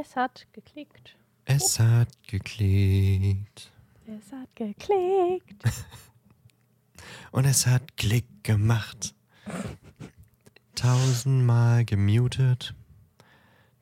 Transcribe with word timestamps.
Es 0.00 0.14
hat 0.14 0.46
geklickt. 0.52 1.16
Es 1.44 1.80
hat 1.80 2.08
geklickt. 2.28 3.72
Es 4.06 4.32
hat 4.32 4.54
geklickt. 4.54 5.64
Und 7.32 7.44
es 7.44 7.66
hat 7.66 7.96
Klick 7.96 8.24
gemacht. 8.44 9.14
Tausendmal 10.76 11.84
gemutet. 11.84 12.74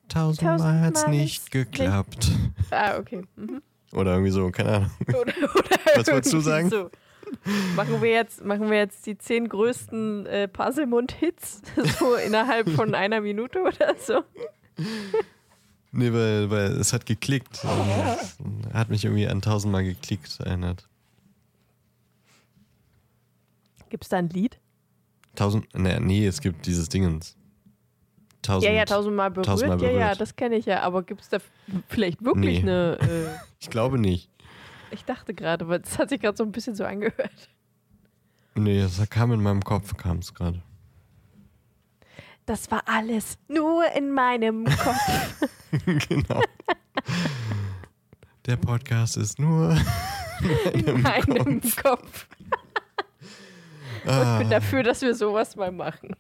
Tausendmal 0.09 0.57
Tausendmal 0.59 0.81
hat's 0.81 1.03
ist 1.03 1.09
nicht 1.09 1.51
geklappt. 1.51 2.31
Ah, 2.71 2.97
okay. 2.97 3.25
Mhm. 3.37 3.63
Oder 3.93 4.13
irgendwie 4.13 4.31
so, 4.31 4.51
keine 4.51 4.71
Ahnung. 4.71 4.91
Oder, 5.09 5.21
oder 5.21 5.79
Was 5.97 6.07
wolltest 6.07 6.33
du 6.33 6.41
sagen? 6.41 6.71
So. 6.71 6.91
Machen 7.75 8.01
wir, 8.01 8.11
jetzt, 8.11 8.43
machen 8.43 8.71
wir 8.71 8.79
jetzt 8.79 9.05
die 9.05 9.19
zehn 9.19 9.49
größten 9.49 10.27
äh, 10.27 10.49
Puzzlemund-Hits 10.49 11.61
so 11.99 12.15
innerhalb 12.15 12.71
von 12.71 12.95
einer 12.95 13.21
Minute 13.21 13.61
oder 13.63 13.97
so? 13.99 14.23
Nee, 15.93 16.13
weil, 16.13 16.51
weil 16.51 16.73
es 16.73 16.93
hat 16.93 17.07
geklickt. 17.07 17.65
Hat 18.73 18.91
mich 18.91 19.05
irgendwie 19.05 19.27
an 19.29 19.41
tausendmal 19.41 19.85
geklickt 19.85 20.41
erinnert. 20.41 20.87
Gibt 23.89 24.05
es 24.05 24.09
da 24.11 24.19
ein 24.19 24.29
Lied? 24.29 24.59
Tausend, 25.35 25.67
nee, 25.75 25.99
nee, 26.01 26.27
es 26.27 26.41
gibt 26.41 26.67
dieses 26.67 26.89
Dingens. 26.89 27.37
Tausend, 28.43 28.71
ja, 28.71 28.77
ja, 28.77 28.85
tausendmal 28.85 29.31
berührt. 29.31 29.47
tausendmal 29.47 29.81
Ja, 29.83 29.91
ja, 29.91 29.99
berührt. 30.05 30.21
das 30.21 30.37
kenne 30.37 30.57
ich 30.57 30.67
ja. 30.67 30.81
Aber 30.83 31.03
gibt 31.03 31.21
es 31.23 31.29
da 31.29 31.39
vielleicht 31.89 32.25
wirklich 32.25 32.63
Nee. 32.63 32.71
eine. 32.71 32.99
Äh, 33.01 33.27
Ich 33.61 33.71
glaube 33.71 33.99
nicht. 33.99 34.31
ich 34.91 35.05
dachte 35.05 35.35
gerade, 35.35 35.69
weil 35.69 35.81
das 35.81 35.99
hat 35.99 36.09
sich 36.11 36.21
gerade 36.21 36.37
so 36.37 36.45
ein 36.45 36.53
bisschen 36.53 36.75
so 36.75 36.85
angehört. 36.85 37.49
Nee, 38.55 38.81
das 38.81 39.09
kam 39.11 39.33
in 39.33 39.43
meinem 39.43 39.63
Kopf, 39.63 39.97
kam 39.97 40.19
es 40.19 40.33
gerade. 40.33 40.63
Das 42.47 42.71
war 42.71 42.83
alles 42.87 43.39
nur 43.49 43.85
in 43.93 44.11
meinem 44.13 44.65
Kopf. 44.79 45.49
genau. 46.09 46.41
Der 48.47 48.57
Podcast 48.57 49.17
ist 49.17 49.39
nur 49.39 49.77
in 50.73 51.03
meinem 51.03 51.61
Kopf. 51.83 52.27
Ich 54.05 54.11
Ah, 54.11 54.39
bin 54.39 54.49
dafür, 54.51 54.85
dass 54.85 55.03
wir 55.03 55.15
sowas 55.17 55.57
mal 55.57 55.73
machen. 55.73 56.15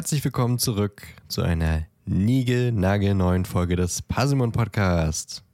Herzlich 0.00 0.24
willkommen 0.24 0.58
zurück 0.58 1.02
zu 1.28 1.42
einer 1.42 1.86
neuen 2.06 3.44
Folge 3.44 3.76
des 3.76 4.00
Puzzlemon 4.00 4.50
Podcast. 4.50 5.44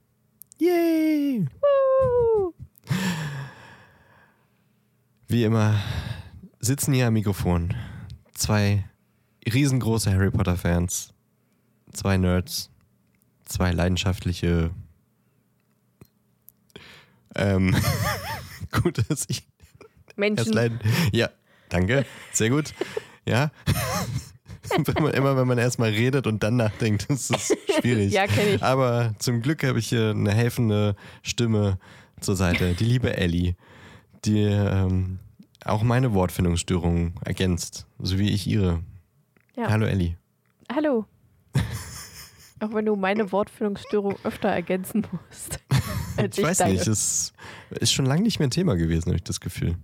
Yay! 0.60 1.44
Woo! 1.60 2.54
Wie 5.26 5.42
immer 5.42 5.82
sitzen 6.60 6.94
hier 6.94 7.08
am 7.08 7.14
Mikrofon 7.14 7.74
zwei 8.34 8.88
riesengroße 9.52 10.12
Harry 10.12 10.30
Potter 10.30 10.54
Fans, 10.54 11.12
zwei 11.92 12.16
Nerds, 12.16 12.70
zwei 13.46 13.72
leidenschaftliche. 13.72 14.70
Ähm, 17.34 17.74
gut, 18.70 19.10
dass 19.10 19.24
ich 19.26 19.38
erst 19.38 20.16
Menschen. 20.16 20.52
leiden. 20.52 20.78
Ja, 21.10 21.30
danke, 21.68 22.06
sehr 22.32 22.50
gut. 22.50 22.74
Ja. 23.24 23.50
wenn 24.76 25.02
man, 25.02 25.14
immer 25.14 25.36
wenn 25.36 25.46
man 25.46 25.58
erstmal 25.58 25.90
redet 25.90 26.26
und 26.26 26.42
dann 26.42 26.56
nachdenkt, 26.56 27.06
ist 27.10 27.30
es 27.30 27.56
schwierig. 27.80 28.12
Ja, 28.12 28.26
kenne 28.26 28.54
ich. 28.54 28.62
Aber 28.62 29.14
zum 29.18 29.42
Glück 29.42 29.64
habe 29.64 29.78
ich 29.78 29.88
hier 29.88 30.10
eine 30.10 30.32
helfende 30.32 30.96
Stimme 31.22 31.78
zur 32.20 32.36
Seite, 32.36 32.74
die 32.74 32.84
liebe 32.84 33.16
Ellie, 33.16 33.54
die 34.24 34.42
ähm, 34.42 35.18
auch 35.64 35.82
meine 35.82 36.14
Wortfindungsstörungen 36.14 37.14
ergänzt, 37.24 37.86
so 37.98 38.18
wie 38.18 38.30
ich 38.30 38.46
ihre. 38.46 38.82
Ja. 39.56 39.70
Hallo 39.70 39.86
Ellie. 39.86 40.16
Hallo. 40.72 41.06
Auch 42.60 42.72
wenn 42.72 42.86
du 42.86 42.96
meine 42.96 43.32
Wortfindungsstörung 43.32 44.16
öfter 44.24 44.48
ergänzen 44.48 45.06
musst. 45.12 45.60
als 46.16 46.38
Ich 46.38 46.44
weiß 46.44 46.58
deine. 46.58 46.72
nicht, 46.72 46.86
es 46.86 47.32
ist 47.70 47.92
schon 47.92 48.06
lange 48.06 48.22
nicht 48.22 48.38
mehr 48.38 48.48
ein 48.48 48.50
Thema 48.50 48.76
gewesen, 48.76 49.06
habe 49.08 49.16
ich 49.16 49.24
das 49.24 49.40
Gefühl. 49.40 49.76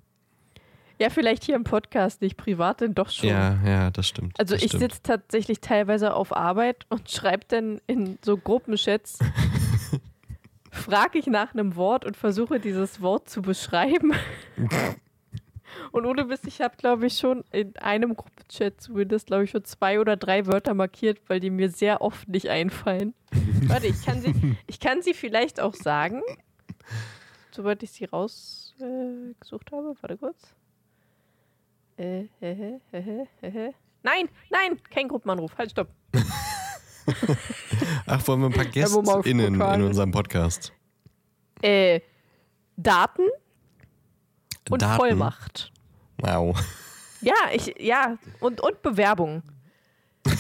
Ja, 1.03 1.11
vielleicht 1.11 1.43
hier 1.43 1.57
im 1.57 1.65
Podcast, 1.65 2.23
nicht 2.23 2.37
privat, 2.37 2.81
denn 2.81 2.95
doch 2.95 3.11
schon. 3.11 3.29
Ja, 3.29 3.59
ja, 3.67 3.91
das 3.91 4.07
stimmt. 4.07 4.39
Also 4.39 4.55
das 4.55 4.63
ich 4.63 4.71
sitze 4.71 5.03
tatsächlich 5.03 5.61
teilweise 5.61 6.15
auf 6.15 6.33
Arbeit 6.33 6.87
und 6.91 7.11
schreibe 7.11 7.45
dann 7.49 7.81
in 7.89 8.21
so 8.25 8.37
Gruppenchats, 8.37 9.19
frage 10.71 11.19
ich 11.19 11.27
nach 11.27 11.55
einem 11.55 11.75
Wort 11.75 12.05
und 12.05 12.17
versuche 12.17 12.61
dieses 12.61 13.01
Wort 13.01 13.29
zu 13.29 13.43
beschreiben. 13.43 14.13
und 15.91 16.07
ohne 16.07 16.25
Mist, 16.25 16.47
ich 16.47 16.61
habe, 16.61 16.77
glaube 16.77 17.09
ich, 17.09 17.19
schon 17.19 17.43
in 17.51 17.77
einem 17.79 18.15
Gruppenchat 18.15 18.81
zumindest, 18.81 19.27
glaube 19.27 19.43
ich, 19.43 19.51
schon 19.51 19.65
zwei 19.65 19.99
oder 19.99 20.17
drei 20.17 20.47
Wörter 20.47 20.75
markiert, 20.75 21.19
weil 21.27 21.41
die 21.41 21.51
mir 21.51 21.69
sehr 21.71 22.01
oft 22.01 22.29
nicht 22.29 22.49
einfallen. 22.49 23.13
Warte, 23.67 23.89
ich 23.89 24.05
kann 24.05 24.21
sie, 24.21 24.57
ich 24.69 24.79
kann 24.79 25.03
sie 25.03 25.15
vielleicht 25.15 25.59
auch 25.59 25.75
sagen, 25.75 26.23
sobald 27.51 27.83
ich 27.83 27.91
sie 27.91 28.05
rausgesucht 28.05 29.73
äh, 29.73 29.77
habe. 29.77 29.97
Warte 30.01 30.17
kurz. 30.17 30.55
Äh, 31.97 32.25
hä, 32.41 32.81
hä. 32.93 33.73
Nein, 34.03 34.29
nein, 34.51 34.81
kein 34.91 35.09
Gruppenanruf. 35.09 35.57
Halt, 35.57 35.71
stopp. 35.71 35.89
Ach, 38.07 38.27
wollen 38.27 38.41
wir 38.41 38.47
ein 38.47 38.53
paar 38.53 38.65
GästInnen 38.65 39.61
in 39.61 39.83
unserem 39.83 40.11
Podcast? 40.11 40.73
Äh, 41.63 42.01
Daten 42.77 43.23
und 44.71 44.83
Daten. 44.83 44.97
Vollmacht. 44.97 45.73
Wow. 46.19 46.59
Ja, 47.25 47.35
ich, 47.53 47.73
ja, 47.79 48.19
und, 48.41 48.61
und 48.61 48.83
Bewerbung. 48.83 49.45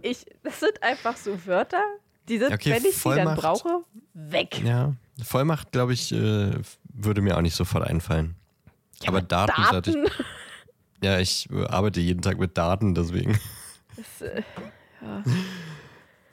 ich, 0.00 0.24
das 0.42 0.58
sind 0.58 0.82
einfach 0.82 1.18
so 1.18 1.46
Wörter, 1.46 1.82
die 2.30 2.38
sind, 2.38 2.50
Okay, 2.50 2.70
wenn 2.70 2.82
ich 2.82 2.96
sie 2.96 3.14
dann 3.14 3.36
brauche, 3.36 3.84
weg. 4.14 4.62
Ja, 4.64 4.94
Vollmacht, 5.22 5.70
glaube 5.70 5.92
ich, 5.92 6.12
äh, 6.12 6.52
würde 6.94 7.20
mir 7.20 7.36
auch 7.36 7.42
nicht 7.42 7.54
sofort 7.54 7.86
einfallen. 7.86 8.36
Aber 9.06 9.22
Daten, 9.22 9.52
hatte 9.70 9.90
ich, 9.90 9.96
Daten. 9.96 10.12
ja, 11.02 11.18
ich 11.20 11.48
äh, 11.50 11.64
arbeite 11.66 12.00
jeden 12.00 12.22
Tag 12.22 12.38
mit 12.38 12.56
Daten, 12.56 12.94
deswegen. 12.94 13.38
Das, 13.96 14.22
äh, 14.28 14.42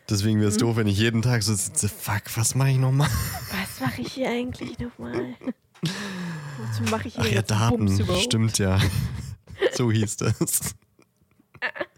Deswegen 0.09 0.39
wäre 0.39 0.49
es 0.49 0.55
Mhm. 0.55 0.59
doof, 0.59 0.75
wenn 0.77 0.87
ich 0.87 0.97
jeden 0.97 1.21
Tag 1.21 1.41
so 1.43 1.53
sitze, 1.53 1.87
fuck, 1.87 2.23
was 2.35 2.55
mache 2.55 2.71
ich 2.71 2.77
nochmal? 2.77 3.07
was 3.49 3.79
mache 3.79 4.01
ich 4.01 4.13
hier 4.13 4.29
eigentlich 4.29 4.77
nochmal? 4.79 5.35
Wozu 5.81 6.83
mache 6.89 7.07
ich 7.07 7.15
hier 7.15 7.23
Ach 7.25 7.31
ja, 7.31 7.41
Daten, 7.41 8.15
stimmt 8.21 8.57
ja. 8.57 8.79
so 9.73 9.91
hieß 9.91 10.17
das. 10.17 10.75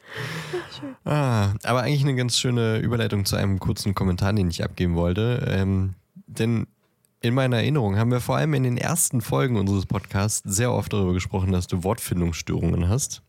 Ah, 1.06 1.54
aber 1.64 1.82
eigentlich 1.84 2.04
eine 2.04 2.16
ganz 2.16 2.38
schöne 2.38 2.78
Überleitung 2.78 3.26
zu 3.26 3.36
einem 3.36 3.60
kurzen 3.60 3.96
Kommentar, 3.96 4.34
den 4.34 4.50
ich 4.50 4.64
abgeben 4.64 4.96
wollte. 4.96 5.46
Ähm, 5.50 5.96
denn 6.28 6.68
in 7.24 7.34
meiner 7.34 7.58
Erinnerung 7.58 7.98
haben 7.98 8.12
wir 8.12 8.20
vor 8.20 8.36
allem 8.36 8.54
in 8.54 8.64
den 8.64 8.78
ersten 8.78 9.22
Folgen 9.22 9.56
unseres 9.56 9.86
Podcasts 9.86 10.42
sehr 10.46 10.74
oft 10.74 10.92
darüber 10.92 11.14
gesprochen, 11.14 11.54
dass 11.54 11.68
du 11.68 11.84
Wortfindungsstörungen 11.84 12.90
hast. 12.90 13.22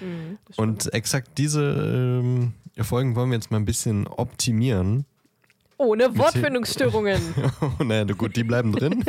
Mhm, 0.00 0.38
Und 0.56 0.92
exakt 0.94 1.36
diese 1.36 2.22
ähm, 2.22 2.54
Folgen 2.80 3.14
wollen 3.14 3.30
wir 3.30 3.36
jetzt 3.36 3.50
mal 3.50 3.58
ein 3.58 3.66
bisschen 3.66 4.06
optimieren. 4.06 5.04
Ohne 5.76 6.16
Wortfindungsstörungen. 6.16 7.20
Oh, 7.60 7.84
naja, 7.84 8.04
gut, 8.04 8.36
die 8.36 8.44
bleiben 8.44 8.72
drin. 8.72 9.04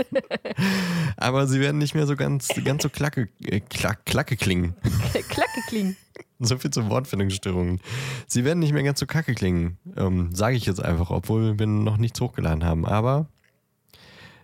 Aber 1.18 1.48
sie 1.48 1.62
werden 1.62 1.78
nicht 1.78 1.96
mehr 1.96 2.06
so 2.06 2.18
ganz, 2.18 2.50
ganz 2.66 2.84
so 2.84 2.90
klacke, 2.90 3.30
äh, 3.46 3.62
klack, 3.62 4.06
klacke 4.06 4.36
klingen. 4.36 4.76
Klacke 5.30 5.62
klingen. 5.70 5.96
So 6.40 6.58
viel 6.58 6.72
zu 6.72 6.90
Wortfindungsstörungen. 6.90 7.80
Sie 8.28 8.44
werden 8.44 8.60
nicht 8.60 8.74
mehr 8.74 8.84
ganz 8.84 9.00
so 9.00 9.06
kacke 9.06 9.34
klingen, 9.34 9.78
ähm, 9.96 10.36
sage 10.36 10.58
ich 10.58 10.66
jetzt 10.66 10.84
einfach, 10.84 11.10
obwohl 11.12 11.58
wir 11.58 11.66
noch 11.66 11.98
nichts 11.98 12.20
hochgeladen 12.20 12.66
haben. 12.66 12.86
Aber 12.86 13.28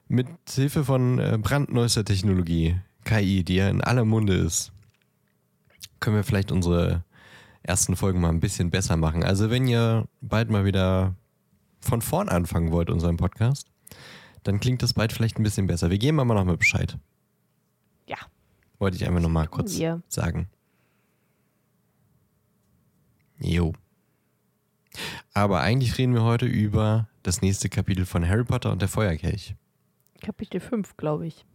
mit 0.07 0.27
Hilfe 0.49 0.83
von 0.83 1.19
äh, 1.19 1.37
brandneuester 1.41 2.05
Technologie, 2.05 2.75
KI, 3.03 3.43
die 3.43 3.55
ja 3.55 3.69
in 3.69 3.81
aller 3.81 4.05
Munde 4.05 4.35
ist, 4.35 4.71
können 5.99 6.15
wir 6.15 6.23
vielleicht 6.23 6.51
unsere 6.51 7.03
ersten 7.63 7.95
Folgen 7.95 8.21
mal 8.21 8.29
ein 8.29 8.39
bisschen 8.39 8.69
besser 8.69 8.97
machen. 8.97 9.23
Also 9.23 9.49
wenn 9.49 9.67
ihr 9.67 10.07
bald 10.21 10.49
mal 10.49 10.65
wieder 10.65 11.15
von 11.79 12.01
vorn 12.01 12.29
anfangen 12.29 12.71
wollt, 12.71 12.89
unseren 12.89 13.17
Podcast, 13.17 13.67
dann 14.43 14.59
klingt 14.59 14.83
das 14.83 14.93
bald 14.93 15.13
vielleicht 15.13 15.39
ein 15.39 15.43
bisschen 15.43 15.67
besser. 15.67 15.89
Wir 15.89 15.97
geben 15.97 16.19
aber 16.19 16.33
noch 16.33 16.45
mal 16.45 16.57
Bescheid. 16.57 16.97
Ja. 18.07 18.17
Wollte 18.79 18.97
ich 18.97 19.07
einfach 19.07 19.21
noch 19.21 19.29
mal 19.29 19.47
kurz 19.47 19.77
wir. 19.77 20.01
sagen. 20.09 20.47
Jo. 23.39 23.73
Aber 25.33 25.61
eigentlich 25.61 25.97
reden 25.97 26.13
wir 26.13 26.23
heute 26.23 26.45
über 26.45 27.07
das 27.23 27.41
nächste 27.41 27.69
Kapitel 27.69 28.05
von 28.05 28.27
Harry 28.27 28.43
Potter 28.43 28.71
und 28.71 28.81
der 28.81 28.89
Feuerkelch. 28.89 29.55
Kapitel 30.23 30.59
5, 30.61 30.97
glaube 30.97 31.27
ich. 31.27 31.45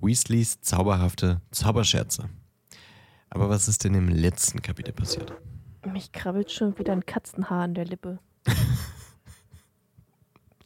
Weasleys 0.00 0.60
zauberhafte 0.60 1.40
Zauberscherze. 1.50 2.28
Aber 3.30 3.48
was 3.48 3.66
ist 3.68 3.84
denn 3.84 3.94
im 3.94 4.08
letzten 4.08 4.60
Kapitel 4.62 4.92
passiert? 4.92 5.32
Mich 5.86 6.12
krabbelt 6.12 6.52
schon 6.52 6.78
wieder 6.78 6.92
ein 6.92 7.04
Katzenhaar 7.04 7.62
an 7.64 7.74
der 7.74 7.86
Lippe. 7.86 8.18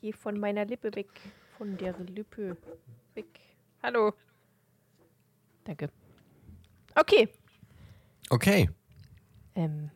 Geh 0.01 0.13
von 0.13 0.39
meiner 0.39 0.65
Lippe 0.65 0.95
weg. 0.97 1.09
Von 1.57 1.77
der 1.77 1.97
Lippe 1.99 2.57
weg. 3.15 3.41
Hallo. 3.83 4.13
Danke. 5.65 5.91
Okay. 6.95 7.29
Okay. 8.29 8.69
Ähm. 9.55 9.91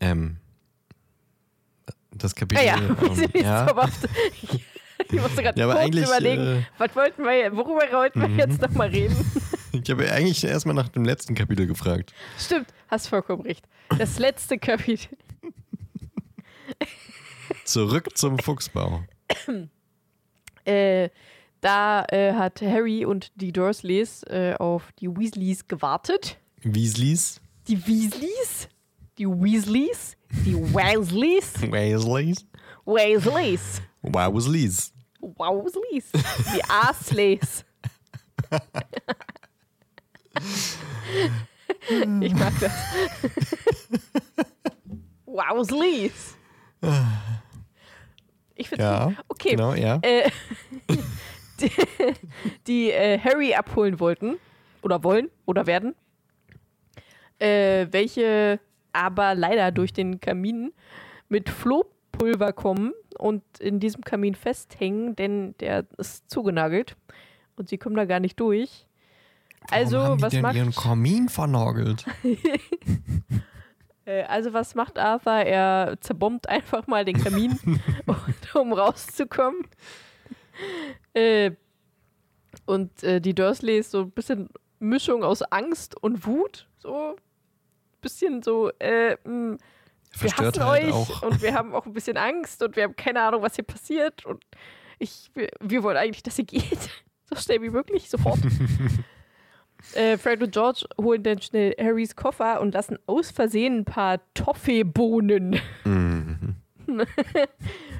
Ähm, 0.00 0.36
das 2.10 2.34
Kapitel. 2.34 2.64
Ja, 2.64 2.76
ja. 2.76 2.96
ähm, 3.02 3.30
ja. 3.34 3.66
Zauberhaft. 3.66 4.08
Ich 5.12 5.20
musste 5.20 5.42
gerade 5.42 5.58
Ja, 5.58 5.66
aber 5.66 5.74
kurz 5.74 5.84
eigentlich, 5.86 6.06
überlegen, 6.06 6.42
äh, 6.42 6.62
was 6.78 6.94
wollten 6.96 7.22
wir, 7.24 7.56
worüber 7.56 7.82
wollten 7.92 8.20
wir 8.20 8.28
Mhm. 8.28 8.38
jetzt 8.38 8.60
nochmal 8.60 8.88
reden? 8.88 9.16
Ich 9.72 9.88
habe 9.88 10.10
eigentlich 10.10 10.42
erstmal 10.42 10.74
nach 10.74 10.88
dem 10.88 11.04
letzten 11.04 11.36
Kapitel 11.36 11.64
gefragt. 11.68 12.12
Stimmt, 12.36 12.66
hast 12.88 13.06
vollkommen 13.06 13.42
recht. 13.42 13.68
Das 13.98 14.18
letzte 14.18 14.58
Kapitel. 14.58 15.16
Zurück 17.64 18.08
zum 18.18 18.40
Fuchsbau. 18.40 19.04
Äh, 20.64 21.08
da 21.60 22.04
äh, 22.08 22.32
hat 22.34 22.60
Harry 22.62 23.04
und 23.04 23.30
die 23.36 23.52
Dursleys 23.52 24.24
äh, 24.24 24.54
auf 24.58 24.90
die 24.98 25.06
Weasleys 25.08 25.68
gewartet. 25.68 26.36
Weasleys. 26.62 27.40
Die 27.68 27.78
Weasleys? 27.86 28.68
Die 29.18 29.28
Weasleys? 29.28 30.16
Die 30.46 30.56
Weasleys? 30.56 31.54
Weasleys. 31.62 32.44
Weasleys. 32.84 33.82
Weasleys. 34.02 34.92
Weasleys. 35.20 36.10
Die 36.54 36.64
Arsleys. 36.64 37.64
ich 42.20 42.34
mag 42.34 42.52
das. 42.60 42.72
Weasleys. 45.26 46.36
Ich 48.54 48.68
finde 48.68 48.84
Ja. 48.84 49.12
Okay. 49.28 49.50
Genau, 49.50 49.74
ja. 49.74 49.98
äh, 50.02 50.30
die, 51.60 51.72
die 52.66 52.90
äh, 52.90 53.18
Harry 53.18 53.54
abholen 53.54 54.00
wollten 54.00 54.36
oder 54.82 55.02
wollen 55.02 55.30
oder 55.46 55.66
werden, 55.66 55.94
äh, 57.38 57.86
welche 57.90 58.60
aber 58.92 59.34
leider 59.34 59.70
durch 59.70 59.92
den 59.92 60.20
Kamin 60.20 60.72
mit 61.28 61.48
Flohpulver 61.48 62.52
kommen 62.52 62.92
und 63.20 63.42
in 63.58 63.80
diesem 63.80 64.02
Kamin 64.02 64.34
festhängen, 64.34 65.14
denn 65.16 65.54
der 65.60 65.86
ist 65.98 66.30
zugenagelt 66.30 66.96
und 67.56 67.68
sie 67.68 67.78
kommen 67.78 67.96
da 67.96 68.04
gar 68.04 68.20
nicht 68.20 68.38
durch. 68.40 68.86
Also, 69.70 69.98
Warum 69.98 70.08
haben 70.08 70.16
die 70.18 70.22
was 70.22 70.32
denn 70.32 70.42
macht 70.42 70.56
ihren 70.56 70.74
Kamin 70.74 71.28
vernagelt? 71.28 72.06
Äh, 74.06 74.22
also 74.24 74.52
was 74.52 74.74
macht 74.74 74.98
Arthur? 74.98 75.32
Er 75.32 75.96
zerbombt 76.00 76.48
einfach 76.48 76.86
mal 76.86 77.04
den 77.04 77.22
Kamin, 77.22 77.58
um 78.54 78.72
rauszukommen. 78.72 79.62
Äh, 81.14 81.52
und 82.66 83.02
äh, 83.02 83.20
die 83.20 83.34
Dursleys 83.34 83.90
so 83.90 84.00
ein 84.00 84.10
bisschen 84.10 84.48
Mischung 84.78 85.22
aus 85.22 85.42
Angst 85.42 86.00
und 86.02 86.26
Wut. 86.26 86.66
So 86.78 87.10
ein 87.10 87.16
bisschen 88.00 88.42
so, 88.42 88.70
äh, 88.78 89.16
wir 90.18 90.30
hassen 90.30 90.44
Verstörtheit 90.44 90.84
euch 90.84 90.92
auch. 90.92 91.22
und 91.22 91.42
wir 91.42 91.54
haben 91.54 91.74
auch 91.74 91.86
ein 91.86 91.92
bisschen 91.92 92.16
Angst 92.16 92.62
und 92.62 92.76
wir 92.76 92.84
haben 92.84 92.96
keine 92.96 93.22
Ahnung, 93.22 93.42
was 93.42 93.54
hier 93.54 93.64
passiert. 93.64 94.24
Und 94.26 94.44
ich, 94.98 95.30
wir, 95.34 95.48
wir 95.60 95.82
wollen 95.82 95.96
eigentlich, 95.96 96.22
dass 96.22 96.38
ihr 96.38 96.44
geht. 96.44 96.90
So 97.32 97.36
schnell 97.36 97.62
wie 97.62 97.70
möglich, 97.70 98.10
sofort. 98.10 98.40
äh, 99.94 100.18
Fred 100.18 100.42
und 100.42 100.50
George 100.50 100.84
holen 101.00 101.22
dann 101.22 101.40
schnell 101.40 101.76
Harrys 101.78 102.16
Koffer 102.16 102.60
und 102.60 102.74
lassen 102.74 102.98
aus 103.06 103.30
Versehen 103.30 103.78
ein 103.78 103.84
paar 103.84 104.18
Toffeebohnen 104.34 105.60
Mhm. 105.84 106.56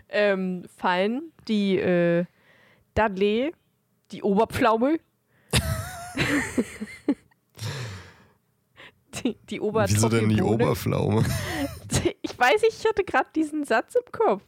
ähm, 0.08 0.64
fallen, 0.76 1.32
die 1.48 1.78
äh, 1.78 2.24
Dudley, 2.94 3.52
die 4.10 4.22
Oberpflaume, 4.22 4.98
die, 9.24 9.36
die 9.48 9.60
Wieso 9.60 10.08
denn 10.08 10.28
die. 10.28 10.42
Oberpflaume? 10.42 11.24
Ich 12.40 12.46
weiß 12.54 12.62
ich 12.68 12.84
hatte 12.86 13.04
gerade 13.04 13.28
diesen 13.34 13.64
Satz 13.64 13.94
im 13.94 14.10
Kopf. 14.12 14.42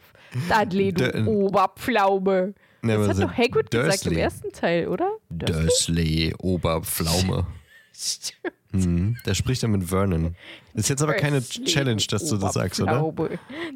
Dudley, 0.49 0.93
du 0.93 1.05
Der- 1.13 1.27
Oberpflaume. 1.27 2.55
Ne, 2.81 2.97
Das 2.97 3.09
hat 3.21 3.23
doch 3.29 3.37
Hagrid 3.37 3.71
gesagt 3.71 4.07
im 4.07 4.11
Dursley. 4.15 4.21
ersten 4.21 4.51
Teil, 4.53 4.89
oder? 4.89 5.11
Dursley, 5.31 6.35
Oberpflaume. 6.39 7.47
Stimmt. 7.93 8.55
Mhm. 8.73 9.17
Der 9.27 9.35
spricht 9.35 9.61
ja 9.63 9.69
mit 9.69 9.85
Vernon. 9.85 10.35
Ist 10.75 10.89
jetzt 10.89 11.03
aber 11.03 11.13
keine 11.15 11.41
Dursley, 11.43 11.65
Challenge, 11.67 12.03
dass 12.09 12.25
du 12.29 12.39
das 12.39 12.55
sagst, 12.55 12.81
oder? 12.81 13.13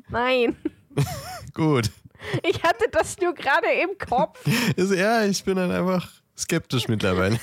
Nein, 0.09 0.57
Gut. 1.55 1.91
ich 2.43 2.63
hatte 2.63 2.87
das 2.91 3.19
nur 3.19 3.35
gerade 3.35 3.67
im 3.83 3.99
Kopf. 3.99 4.41
Ja, 4.77 5.25
ich 5.27 5.45
bin 5.45 5.57
dann 5.57 5.71
einfach 5.71 6.11
skeptisch 6.37 6.89
mittlerweile. 6.89 7.39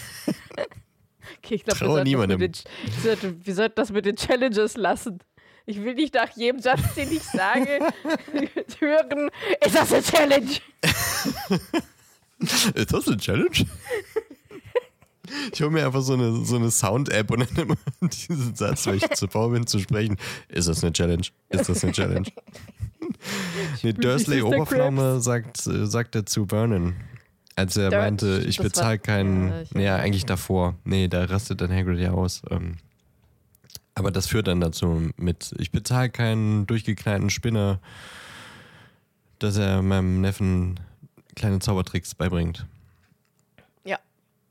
Okay, 1.37 1.55
ich 1.55 1.63
glaube, 1.63 1.79
wir, 1.79 1.87
sollten 1.87 2.07
niemandem. 2.09 2.39
mit 2.39 2.65
den- 2.65 2.93
wir, 2.95 3.01
sollten- 3.15 3.45
wir 3.45 3.55
sollten 3.55 3.75
das 3.75 3.91
mit 3.91 4.05
den 4.05 4.15
Challenges 4.15 4.75
lassen. 4.75 5.19
Ich 5.65 5.81
will 5.81 5.93
nicht 5.95 6.13
nach 6.13 6.29
jedem 6.35 6.59
Satz, 6.59 6.81
den 6.95 7.11
ich 7.11 7.23
sage, 7.23 7.79
hören, 8.79 9.29
ist 9.65 9.75
das 9.75 9.93
eine 9.93 10.03
Challenge? 10.03 10.51
Ist 12.75 12.91
das 12.93 13.07
eine 13.07 13.15
Challenge? 13.17 13.65
Ich 15.53 15.61
hole 15.61 15.71
mir 15.71 15.85
einfach 15.85 16.01
so 16.01 16.13
eine, 16.13 16.43
so 16.43 16.57
eine 16.57 16.69
Sound-App 16.69 17.31
und 17.31 17.39
dann 17.49 17.63
immer 17.63 17.77
diesen 18.01 18.53
Satz, 18.55 18.85
weil 18.85 18.95
ich 18.97 19.09
zu 19.11 19.27
faul 19.29 19.53
bin 19.53 19.65
zu 19.65 19.79
sprechen. 19.79 20.17
Ist 20.49 20.67
das 20.67 20.83
eine 20.83 20.91
Challenge? 20.91 21.23
Ist 21.49 21.69
das 21.69 21.83
eine 21.83 21.93
Challenge? 21.93 22.27
Nee, 23.81 23.93
Dursley 23.93 24.41
Mr. 24.41 24.47
Oberpflaume 24.47 25.21
sagt, 25.21 25.65
äh, 25.67 25.85
sagt 25.87 26.15
er 26.15 26.25
zu 26.25 26.45
Vernon. 26.47 26.95
Als 27.55 27.77
er 27.77 27.89
Da- 27.91 27.99
meinte, 27.99 28.43
ich 28.45 28.57
bezahle 28.57 28.99
keinen. 28.99 29.47
ja, 29.49 29.61
ich- 29.61 29.71
nee, 29.73 29.85
ja, 29.85 29.95
eigentlich 29.95 30.25
davor. 30.25 30.75
Nee, 30.83 31.07
da 31.07 31.23
rastet 31.25 31.61
dann 31.61 31.71
Hagrid 31.71 31.99
ja 31.99 32.11
aus. 32.11 32.41
Ähm, 32.49 32.75
aber 33.95 34.11
das 34.11 34.27
führt 34.27 34.47
dann 34.47 34.59
dazu 34.61 35.11
mit, 35.17 35.53
ich 35.59 35.71
bezahle 35.71 36.09
keinen 36.09 36.65
durchgeknallten 36.67 37.29
Spinner, 37.29 37.79
dass 39.39 39.57
er 39.57 39.81
meinem 39.81 40.21
Neffen 40.21 40.79
kleine 41.35 41.59
Zaubertricks 41.59 42.15
beibringt. 42.15 42.65
Ja. 43.83 43.99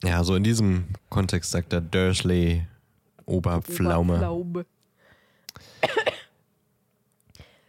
Ja, 0.04 0.22
so 0.24 0.34
in 0.34 0.44
diesem 0.44 0.84
Kontext 1.08 1.50
sagt 1.50 1.72
er 1.72 1.80
Dursley 1.80 2.66
Oberpflaume. 3.26 4.14
Oberpflaume. 4.14 4.66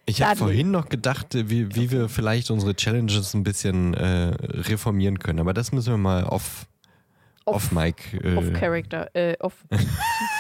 Ich 0.06 0.22
habe 0.22 0.36
vorhin 0.36 0.70
noch 0.72 0.89
gedacht, 0.89 1.27
wie, 1.34 1.74
wie 1.75 1.89
wir 1.89 2.10
vielleicht 2.10 2.51
unsere 2.51 2.75
Challenges 2.75 3.34
ein 3.34 3.44
bisschen 3.44 3.94
äh, 3.94 4.36
reformieren 4.42 5.18
können. 5.18 5.39
Aber 5.39 5.53
das 5.53 5.72
müssen 5.72 5.94
wir 5.94 5.98
mal 5.98 6.25
off, 6.25 6.68
off, 7.46 7.56
Off, 7.56 7.72
Mic. 7.72 8.13
Äh, 8.22 8.36
off 8.36 8.51
Character. 8.60 9.10
Äh, 9.15 9.38
off. 9.39 9.53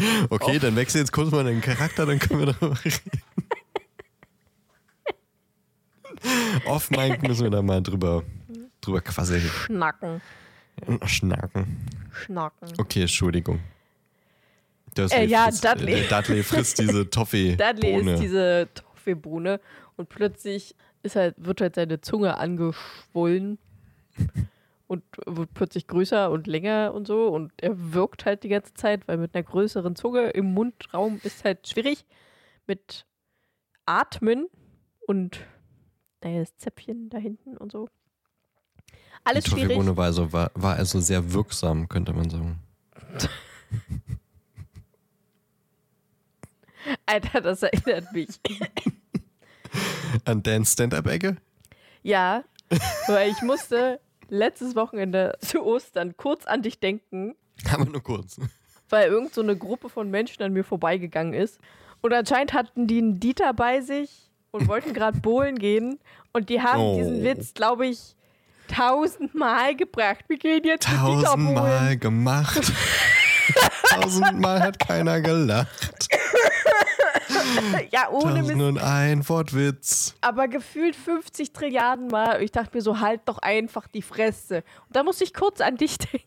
okay, 0.30 0.56
off. 0.56 0.62
dann 0.62 0.76
wechsel 0.76 1.00
jetzt 1.00 1.12
kurz 1.12 1.30
mal 1.30 1.44
den 1.44 1.60
Charakter, 1.60 2.06
dann 2.06 2.18
können 2.18 2.40
wir 2.40 2.46
darüber 2.52 2.76
reden. 2.84 3.22
off 6.66 6.90
Mic 6.90 7.26
müssen 7.26 7.44
wir 7.44 7.50
da 7.50 7.62
mal 7.62 7.82
drüber, 7.82 8.22
drüber 8.80 9.00
quasseln. 9.00 9.42
Schnacken. 9.42 10.20
Schnacken. 11.04 11.88
Schnacken. 12.12 12.72
Okay, 12.78 13.02
Entschuldigung. 13.02 13.60
Dursley 14.94 15.20
Äh, 15.20 15.26
ja, 15.26 15.44
frisst, 15.44 15.64
Dudley. 15.64 15.92
Äh, 15.92 16.08
Dudley 16.08 16.42
frisst 16.42 16.78
diese 16.78 17.08
Toffee. 17.10 17.56
Dudley 17.56 17.92
Bohne. 17.92 18.12
ist 18.14 18.22
diese 18.22 18.68
Toffeebohne 18.74 19.60
und 19.96 20.08
plötzlich 20.08 20.74
ist 21.02 21.16
halt, 21.16 21.34
wird 21.38 21.60
halt 21.60 21.74
seine 21.76 22.00
Zunge 22.00 22.36
angeschwollen 22.38 23.58
und 24.88 25.04
wird 25.26 25.54
plötzlich 25.54 25.86
größer 25.86 26.30
und 26.30 26.46
länger 26.46 26.92
und 26.94 27.06
so 27.06 27.28
und 27.28 27.52
er 27.62 27.92
wirkt 27.92 28.24
halt 28.24 28.42
die 28.42 28.48
ganze 28.48 28.74
Zeit, 28.74 29.06
weil 29.06 29.18
mit 29.18 29.34
einer 29.34 29.44
größeren 29.44 29.94
Zunge 29.94 30.30
im 30.30 30.52
Mundraum 30.52 31.20
ist 31.22 31.44
halt 31.44 31.68
schwierig 31.68 32.04
mit 32.66 33.06
Atmen 33.86 34.48
und 35.06 35.46
naja, 36.22 36.40
das 36.40 36.56
Zäpfchen 36.56 37.10
da 37.10 37.18
hinten 37.18 37.56
und 37.56 37.70
so. 37.70 37.88
Alles 39.24 39.44
Die 39.44 39.50
schwierig. 39.50 39.78
War 39.96 40.06
also, 40.06 40.32
war, 40.32 40.50
war 40.54 40.76
also 40.76 41.00
sehr 41.00 41.32
wirksam, 41.32 41.88
könnte 41.88 42.12
man 42.12 42.30
sagen. 42.30 42.58
Alter, 47.06 47.40
das 47.42 47.62
erinnert 47.62 48.12
mich. 48.12 48.40
An 50.24 50.42
Dan's 50.42 50.72
Stand-Up-Ecke? 50.72 51.36
Ja, 52.02 52.42
weil 53.06 53.30
ich 53.30 53.42
musste 53.42 54.00
letztes 54.28 54.76
Wochenende 54.76 55.36
zu 55.40 55.62
Ostern 55.64 56.16
kurz 56.16 56.46
an 56.46 56.62
dich 56.62 56.80
denken, 56.80 57.34
Aber 57.72 57.84
nur 57.84 58.02
kurz. 58.02 58.40
weil 58.88 59.08
irgend 59.10 59.34
so 59.34 59.40
eine 59.42 59.56
Gruppe 59.56 59.88
von 59.88 60.10
Menschen 60.10 60.42
an 60.42 60.52
mir 60.52 60.64
vorbeigegangen 60.64 61.34
ist. 61.34 61.58
Und 62.00 62.12
anscheinend 62.12 62.52
hatten 62.52 62.86
die 62.86 62.98
einen 62.98 63.18
Dieter 63.20 63.52
bei 63.54 63.80
sich 63.80 64.30
und 64.50 64.68
wollten 64.68 64.92
gerade 64.94 65.18
bowlen 65.22 65.58
gehen. 65.58 65.98
Und 66.32 66.48
die 66.48 66.60
haben 66.62 66.80
Oh. 66.80 66.96
diesen 66.98 67.24
Witz, 67.24 67.54
glaube 67.54 67.86
ich, 67.86 68.14
tausendmal 68.68 69.74
gebracht. 69.74 70.24
Wir 70.28 70.38
gehen 70.38 70.62
jetzt. 70.64 70.86
Tausendmal 70.86 71.96
gemacht. 71.96 72.72
Tausendmal 73.90 74.60
hat 74.60 74.78
keiner 74.78 75.20
gelacht. 75.20 76.08
Ja, 77.92 78.08
ohne 78.10 78.42
Mist. 78.42 78.54
und 78.60 78.78
ein 78.78 79.28
Wortwitz. 79.28 80.14
Aber 80.20 80.48
gefühlt 80.48 80.96
50 80.96 81.52
Trilliarden 81.52 82.08
Mal. 82.08 82.42
Ich 82.42 82.52
dachte 82.52 82.76
mir 82.76 82.82
so, 82.82 83.00
halt 83.00 83.22
doch 83.26 83.38
einfach 83.38 83.86
die 83.88 84.02
Fresse. 84.02 84.58
Und 84.86 84.96
da 84.96 85.02
musste 85.02 85.24
ich 85.24 85.34
kurz 85.34 85.60
an 85.60 85.76
dich 85.76 85.98
denken. 86.12 86.26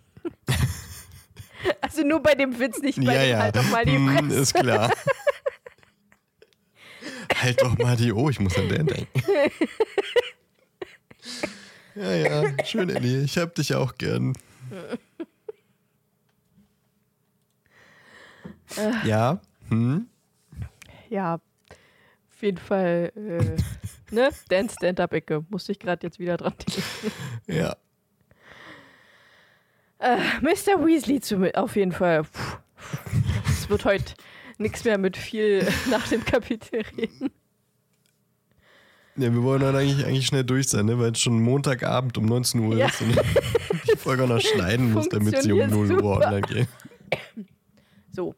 Also 1.81 2.03
nur 2.03 2.21
bei 2.21 2.33
dem 2.35 2.59
Witz, 2.59 2.79
nicht 2.79 3.03
bei 3.05 3.13
Ja, 3.15 3.21
dem 3.21 3.29
ja. 3.31 3.39
halt 3.39 3.55
doch 3.55 3.69
mal 3.69 3.85
die 3.85 3.93
Hm, 3.95 4.17
Fresse. 4.29 4.39
ist 4.41 4.53
klar. 4.55 4.91
halt 7.41 7.61
doch 7.61 7.77
mal 7.77 7.95
die 7.95 8.11
Oh, 8.13 8.29
ich 8.29 8.39
muss 8.39 8.57
an 8.57 8.67
den 8.69 8.87
denken. 8.87 9.21
Ja, 11.95 12.11
ja, 12.13 12.65
schön, 12.65 12.89
Ellie. 12.89 13.21
Ich 13.23 13.37
hab 13.37 13.53
dich 13.55 13.75
auch 13.75 13.95
gern. 13.95 14.33
Ja, 19.03 19.39
hm? 19.69 20.07
Ja, 21.11 21.35
auf 21.35 22.41
jeden 22.41 22.57
Fall, 22.57 23.11
äh, 23.15 24.13
ne? 24.15 24.29
Dance 24.49 24.75
Stand-Up-Ecke. 24.77 25.45
Musste 25.49 25.73
ich 25.73 25.79
gerade 25.79 26.07
jetzt 26.07 26.19
wieder 26.19 26.37
dran 26.37 26.53
denken. 26.57 27.11
ja. 27.47 27.75
Äh, 29.99 30.17
Mr. 30.41 30.83
Weasley 30.83 31.19
zu, 31.19 31.53
auf 31.53 31.75
jeden 31.75 31.91
Fall. 31.91 32.23
Es 33.45 33.69
wird 33.69 33.83
heute 33.85 34.13
nichts 34.57 34.83
mehr 34.85 34.97
mit 34.97 35.17
viel 35.17 35.67
nach 35.91 36.07
dem 36.07 36.23
Kapitel 36.23 36.81
reden. 36.97 37.29
Ja, 39.17 39.31
wir 39.33 39.43
wollen 39.43 39.61
dann 39.61 39.75
eigentlich, 39.75 40.05
eigentlich 40.05 40.25
schnell 40.27 40.45
durch 40.45 40.69
sein, 40.69 40.85
ne? 40.85 40.97
weil 40.97 41.11
es 41.11 41.19
schon 41.19 41.41
Montagabend 41.43 42.17
um 42.17 42.25
19 42.25 42.61
Uhr 42.61 42.77
Ja. 42.77 42.87
ist 42.87 43.01
und 43.01 43.11
ich 43.11 43.91
die 43.91 43.97
Folge 43.97 44.25
noch 44.25 44.39
schneiden 44.39 44.93
muss, 44.93 45.09
damit 45.09 45.41
sie 45.41 45.51
um 45.51 45.59
Funktioniert 45.69 46.01
0 46.01 46.03
Uhr 46.03 46.15
online 46.17 46.41
geht. 46.41 46.67
So. 48.11 48.33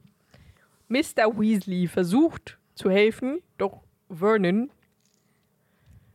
Mr. 0.90 1.38
Weasley 1.40 1.88
versucht 1.88 2.58
zu 2.76 2.90
helfen, 2.90 3.42
doch 3.58 3.82
Vernon 4.10 4.72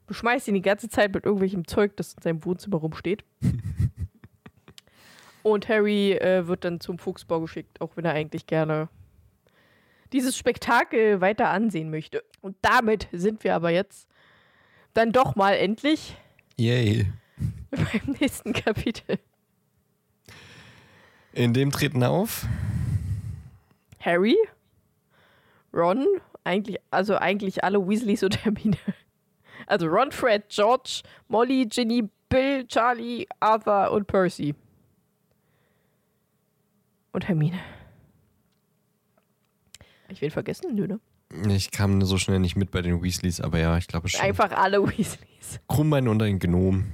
beschmeißt 0.06 0.48
ihn 0.48 0.54
die 0.54 0.62
ganze 0.62 0.88
Zeit 0.88 1.14
mit 1.14 1.24
irgendwelchem 1.24 1.66
Zeug, 1.66 1.96
das 1.96 2.14
in 2.14 2.22
seinem 2.22 2.44
Wohnzimmer 2.44 2.78
rumsteht. 2.78 3.24
Und 5.42 5.68
Harry 5.68 6.12
äh, 6.12 6.46
wird 6.46 6.64
dann 6.64 6.80
zum 6.80 6.98
Fuchsbau 6.98 7.40
geschickt, 7.40 7.80
auch 7.80 7.96
wenn 7.96 8.04
er 8.04 8.12
eigentlich 8.12 8.46
gerne 8.46 8.88
dieses 10.12 10.36
Spektakel 10.36 11.20
weiter 11.20 11.50
ansehen 11.50 11.90
möchte. 11.90 12.24
Und 12.40 12.56
damit 12.62 13.08
sind 13.12 13.44
wir 13.44 13.54
aber 13.54 13.70
jetzt 13.70 14.08
dann 14.94 15.12
doch 15.12 15.36
mal 15.36 15.52
endlich 15.52 16.16
Yay. 16.56 17.12
beim 17.70 18.16
nächsten 18.18 18.52
Kapitel. 18.52 19.18
In 21.32 21.54
dem 21.54 21.70
treten 21.70 22.02
auf 22.02 22.46
Harry, 24.00 24.36
Ron, 25.72 26.06
eigentlich, 26.48 26.78
also 26.90 27.16
eigentlich 27.16 27.62
alle 27.62 27.86
Weasleys 27.86 28.22
und 28.22 28.44
Hermine. 28.44 28.78
Also 29.66 29.86
Ron, 29.86 30.10
Fred, 30.10 30.48
George, 30.48 31.02
Molly, 31.28 31.66
Ginny, 31.66 32.08
Bill, 32.28 32.66
Charlie, 32.66 33.26
Arthur 33.38 33.90
und 33.92 34.06
Percy. 34.06 34.54
Und 37.12 37.28
Hermine. 37.28 37.58
Hab 40.04 40.12
Ich 40.12 40.22
wen 40.22 40.30
vergessen? 40.30 40.74
Nö, 40.74 40.86
ne? 40.86 41.00
Ich 41.54 41.70
kam 41.70 42.02
so 42.02 42.16
schnell 42.16 42.38
nicht 42.38 42.56
mit 42.56 42.70
bei 42.70 42.80
den 42.80 43.02
Weasleys, 43.02 43.40
aber 43.42 43.58
ja, 43.58 43.76
ich 43.76 43.86
glaube 43.86 44.08
schon. 44.08 44.20
Einfach 44.20 44.50
alle 44.52 44.82
Weasleys. 44.82 45.60
Krummbein 45.68 46.08
und 46.08 46.22
ein 46.22 46.38
Gnom. 46.38 46.86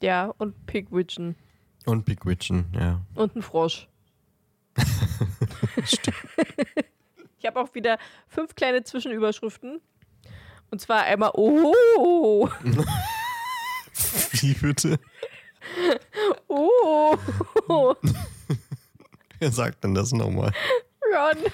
Ja, 0.00 0.32
und 0.38 0.66
Pigwidgeon. 0.66 1.34
Und 1.86 2.04
Pigwidgeon, 2.04 2.66
ja. 2.78 3.00
Und 3.16 3.34
ein 3.34 3.42
Frosch. 3.42 3.88
Stimmt. 5.84 6.16
Ich 7.44 7.46
habe 7.46 7.60
auch 7.60 7.74
wieder 7.74 7.98
fünf 8.26 8.54
kleine 8.54 8.84
Zwischenüberschriften. 8.84 9.82
Und 10.70 10.80
zwar 10.80 11.02
einmal 11.02 11.30
Oh, 11.34 12.48
Wie 14.30 14.54
bitte? 14.54 14.98
oh, 16.48 17.14
Wer 19.40 19.52
sagt 19.52 19.84
denn 19.84 19.94
das 19.94 20.12
nochmal? 20.12 20.52
Ron. 21.12 21.52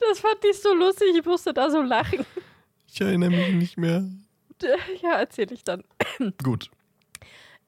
Das 0.00 0.20
fand 0.20 0.42
ich 0.50 0.58
so 0.62 0.72
lustig, 0.72 1.08
ich 1.18 1.24
musste 1.26 1.52
da 1.52 1.70
so 1.70 1.82
lachen. 1.82 2.24
Ich 2.90 2.98
erinnere 2.98 3.28
mich 3.28 3.52
nicht 3.52 3.76
mehr. 3.76 4.04
Ja, 5.02 5.18
erzähl 5.18 5.52
ich 5.52 5.64
dann. 5.64 5.84
Gut. 6.42 6.70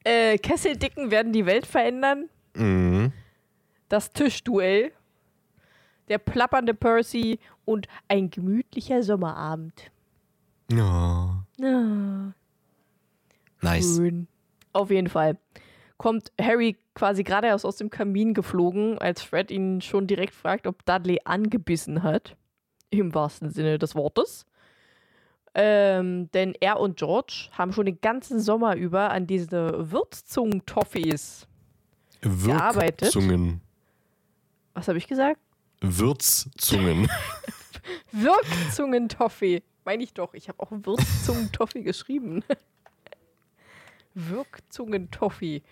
Äh, 0.03 0.39
Kesseldicken 0.39 1.11
werden 1.11 1.31
die 1.33 1.45
Welt 1.45 1.67
verändern. 1.67 2.29
Mhm. 2.55 3.13
Das 3.89 4.11
Tischduell. 4.11 4.91
Der 6.11 6.17
plappernde 6.17 6.73
Percy 6.73 7.39
und 7.63 7.87
ein 8.09 8.29
gemütlicher 8.29 9.01
Sommerabend. 9.01 9.91
Ja. 10.69 11.45
Ah, 11.63 12.33
Nice. 13.61 13.95
schön. 13.95 14.27
Auf 14.73 14.91
jeden 14.91 15.07
Fall. 15.07 15.37
Kommt 15.95 16.33
Harry 16.37 16.75
quasi 16.95 17.23
gerade 17.23 17.47
erst 17.47 17.65
aus 17.65 17.77
dem 17.77 17.89
Kamin 17.89 18.33
geflogen, 18.33 18.97
als 18.97 19.21
Fred 19.21 19.51
ihn 19.51 19.79
schon 19.79 20.05
direkt 20.05 20.33
fragt, 20.35 20.67
ob 20.67 20.83
Dudley 20.85 21.21
angebissen 21.23 22.03
hat. 22.03 22.35
Im 22.89 23.15
wahrsten 23.15 23.49
Sinne 23.49 23.79
des 23.79 23.95
Wortes. 23.95 24.45
Ähm, 25.53 26.29
denn 26.33 26.55
er 26.59 26.77
und 26.81 26.97
George 26.97 27.47
haben 27.53 27.71
schon 27.71 27.85
den 27.85 28.01
ganzen 28.01 28.41
Sommer 28.41 28.75
über 28.75 29.11
an 29.11 29.27
diese 29.27 29.89
Würzzungen-Toffees. 29.93 31.47
Gearbeitet. 32.19 33.15
Was 34.73 34.89
habe 34.89 34.97
ich 34.97 35.07
gesagt? 35.07 35.39
Würzzungen. 35.81 37.09
Wirkzungen-Toffee. 38.11 39.63
Meine 39.83 40.03
ich 40.03 40.13
doch. 40.13 40.33
Ich 40.33 40.47
habe 40.47 40.59
auch 40.59 40.71
Würzzungen-Toffee 40.71 41.81
geschrieben. 41.81 42.43
Wirkzungen-Toffee. 44.13 45.63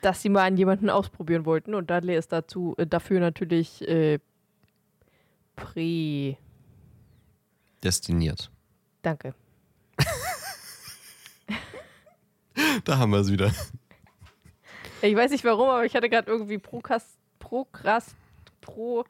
Dass 0.00 0.22
sie 0.22 0.28
mal 0.28 0.46
an 0.46 0.56
jemanden 0.56 0.90
ausprobieren 0.90 1.44
wollten. 1.44 1.74
Und 1.74 1.90
Dudley 1.90 2.16
ist 2.16 2.32
dazu, 2.32 2.74
äh, 2.78 2.86
dafür 2.86 3.18
natürlich 3.18 3.86
äh, 3.88 4.20
prä. 5.56 6.36
Destiniert. 7.82 8.50
Danke. 9.02 9.34
Da 12.84 12.98
haben 12.98 13.12
wir 13.12 13.18
es 13.18 13.30
wieder. 13.30 13.52
Ich 15.00 15.14
weiß 15.14 15.30
nicht 15.30 15.44
warum, 15.44 15.68
aber 15.68 15.84
ich 15.84 15.94
hatte 15.94 16.08
gerade 16.08 16.30
irgendwie 16.30 16.58
Prokast, 16.58 17.18
Prokrast, 17.38 18.16
Pro. 18.60 19.04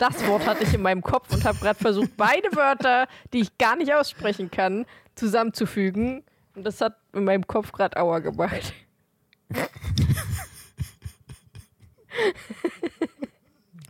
Das 0.00 0.26
Wort 0.26 0.46
hatte 0.46 0.64
ich 0.64 0.72
in 0.72 0.80
meinem 0.80 1.02
Kopf 1.02 1.30
und 1.30 1.44
habe 1.44 1.58
gerade 1.58 1.78
versucht, 1.78 2.16
beide 2.16 2.56
Wörter, 2.56 3.06
die 3.34 3.40
ich 3.40 3.58
gar 3.58 3.76
nicht 3.76 3.92
aussprechen 3.92 4.50
kann, 4.50 4.86
zusammenzufügen. 5.14 6.24
Und 6.54 6.64
das 6.64 6.80
hat 6.80 6.96
in 7.12 7.24
meinem 7.24 7.46
Kopf 7.46 7.70
gerade 7.70 7.98
Aua 7.98 8.20
gemacht. 8.20 8.72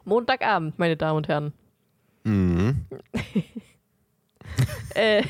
Montagabend, 0.04 0.76
meine 0.80 0.96
Damen 0.96 1.18
und 1.18 1.28
Herren. 1.28 1.52
Mhm. 2.24 2.86
Äh, 4.94 5.22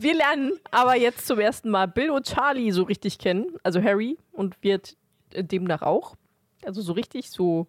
wir 0.00 0.14
lernen 0.14 0.50
aber 0.72 0.96
jetzt 0.96 1.28
zum 1.28 1.38
ersten 1.38 1.70
Mal 1.70 1.86
Bill 1.86 2.10
und 2.10 2.26
Charlie 2.26 2.72
so 2.72 2.82
richtig 2.82 3.18
kennen. 3.18 3.54
Also 3.62 3.80
Harry 3.80 4.18
und 4.32 4.60
wird 4.62 4.96
demnach 5.32 5.82
auch. 5.82 6.16
Also 6.64 6.82
so 6.82 6.92
richtig, 6.94 7.30
so 7.30 7.68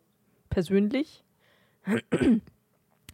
persönlich. 0.50 1.25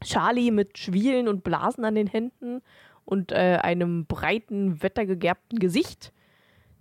Charlie 0.03 0.51
mit 0.51 0.77
Schwielen 0.77 1.27
und 1.27 1.43
Blasen 1.43 1.85
an 1.85 1.95
den 1.95 2.07
Händen 2.07 2.61
und 3.05 3.31
äh, 3.31 3.59
einem 3.61 4.05
breiten, 4.05 4.81
wettergegerbten 4.81 5.59
Gesicht, 5.59 6.11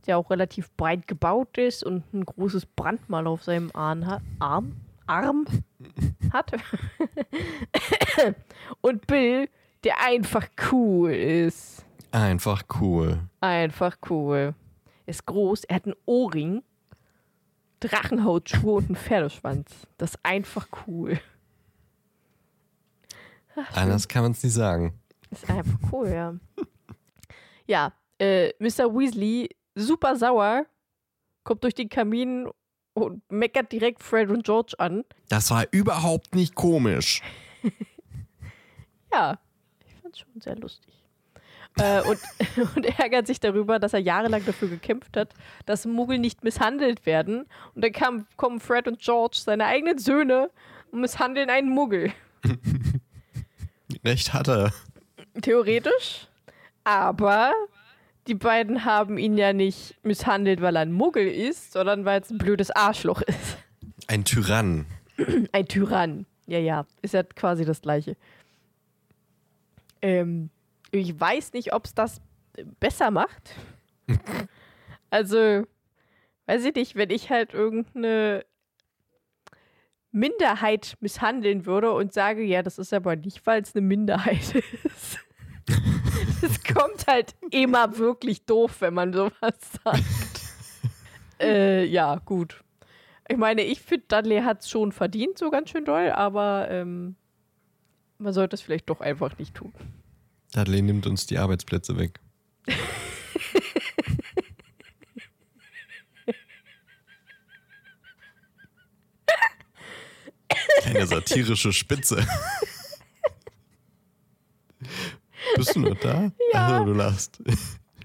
der 0.07 0.19
auch 0.19 0.31
relativ 0.31 0.71
breit 0.77 1.07
gebaut 1.07 1.59
ist 1.59 1.85
und 1.85 2.13
ein 2.15 2.25
großes 2.25 2.67
Brandmal 2.67 3.27
auf 3.27 3.43
seinem 3.43 3.71
Arm, 3.75 4.05
Arm, 4.39 4.77
Arm 5.07 5.45
hat. 6.33 6.53
und 8.81 9.07
Bill, 9.07 9.49
der 9.85 9.95
einfach 10.05 10.49
cool 10.73 11.11
ist. 11.13 11.85
Einfach 12.13 12.63
cool. 12.81 13.21
Einfach 13.41 13.97
cool. 14.09 14.55
Ist 15.07 15.27
groß, 15.27 15.65
er 15.65 15.77
hat 15.77 15.85
einen 15.87 15.97
Ohrring, 16.07 16.63
Drachenhautschuhe 17.81 18.75
und 18.75 18.87
einen 18.87 18.97
Pferdeschwanz. 18.97 19.87
Das 19.97 20.11
ist 20.11 20.21
einfach 20.23 20.69
cool. 20.87 21.19
Anders 23.75 24.09
kann 24.09 24.23
man 24.23 24.33
es 24.33 24.43
nicht 24.43 24.55
sagen. 24.55 24.99
Ist 25.31 25.49
einfach 25.49 25.79
cool, 25.93 26.09
ja. 26.09 26.35
Ja, 27.67 27.93
äh, 28.19 28.49
Mr. 28.59 28.93
Weasley, 28.95 29.49
super 29.75 30.17
sauer, 30.17 30.67
kommt 31.45 31.63
durch 31.63 31.75
den 31.75 31.89
Kamin 31.89 32.49
und 32.95 33.23
meckert 33.31 33.71
direkt 33.73 34.03
Fred 34.03 34.31
und 34.31 34.45
George 34.45 34.75
an. 34.79 35.05
Das 35.29 35.51
war 35.51 35.65
überhaupt 35.71 36.35
nicht 36.35 36.55
komisch. 36.55 37.23
Ja, 39.13 39.39
ich 39.85 39.95
fand's 39.97 40.21
schon 40.21 40.41
sehr 40.41 40.55
lustig. 40.57 40.95
äh, 41.79 42.01
und, 42.03 42.21
und 42.77 42.87
ärgert 43.01 43.27
sich 43.27 43.41
darüber, 43.41 43.81
dass 43.81 43.93
er 43.93 43.99
jahrelang 43.99 44.45
dafür 44.45 44.69
gekämpft 44.69 45.17
hat, 45.17 45.35
dass 45.67 45.85
Muggel 45.85 46.19
nicht 46.19 46.45
misshandelt 46.45 47.07
werden. 47.07 47.47
Und 47.75 47.83
dann 47.85 47.91
kam, 47.91 48.27
kommen 48.37 48.61
Fred 48.61 48.87
und 48.87 49.01
George, 49.01 49.39
seine 49.41 49.67
eigenen 49.67 49.99
Söhne, 49.99 50.51
und 50.93 51.01
misshandeln 51.01 51.51
einen 51.51 51.71
Muggel. 51.71 52.13
Recht 54.05 54.33
hat 54.33 54.49
er. 54.49 54.73
Theoretisch. 55.43 56.27
Aber 56.85 57.53
die 58.27 58.35
beiden 58.35 58.85
haben 58.85 59.19
ihn 59.19 59.37
ja 59.37 59.53
nicht 59.53 59.95
misshandelt, 60.03 60.61
weil 60.61 60.77
er 60.77 60.83
ein 60.83 60.93
Muggel 60.93 61.27
ist, 61.27 61.73
sondern 61.73 62.05
weil 62.05 62.21
es 62.21 62.31
ein 62.31 62.39
blödes 62.39 62.71
Arschloch 62.71 63.23
ist. 63.23 63.59
Ein 64.07 64.25
Tyrann. 64.25 64.87
Ein 65.53 65.67
Tyrann. 65.67 66.27
Ja, 66.47 66.59
ja. 66.59 66.87
Ist 67.03 67.15
ja 67.15 67.23
quasi 67.23 67.65
das 67.65 67.83
Gleiche. 67.83 68.17
Ähm, 70.01 70.51
ich 70.91 71.19
weiß 71.19 71.53
nicht, 71.53 71.75
ob 71.75 71.85
es 71.85 71.95
das 71.95 72.21
besser 72.81 73.11
macht. 73.11 73.55
also, 75.11 75.65
weiß 76.47 76.65
ich 76.65 76.75
nicht, 76.75 76.97
wenn 76.97 77.11
ich 77.11 77.31
halt 77.31 77.53
irgendeine 77.53 78.45
Minderheit 80.13 80.97
misshandeln 81.01 81.67
würde 81.67 81.93
und 81.93 82.13
sage, 82.13 82.43
ja, 82.43 82.63
das 82.63 82.79
ist 82.79 82.93
aber 82.93 83.17
nicht, 83.17 83.47
weil 83.47 83.63
es 83.63 83.75
eine 83.75 83.87
Minderheit 83.87 84.55
ist. 84.85 85.19
Es 86.43 86.65
kommt 86.65 87.07
halt 87.07 87.35
immer 87.51 87.99
wirklich 87.99 88.45
doof, 88.45 88.81
wenn 88.81 88.95
man 88.95 89.13
sowas 89.13 89.55
sagt. 89.85 90.05
äh, 91.41 91.85
ja, 91.85 92.17
gut. 92.25 92.63
Ich 93.29 93.37
meine, 93.37 93.63
ich 93.63 93.81
finde, 93.81 94.07
Dudley 94.09 94.41
hat 94.41 94.63
es 94.63 94.71
schon 94.71 94.91
verdient, 94.91 95.39
so 95.39 95.51
ganz 95.51 95.71
schön 95.71 95.85
doll, 95.85 96.11
aber 96.11 96.69
ähm, 96.71 97.15
man 98.19 98.33
sollte 98.33 98.55
es 98.55 98.63
vielleicht 98.63 98.91
doch 98.91 99.01
einfach 99.01 99.39
nicht 99.39 99.55
tun. 99.55 99.73
Dudley 100.53 100.83
nimmt 100.83 101.07
uns 101.07 101.27
die 101.27 101.39
Arbeitsplätze 101.39 101.97
weg. 101.97 102.19
Eine 110.91 111.07
satirische 111.07 111.73
Spitze. 111.73 112.27
Bist 115.57 115.75
du 115.75 115.81
noch 115.81 115.99
da? 115.99 116.31
Ja. 116.53 116.67
Also, 116.67 116.85
du 116.85 116.93
lachst. 116.93 117.43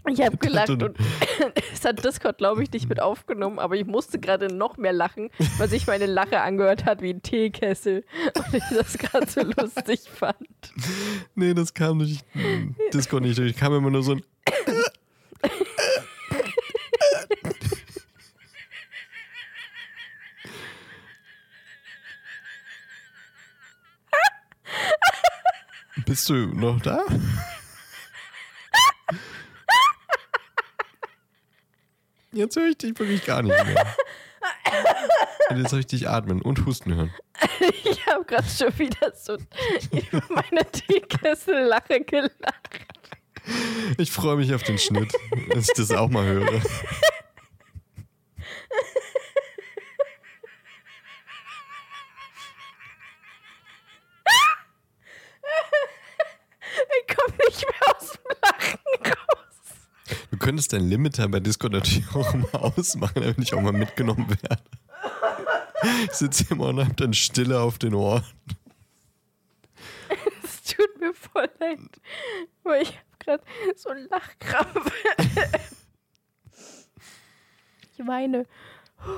Ich 0.07 0.21
habe 0.21 0.37
gelacht 0.37 0.69
und 0.69 0.95
es 1.73 1.83
hat 1.83 2.03
Discord, 2.03 2.37
glaube 2.37 2.61
ich, 2.61 2.71
nicht 2.71 2.87
mit 2.87 3.01
aufgenommen, 3.01 3.57
aber 3.57 3.75
ich 3.75 3.87
musste 3.87 4.19
gerade 4.19 4.53
noch 4.53 4.77
mehr 4.77 4.93
lachen, 4.93 5.31
weil 5.57 5.67
sich 5.67 5.87
meine 5.87 6.05
Lache 6.05 6.41
angehört 6.41 6.85
hat 6.85 7.01
wie 7.01 7.11
ein 7.11 7.23
Teekessel 7.23 8.05
und 8.35 8.53
ich 8.53 8.63
das 8.69 8.99
gerade 8.99 9.27
so 9.27 9.41
lustig 9.41 10.01
fand. 10.01 10.37
Nee, 11.33 11.55
das 11.55 11.73
kam 11.73 11.97
durch 11.99 12.19
Discord 12.93 13.23
nicht 13.23 13.39
durch. 13.39 13.55
Kam 13.55 13.73
immer 13.73 13.89
nur 13.89 14.03
so 14.03 14.11
ein. 14.13 14.21
Bist 26.05 26.29
du 26.29 26.35
noch 26.35 26.79
da? 26.81 27.03
Jetzt 32.31 32.55
höre 32.57 32.67
ich 32.67 32.77
dich 32.77 32.99
wirklich 32.99 33.25
gar 33.25 33.41
nicht 33.41 33.65
mehr. 33.65 33.95
Und 35.49 35.57
jetzt 35.57 35.69
soll 35.71 35.79
ich 35.79 35.87
dich 35.87 36.07
atmen 36.09 36.41
und 36.41 36.65
husten 36.65 36.93
hören. 36.93 37.13
Ich 37.83 38.05
habe 38.07 38.25
gerade 38.25 38.47
schon 38.47 38.77
wieder 38.77 39.13
so 39.15 39.37
über 39.91 40.21
meine 40.29 40.69
Teekessel-Lache 40.71 42.01
gelacht. 42.01 42.79
Ich 43.97 44.11
freue 44.11 44.35
mich 44.37 44.53
auf 44.53 44.63
den 44.63 44.77
Schnitt, 44.77 45.13
dass 45.53 45.69
ich 45.69 45.73
das 45.75 45.91
auch 45.91 46.09
mal 46.09 46.25
höre. 46.25 46.61
Ich 56.99 57.15
komme 57.15 57.35
nicht 57.47 57.65
mehr 57.65 57.95
aus 57.95 58.11
dem 58.11 58.23
Lachen 58.41 58.79
raus. 59.05 59.57
Du 60.31 60.34
könntest 60.45 60.73
deinen 60.73 60.87
Limiter 60.87 61.27
bei 61.27 61.39
Discord 61.39 61.73
natürlich 61.73 62.07
auch 62.13 62.31
mal 62.35 62.59
ausmachen, 62.59 63.15
damit 63.15 63.39
ich 63.39 63.53
auch 63.55 63.61
mal 63.61 63.73
mitgenommen 63.73 64.29
werde. 64.29 64.61
Ich 66.03 66.11
sitze 66.11 66.45
immer 66.51 66.67
und 66.67 66.85
hab 66.85 66.95
dann 66.97 67.15
Stille 67.15 67.59
auf 67.59 67.79
den 67.79 67.95
Ohren. 67.95 68.23
Es 70.43 70.61
tut 70.61 70.99
mir 70.99 71.15
voll 71.15 71.49
leid, 71.59 71.79
weil 72.63 72.83
ich 72.83 72.89
habe 72.89 73.05
gerade 73.19 73.43
so 73.75 73.89
einen 73.89 74.07
Lachkrampf. 74.07 74.91
Ich 77.97 78.05
weine. 78.05 78.45
Puh. 78.97 79.11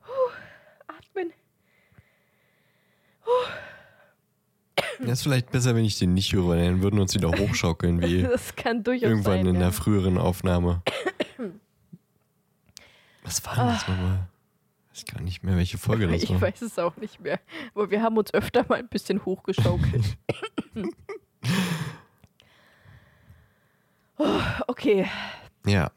Puh. 0.00 0.30
Atmen. 0.88 1.32
Ist 5.20 5.24
vielleicht 5.24 5.50
besser, 5.50 5.74
wenn 5.74 5.84
ich 5.84 5.98
den 5.98 6.14
nicht 6.14 6.32
höre, 6.32 6.48
weil 6.48 6.64
dann 6.64 6.82
würden 6.82 6.96
wir 6.96 7.02
uns 7.02 7.12
wieder 7.14 7.28
hochschaukeln, 7.28 8.00
wie 8.00 8.22
Das 8.30 8.56
kann 8.56 8.82
durchaus 8.82 9.10
irgendwann 9.10 9.40
sein. 9.40 9.46
in 9.48 9.54
ja. 9.56 9.60
der 9.60 9.72
früheren 9.72 10.16
Aufnahme. 10.16 10.80
Was 13.22 13.44
war 13.44 13.54
denn 13.54 13.66
das 13.66 13.86
nochmal? 13.86 14.28
Ich 14.94 15.00
weiß 15.00 15.14
gar 15.14 15.20
nicht 15.20 15.42
mehr, 15.42 15.58
welche 15.58 15.76
Folge 15.76 16.08
das 16.08 16.22
Ich 16.22 16.30
war. 16.30 16.40
weiß 16.40 16.62
es 16.62 16.78
auch 16.78 16.96
nicht 16.96 17.20
mehr. 17.20 17.38
Aber 17.74 17.90
wir 17.90 18.00
haben 18.00 18.16
uns 18.16 18.32
öfter 18.32 18.64
mal 18.66 18.78
ein 18.78 18.88
bisschen 18.88 19.22
hochgeschaukelt. 19.26 20.16
oh, 24.16 24.40
okay. 24.68 25.06
Ja, 25.66 25.90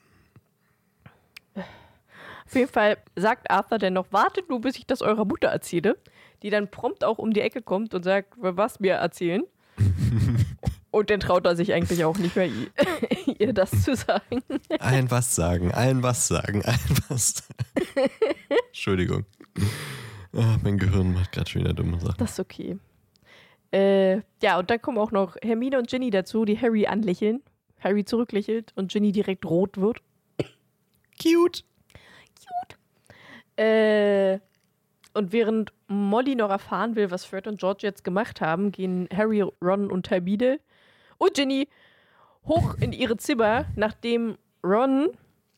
Auf 2.54 2.58
jeden 2.58 2.72
Fall 2.72 2.98
sagt 3.16 3.50
Arthur 3.50 3.80
dann 3.80 3.94
noch, 3.94 4.12
wartet 4.12 4.48
nur, 4.48 4.62
bis 4.62 4.78
ich 4.78 4.86
das 4.86 5.02
eurer 5.02 5.26
Mutter 5.26 5.48
erzähle. 5.48 5.98
Die 6.44 6.52
dann 6.52 6.70
prompt 6.70 7.04
auch 7.04 7.18
um 7.18 7.34
die 7.34 7.42
Ecke 7.42 7.64
kommt 7.64 7.96
und 7.96 8.04
sagt, 8.04 8.36
was 8.38 8.80
mir 8.80 8.94
erzählen. 8.94 9.42
und 10.92 11.10
dann 11.10 11.20
traut 11.20 11.48
er 11.48 11.56
sich 11.56 11.74
eigentlich 11.74 12.06
auch 12.06 12.16
nicht 12.20 12.36
mehr, 12.36 12.48
ihr 13.40 13.54
das 13.54 13.72
zu 13.82 13.96
sagen. 13.96 14.44
ein 14.80 15.10
was 15.10 15.34
sagen, 15.34 15.72
ein 15.72 16.04
was 16.04 16.28
sagen, 16.28 16.64
ein 16.64 16.80
was 17.10 17.44
sagen. 17.44 18.10
Entschuldigung. 18.68 19.26
Ah, 20.34 20.58
mein 20.62 20.78
Gehirn 20.78 21.12
macht 21.12 21.32
gerade 21.32 21.50
schon 21.50 21.64
wieder 21.64 21.74
dumme 21.74 22.00
Sachen. 22.00 22.18
Das 22.20 22.34
ist 22.34 22.40
okay. 22.40 22.78
Äh, 23.72 24.18
ja, 24.44 24.60
und 24.60 24.70
dann 24.70 24.80
kommen 24.80 25.00
auch 25.00 25.12
noch 25.12 25.38
Hermine 25.42 25.80
und 25.80 25.90
Ginny 25.90 26.12
dazu, 26.12 26.46
die 26.46 26.62
Harry 26.62 26.86
anlächeln. 26.86 27.42
Harry 27.80 28.06
zurücklächelt 28.06 28.74
und 28.76 28.92
Ginny 28.92 29.12
direkt 29.12 29.44
rot 29.44 29.78
wird. 29.78 30.04
Cute. 31.20 31.64
Äh, 33.56 34.40
und 35.14 35.32
während 35.32 35.74
Molly 35.88 36.36
noch 36.36 36.50
erfahren 36.50 36.96
will, 36.96 37.12
was 37.12 37.26
Fred 37.26 37.48
und 37.48 37.60
George 37.60 37.82
jetzt 37.84 38.04
gemacht 38.04 38.42
haben, 38.42 38.72
gehen 38.72 39.08
Harry, 39.16 39.44
Ron 39.62 39.92
und 39.92 40.10
Hermine 40.10 40.60
und 41.18 41.36
Ginny 41.36 41.68
hoch 42.46 42.76
in 42.80 42.94
ihre 42.94 43.18
Zimmer, 43.18 43.66
nachdem 43.76 44.38
Ron 44.64 45.10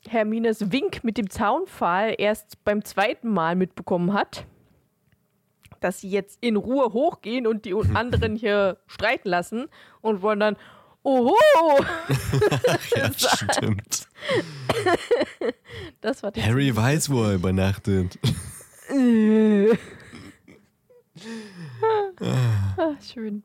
Hermines 0.08 0.72
Wink 0.72 1.04
mit 1.04 1.18
dem 1.18 1.30
Zaunpfahl 1.30 2.16
erst 2.18 2.64
beim 2.64 2.84
zweiten 2.84 3.30
Mal 3.30 3.56
mitbekommen 3.56 4.14
hat, 4.14 4.46
dass 5.80 6.02
sie 6.02 6.10
jetzt 6.10 6.38
in 6.42 6.58
Ruhe 6.58 6.94
hochgehen 6.94 7.48
und 7.48 7.66
die 7.66 7.74
anderen 7.94 8.36
hier 8.36 8.78
streiten 8.88 9.30
lassen 9.30 9.68
und 10.02 10.22
wollen 10.22 10.40
dann, 10.40 10.58
oho, 11.06 11.36
Ja, 12.96 13.12
stimmt. 13.14 14.08
das 16.02 16.24
war 16.24 16.32
Harry 16.38 16.76
weiß, 16.76 17.10
wo 17.10 17.24
er 17.24 17.36
übernachtet. 17.36 18.20
Ah, 22.78 22.96
schön. 23.02 23.44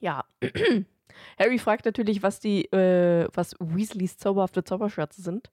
Ja. 0.00 0.24
Harry 1.38 1.58
fragt 1.58 1.84
natürlich, 1.86 2.22
was 2.22 2.40
die, 2.40 2.64
äh, 2.72 3.28
was 3.32 3.54
Weasleys 3.58 4.18
zauberhafte 4.18 4.64
Zauberschwärze 4.64 5.22
sind. 5.22 5.50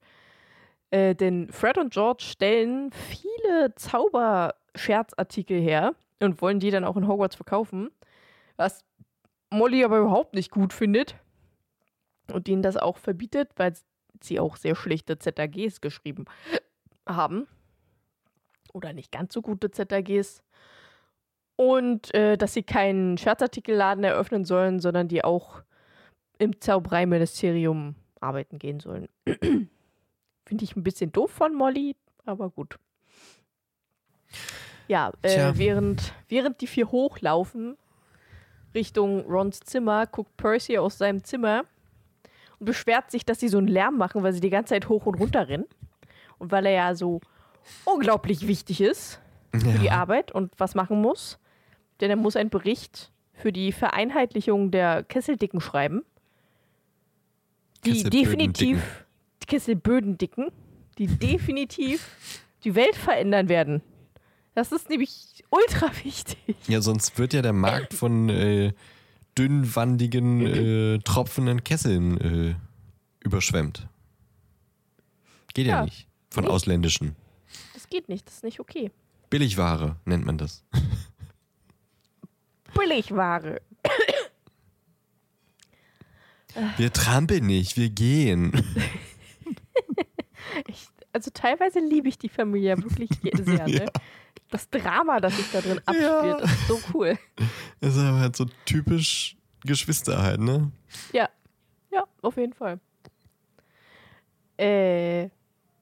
Äh, 0.92 1.16
denn 1.16 1.50
Fred 1.52 1.78
und 1.78 1.94
George 1.94 2.24
stellen 2.24 2.92
viele 2.92 3.76
Zauberscherzartikel 3.76 5.62
her 5.62 5.94
und 6.20 6.42
wollen 6.42 6.60
die 6.60 6.72
dann 6.72 6.84
auch 6.84 6.98
in 6.98 7.08
Hogwarts 7.08 7.36
verkaufen. 7.36 7.92
Was 8.58 8.84
Molly 9.50 9.84
aber 9.84 10.00
überhaupt 10.00 10.34
nicht 10.34 10.52
gut 10.52 10.74
findet. 10.74 11.16
Und 12.32 12.48
ihnen 12.48 12.62
das 12.62 12.78
auch 12.78 12.98
verbietet, 12.98 13.50
weil 13.56 13.74
sie 14.22 14.40
auch 14.40 14.56
sehr 14.56 14.76
schlechte 14.76 15.18
ZAGs 15.18 15.82
geschrieben 15.82 16.26
haben. 17.08 17.48
Oder 18.74 18.94
nicht 18.94 19.12
ganz 19.12 19.34
so 19.34 19.42
gute 19.42 19.72
ZAGs. 19.72 20.44
Und 21.56 22.14
äh, 22.14 22.38
dass 22.38 22.54
sie 22.54 22.64
keinen 22.64 23.18
Scherzartikelladen 23.18 24.04
eröffnen 24.04 24.46
sollen, 24.46 24.80
sondern 24.80 25.08
die 25.08 25.24
auch 25.24 25.62
im 26.38 26.62
Zaubereiministerium 26.62 27.96
arbeiten 28.22 28.60
gehen 28.60 28.80
sollen. 28.80 29.10
Finde 29.26 30.64
ich 30.64 30.76
ein 30.76 30.84
bisschen 30.84 31.12
doof 31.12 31.32
von 31.32 31.54
Molly, 31.54 31.96
aber 32.26 32.50
gut. 32.50 32.80
Ja, 34.88 35.12
äh, 35.22 35.52
während, 35.56 36.14
während 36.28 36.62
die 36.62 36.68
vier 36.68 36.92
hochlaufen 36.92 37.78
Richtung 38.74 39.26
Rons 39.26 39.60
Zimmer, 39.62 40.06
guckt 40.08 40.36
Percy 40.38 40.78
aus 40.78 40.98
seinem 40.98 41.24
Zimmer 41.24 41.64
und 42.60 42.66
beschwert 42.66 43.12
sich, 43.12 43.26
dass 43.26 43.40
sie 43.40 43.48
so 43.48 43.58
einen 43.58 43.68
Lärm 43.68 43.98
machen, 43.98 44.24
weil 44.24 44.34
sie 44.34 44.42
die 44.42 44.50
ganze 44.50 44.74
Zeit 44.74 44.90
hoch 44.90 45.06
und 45.06 45.16
runter 45.16 45.48
rennen. 45.48 45.66
Und 46.38 46.52
weil 46.52 46.66
er 46.66 46.72
ja 46.72 46.96
so 46.96 47.20
unglaublich 47.86 48.48
wichtig 48.48 48.82
ist 48.82 49.20
für 49.52 49.78
die 49.80 49.92
Arbeit 49.92 50.32
und 50.32 50.52
was 50.58 50.76
machen 50.76 51.02
muss. 51.02 51.40
Denn 52.00 52.10
er 52.10 52.16
muss 52.16 52.36
einen 52.36 52.50
Bericht 52.50 53.12
für 53.34 53.52
die 53.52 53.72
Vereinheitlichung 53.72 54.72
der 54.72 55.04
Kesseldicken 55.04 55.62
schreiben. 55.62 56.04
Die 57.86 58.04
definitiv, 58.04 59.06
Kesselbödendicken, 59.48 60.52
die 60.98 61.08
definitiv 61.08 62.44
die 62.64 62.76
Welt 62.76 62.96
verändern 62.96 63.50
werden. 63.50 63.82
Das 64.54 64.72
ist 64.72 64.90
nämlich 64.90 65.29
ultra 65.50 65.90
wichtig. 66.04 66.38
Ja, 66.68 66.82
sonst 66.82 67.18
wird 67.18 67.34
ja 67.34 67.42
der 67.42 67.54
Markt 67.54 67.94
von 67.94 68.30
äh, 68.30 68.74
dünnwandigen, 69.38 70.46
äh, 70.46 71.00
tropfenden 71.00 71.64
Kesseln 71.64 72.18
äh, 72.20 72.56
überschwemmt. 73.24 73.88
Geht 75.54 75.68
ja, 75.68 75.78
Ja. 75.80 75.86
nicht. 75.86 76.08
Von 76.30 76.44
Nee. 76.44 76.50
ausländischen. 76.52 77.16
Das 77.74 77.88
geht 77.90 78.10
nicht, 78.10 78.28
das 78.28 78.36
ist 78.36 78.44
nicht 78.44 78.60
okay. 78.60 78.92
Billigware 79.30 79.96
nennt 80.06 80.26
man 80.26 80.38
das. 80.38 80.64
Billigware. 82.78 83.62
Wir 86.78 86.92
trampeln 86.94 87.46
nicht, 87.46 87.78
wir 87.78 87.90
gehen. 87.90 88.52
Ich, 90.68 90.88
also 91.14 91.30
teilweise 91.32 91.80
liebe 91.80 92.10
ich 92.10 92.18
die 92.18 92.28
Familie 92.28 92.76
wirklich 92.78 93.10
sehr. 93.46 93.66
Ne? 93.68 93.86
Ja. 93.86 93.92
Das 94.52 94.70
Drama, 94.70 95.20
das 95.20 95.36
sich 95.38 95.52
da 95.52 95.62
drin 95.62 95.80
abspielt, 95.86 96.42
ist 96.42 96.68
so 96.68 96.80
cool. 96.94 97.18
Das 97.82 97.96
ist 97.96 98.02
aber 98.04 98.20
halt 98.20 98.36
so 98.36 98.46
typisch 98.66 99.38
Geschwister 99.64 100.22
halt, 100.22 100.40
ne? 100.42 100.72
Ja, 101.14 101.30
ja, 101.92 102.04
auf 102.22 102.36
jeden 102.38 102.54
Fall. 102.54 102.80
Äh, 104.58 105.30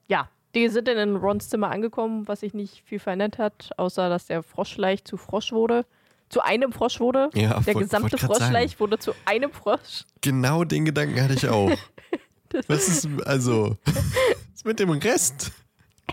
ja, 0.08 0.28
die 0.54 0.68
sind 0.68 0.86
dann 0.88 0.96
in 0.98 1.16
Rons 1.16 1.48
Zimmer 1.48 1.70
angekommen, 1.70 2.28
was 2.28 2.40
sich 2.40 2.54
nicht 2.54 2.82
viel 2.86 2.98
verändert 2.98 3.38
hat, 3.38 3.70
außer 3.76 4.08
dass 4.08 4.26
der 4.26 4.42
Froschleich 4.42 5.04
zu 5.04 5.16
Frosch 5.16 5.52
wurde. 5.52 5.84
Zu 6.28 6.42
einem 6.42 6.72
Frosch 6.72 7.00
wurde. 7.00 7.30
Ja, 7.34 7.58
der 7.60 7.74
wollt- 7.74 7.84
gesamte 7.86 8.12
wollt 8.12 8.20
Froschleich 8.38 8.78
wurde 8.80 8.98
zu 8.98 9.12
einem 9.24 9.50
Frosch. 9.50 10.04
Genau 10.20 10.64
den 10.64 10.84
Gedanken 10.84 11.20
hatte 11.22 11.34
ich 11.34 11.48
auch. 11.48 11.70
Was 12.68 12.88
ist, 12.88 13.06
also, 13.26 13.76
was 13.84 13.94
ist 14.54 14.64
mit 14.64 14.78
dem 14.80 14.88
Rest? 14.90 15.52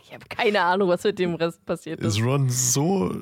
Ich 0.04 0.14
habe 0.14 0.26
keine 0.30 0.62
Ahnung, 0.62 0.90
was 0.90 1.04
mit 1.04 1.18
dem 1.20 1.36
Rest 1.36 1.66
passiert 1.66 2.00
ist. 2.02 2.18
Ist 2.18 2.24
Ron 2.24 2.50
so 2.50 3.22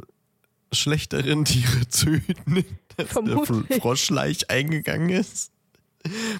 schlecht 0.71 1.13
darin, 1.13 1.45
Tiere 1.45 1.87
zu 1.87 2.07
hüten, 2.11 2.55
dass 2.55 2.65
der 2.97 3.05
Vermutlich. 3.07 3.81
Froschleich 3.81 4.49
eingegangen 4.49 5.09
ist? 5.09 5.51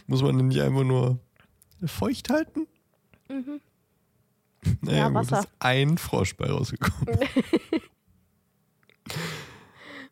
Muss 0.07 0.21
man 0.21 0.37
den 0.37 0.47
nicht 0.49 0.59
einfach 0.61 0.83
nur 0.83 1.19
feucht 1.85 2.29
halten? 2.29 2.67
Naja, 3.27 3.39
Mhm. 3.41 3.59
Ja, 4.89 5.07
gut, 5.07 5.15
Wasser. 5.15 5.39
ist 5.39 5.47
ein 5.59 5.97
Frosch 5.97 6.35
bei 6.35 6.49
rausgekommen. 6.49 7.07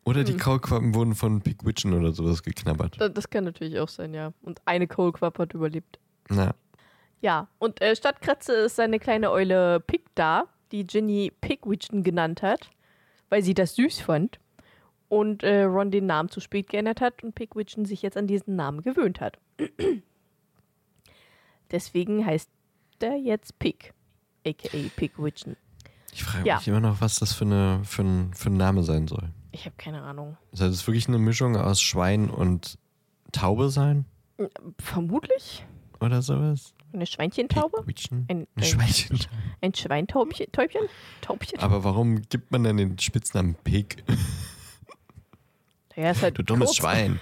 oder 0.04 0.20
Hm. 0.20 0.26
die 0.26 0.36
Kaulquappen 0.36 0.94
wurden 0.94 1.14
von 1.14 1.40
Pigwitchen 1.40 1.92
oder 1.92 2.12
sowas 2.12 2.42
geknabbert. 2.42 3.00
Das, 3.00 3.12
das 3.14 3.30
kann 3.30 3.44
natürlich 3.44 3.78
auch 3.78 3.88
sein, 3.88 4.14
ja. 4.14 4.32
Und 4.42 4.60
eine 4.64 4.86
Kohlquappe 4.86 5.42
hat 5.42 5.54
überlebt. 5.54 5.98
Na, 6.28 6.54
Ja, 7.22 7.48
und 7.58 7.80
äh, 7.80 7.94
statt 7.96 8.20
Kratze 8.20 8.52
ist 8.52 8.76
seine 8.76 8.98
kleine 8.98 9.30
Eule 9.30 9.80
Pig 9.80 10.02
da, 10.14 10.44
die 10.72 10.84
Ginny 10.84 11.32
Pigwitchen 11.40 12.02
genannt 12.02 12.42
hat, 12.42 12.68
weil 13.30 13.42
sie 13.42 13.54
das 13.54 13.76
süß 13.76 14.00
fand. 14.00 14.38
Und 15.08 15.42
äh, 15.44 15.62
Ron 15.64 15.90
den 15.90 16.06
Namen 16.06 16.30
zu 16.30 16.40
spät 16.40 16.68
geändert 16.68 17.00
hat 17.00 17.22
und 17.22 17.34
Pigwitchen 17.34 17.84
sich 17.84 18.02
jetzt 18.02 18.16
an 18.16 18.26
diesen 18.26 18.56
Namen 18.56 18.82
gewöhnt 18.82 19.20
hat. 19.20 19.38
Deswegen 21.70 22.24
heißt 22.26 22.50
der 23.00 23.16
jetzt 23.16 23.58
Pig, 23.58 23.92
aka 24.46 24.68
Pigwitchen. 24.96 25.56
ich 26.12 26.22
frage 26.24 26.46
Ja. 26.48 26.56
mich 26.56 26.68
immer 26.68 26.80
noch, 26.80 27.00
was 27.00 27.16
das 27.16 27.32
für, 27.32 27.44
eine, 27.44 27.80
für, 27.84 28.02
ein, 28.02 28.34
für 28.34 28.50
ein 28.50 28.56
Name 28.56 28.82
sein 28.82 29.06
soll. 29.08 29.28
Ich 29.52 29.64
habe 29.66 29.76
keine 29.76 30.02
Ahnung. 30.02 30.36
Soll 30.52 30.70
das 30.70 30.86
wirklich 30.86 31.08
eine 31.08 31.18
Mischung 31.18 31.56
aus 31.56 31.80
Schwein 31.80 32.30
und 32.30 32.78
Taube 33.32 33.68
sein? 33.70 34.06
Vermutlich 34.80 35.64
Oder 36.02 36.20
sowas? 36.22 36.74
eine 36.92 37.06
Schweinchentaube? 37.06 37.84
Ein, 37.86 38.24
Ein 38.28 38.46
ein, 38.56 38.62
Schweinchen. 38.64 39.18
ein 39.62 39.74
Schweintäubchen? 39.74 40.52
Täubchen? 40.52 40.82
Taubchen? 41.22 41.58
Aber 41.58 41.84
warum 41.84 42.20
gibt 42.28 42.50
man 42.50 42.64
denn 42.64 42.76
den 42.76 42.98
Spitznamen 42.98 43.54
Pig? 43.64 44.04
Ja, 45.96 46.14
halt 46.20 46.36
Du 46.38 46.42
dummes 46.42 46.66
kurz. 46.68 46.76
Schwein. 46.76 47.20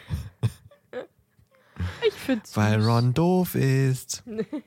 Ich 2.07 2.15
find's 2.15 2.57
Weil 2.57 2.81
süß. 2.81 2.89
Ron 2.89 3.15
doof 3.15 3.55
ist. 3.55 4.23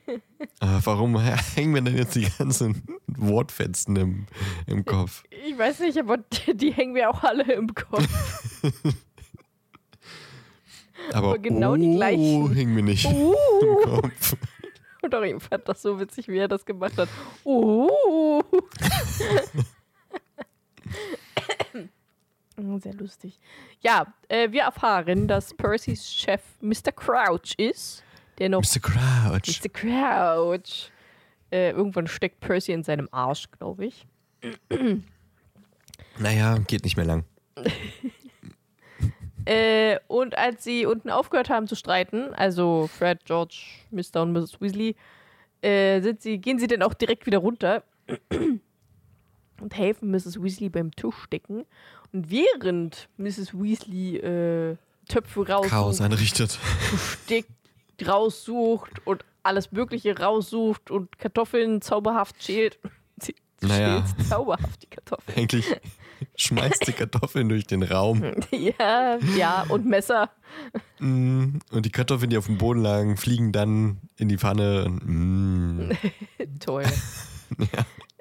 Aber 0.59 0.85
warum 0.85 1.19
hängen 1.19 1.73
wir 1.75 1.81
denn 1.81 1.97
jetzt 1.97 2.15
die 2.15 2.27
ganzen 2.37 2.83
Wortfetzen 3.07 3.95
im, 3.95 4.25
im 4.67 4.83
Kopf? 4.85 5.23
Ich 5.45 5.57
weiß 5.57 5.81
nicht, 5.81 5.97
aber 5.99 6.17
die, 6.17 6.71
hängen 6.73 6.93
mir 6.93 7.09
auch 7.09 7.23
alle 7.23 7.51
im 7.53 7.73
Kopf. 7.73 8.07
Aber, 11.11 11.37
genau 11.39 11.73
oh, 11.73 11.75
die 11.77 11.95
gleichen. 11.95 12.53
hängen 12.53 12.75
mir 12.75 12.83
nicht 12.83 13.05
Uh. 13.05 13.33
im 13.61 13.81
Kopf. 13.89 14.35
Und 15.01 15.13
auch 15.15 15.21
ich 15.21 15.43
fand 15.43 15.67
das 15.67 15.81
so 15.81 15.99
witzig, 15.99 16.27
wie 16.29 16.37
er 16.37 16.47
das 16.47 16.65
gemacht 16.65 16.97
hat. 16.97 17.09
Uh. 17.43 17.89
Oh, 22.55 22.77
Sehr 22.79 22.93
lustig. 22.93 23.39
Ja, 23.81 24.13
äh, 24.29 24.51
wir 24.51 24.61
erfahren, 24.61 25.27
dass 25.27 25.53
Percys 25.53 26.09
Chef 26.09 26.41
Mr. 26.61 26.91
Crouch 26.95 27.55
ist, 27.57 28.03
der 28.37 28.49
noch 28.49 28.61
Mr. 28.61 28.79
Crouch. 28.79 29.59
Mr. 29.61 29.69
Crouch. 29.69 30.91
Äh, 31.51 31.71
irgendwann 31.71 32.07
steckt 32.07 32.39
Percy 32.39 32.71
in 32.71 32.83
seinem 32.83 33.07
Arsch, 33.11 33.51
glaube 33.51 33.85
ich. 33.85 34.07
Naja, 36.17 36.57
geht 36.59 36.83
nicht 36.83 36.97
mehr 36.97 37.05
lang. 37.05 37.25
Äh, 39.45 39.99
und 40.07 40.37
als 40.37 40.63
sie 40.63 40.85
unten 40.85 41.09
aufgehört 41.09 41.49
haben 41.49 41.67
zu 41.67 41.75
streiten, 41.75 42.33
also 42.33 42.87
Fred, 42.87 43.25
George, 43.25 43.57
Mr. 43.91 44.21
und 44.21 44.31
Mrs. 44.33 44.61
Weasley, 44.61 44.95
äh, 45.61 46.01
sind 46.01 46.21
sie, 46.21 46.37
gehen 46.39 46.59
sie 46.59 46.67
dann 46.67 46.81
auch 46.81 46.93
direkt 46.93 47.25
wieder 47.25 47.39
runter 47.39 47.83
und 49.61 49.77
helfen 49.77 50.11
Mrs. 50.11 50.41
Weasley 50.41 50.69
beim 50.69 50.91
Tischdecken. 50.95 51.65
Und 52.11 52.29
während 52.29 53.09
Mrs. 53.17 53.53
Weasley 53.53 54.17
äh, 54.17 54.77
Töpfe 55.07 55.43
Chaos 55.43 55.71
raussucht, 55.71 56.01
einrichtet. 56.05 56.59
Besteck 56.91 57.45
raussucht 58.05 59.05
und 59.05 59.25
alles 59.43 59.71
Mögliche 59.71 60.17
raussucht 60.17 60.89
und 60.91 61.17
Kartoffeln 61.19 61.81
zauberhaft 61.81 62.41
schält. 62.41 62.79
Sie 63.21 63.35
Naja. 63.61 64.05
schält 64.05 64.27
zauberhaft 64.27 64.81
die 64.83 64.87
Kartoffeln. 64.87 65.37
Eigentlich 65.37 65.65
schmeißt 66.35 66.87
die 66.87 66.93
Kartoffeln 66.93 67.49
durch 67.49 67.65
den 67.65 67.83
Raum. 67.83 68.23
ja, 68.51 69.17
ja, 69.37 69.65
und 69.69 69.85
Messer. 69.85 70.29
Mm, 70.99 71.59
Und 71.71 71.85
die 71.85 71.91
Kartoffeln, 71.91 72.29
die 72.29 72.37
auf 72.37 72.45
dem 72.47 72.57
Boden 72.57 72.81
lagen, 72.81 73.17
fliegen 73.17 73.51
dann 73.51 73.99
in 74.17 74.29
die 74.29 74.37
Pfanne. 74.37 74.85
Und, 74.85 75.87
mm, 75.87 75.91
Toll. 76.59 76.85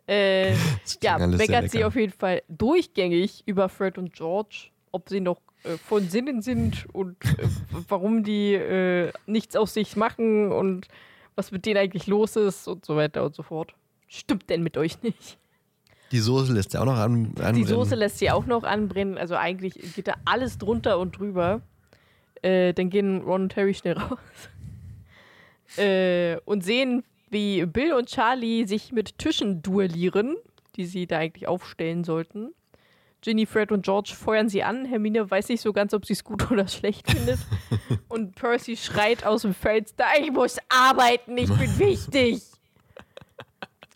Äh, 0.09 0.55
ja, 1.01 1.15
alles 1.17 1.39
sehr 1.39 1.49
meckert 1.49 1.71
sie 1.71 1.85
auf 1.85 1.95
jeden 1.95 2.13
Fall 2.13 2.43
durchgängig 2.49 3.45
über 3.47 3.69
Fred 3.69 3.99
und 3.99 4.13
George, 4.13 4.71
ob 4.91 5.09
sie 5.09 5.21
noch 5.21 5.41
äh, 5.63 5.77
von 5.79 6.09
Sinnen 6.09 6.43
sind 6.43 6.87
und 6.93 7.25
äh, 7.25 7.47
warum 7.89 8.25
die 8.25 8.53
äh, 8.55 9.13
nichts 9.27 9.55
aus 9.55 9.75
sich 9.75 9.95
machen 9.97 10.51
und 10.51 10.89
was 11.37 11.53
mit 11.53 11.67
denen 11.67 11.79
eigentlich 11.79 12.09
los 12.09 12.35
ist 12.35 12.67
und 12.67 12.85
so 12.85 12.97
weiter 12.97 13.25
und 13.25 13.35
so 13.37 13.45
fort. 13.45 13.75
Stimmt 14.09 14.51
denn 14.51 14.63
mit 14.63 14.77
euch 14.77 15.01
nicht? 15.03 15.39
Die 16.13 16.21
Soße 16.21 16.53
lässt 16.53 16.75
ja 16.75 16.83
auch 16.83 16.87
noch 16.87 16.99
an, 16.99 17.27
anbrennen. 17.27 17.55
Die 17.57 17.65
Soße 17.65 17.95
lässt 17.95 18.19
sie 18.19 18.31
auch 18.31 18.47
noch 18.47 18.65
anbrennen, 18.65 19.19
also 19.19 19.35
eigentlich 19.35 19.75
geht 19.95 20.07
da 20.07 20.15
alles 20.25 20.59
drunter 20.59 20.99
und 20.99 21.19
drüber. 21.19 21.63
Äh, 22.43 22.75
dann 22.75 22.91
gehen 22.91 23.23
Ron 23.23 23.43
und 23.43 23.57
Harry 23.57 23.75
schnell 23.75 23.97
raus 23.99 24.19
äh, 25.77 26.37
und 26.45 26.65
sehen, 26.65 27.05
wie 27.31 27.65
Bill 27.67 27.95
und 27.95 28.09
Charlie 28.09 28.67
sich 28.67 28.93
mit 28.93 29.19
Tischen 29.19 29.63
duellieren, 29.63 30.37
die 30.77 30.85
sie 30.85 31.07
da 31.07 31.19
eigentlich 31.19 31.49
aufstellen 31.49 32.05
sollten. 32.05 32.53
Ginny, 33.23 33.47
Fred 33.47 33.71
und 33.71 33.85
George 33.85 34.15
feuern 34.19 34.49
sie 34.49 34.65
an. 34.65 34.85
Hermine 34.85 35.31
weiß 35.31 35.49
nicht 35.49 35.61
so 35.61 35.73
ganz, 35.73 35.95
ob 35.95 36.05
sie 36.05 36.13
es 36.13 36.25
gut 36.25 36.51
oder 36.51 36.67
schlecht 36.67 37.11
findet. 37.11 37.39
Und 38.09 38.35
Percy 38.35 38.77
schreit 38.77 39.25
aus 39.25 39.43
dem 39.43 39.55
Fenster: 39.55 40.05
Ich 40.21 40.33
muss 40.33 40.59
arbeiten, 40.69 41.39
ich 41.39 41.49
bin 41.49 41.79
wichtig. 41.79 42.43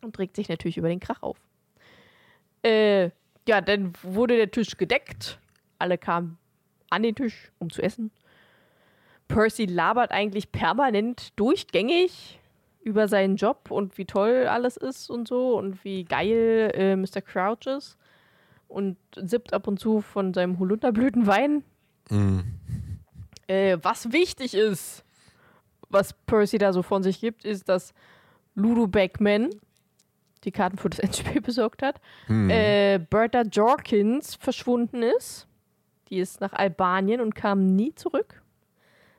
Und 0.01 0.17
regt 0.21 0.37
sich 0.37 0.49
natürlich 0.49 0.77
über 0.77 0.89
den 0.89 1.01
Krach 1.01 1.23
auf. 1.23 1.37
Äh, 2.67 3.11
ja, 3.47 3.61
dann 3.61 3.93
wurde 4.03 4.37
der 4.37 4.51
Tisch 4.51 4.77
gedeckt. 4.77 5.39
Alle 5.79 5.99
kamen 5.99 6.37
an 6.91 7.05
den 7.05 7.15
Tisch, 7.15 7.53
um 7.61 7.71
zu 7.71 7.81
essen. 7.81 8.11
Percy 9.29 9.67
labert 9.67 10.11
eigentlich 10.11 10.51
permanent 10.51 11.39
durchgängig 11.39 12.41
über 12.83 13.07
seinen 13.07 13.37
Job 13.37 13.71
und 13.71 13.99
wie 13.99 14.05
toll 14.05 14.47
alles 14.49 14.77
ist 14.77 15.11
und 15.11 15.29
so 15.29 15.57
und 15.57 15.85
wie 15.85 16.05
geil 16.05 16.73
äh, 16.75 16.97
Mr. 16.97 17.21
Crouch 17.21 17.67
ist. 17.67 17.97
Und 18.69 18.97
sippt 19.15 19.53
ab 19.53 19.69
und 19.69 19.79
zu 19.79 20.01
von 20.01 20.35
seinem 20.35 20.59
Holunderblütenwein. 20.59 21.63
Mm. 22.11 22.41
Äh, 23.47 23.79
was 23.81 24.13
wichtig 24.13 24.55
ist, 24.55 25.05
was 25.89 26.13
Percy 26.13 26.59
da 26.59 26.73
so 26.73 26.83
von 26.83 27.05
sich 27.05 27.21
gibt, 27.21 27.45
ist, 27.45 27.69
dass 27.69 27.95
Ludo 28.57 28.89
Beckman 28.89 29.51
die 30.47 30.53
Karten 30.53 30.79
für 30.79 30.89
das 30.89 31.01
Endspiel 31.01 31.41
besorgt 31.43 31.83
hat. 31.83 32.01
Hm. 32.27 32.49
Äh, 32.49 32.99
Bertha 32.99 33.43
Jorkins 33.43 34.37
verschwunden 34.37 35.03
ist. 35.03 35.47
Die 36.09 36.19
ist 36.19 36.41
nach 36.41 36.53
Albanien 36.55 37.21
und 37.21 37.35
kam 37.35 37.75
nie 37.77 37.95
zurück. 37.95 38.43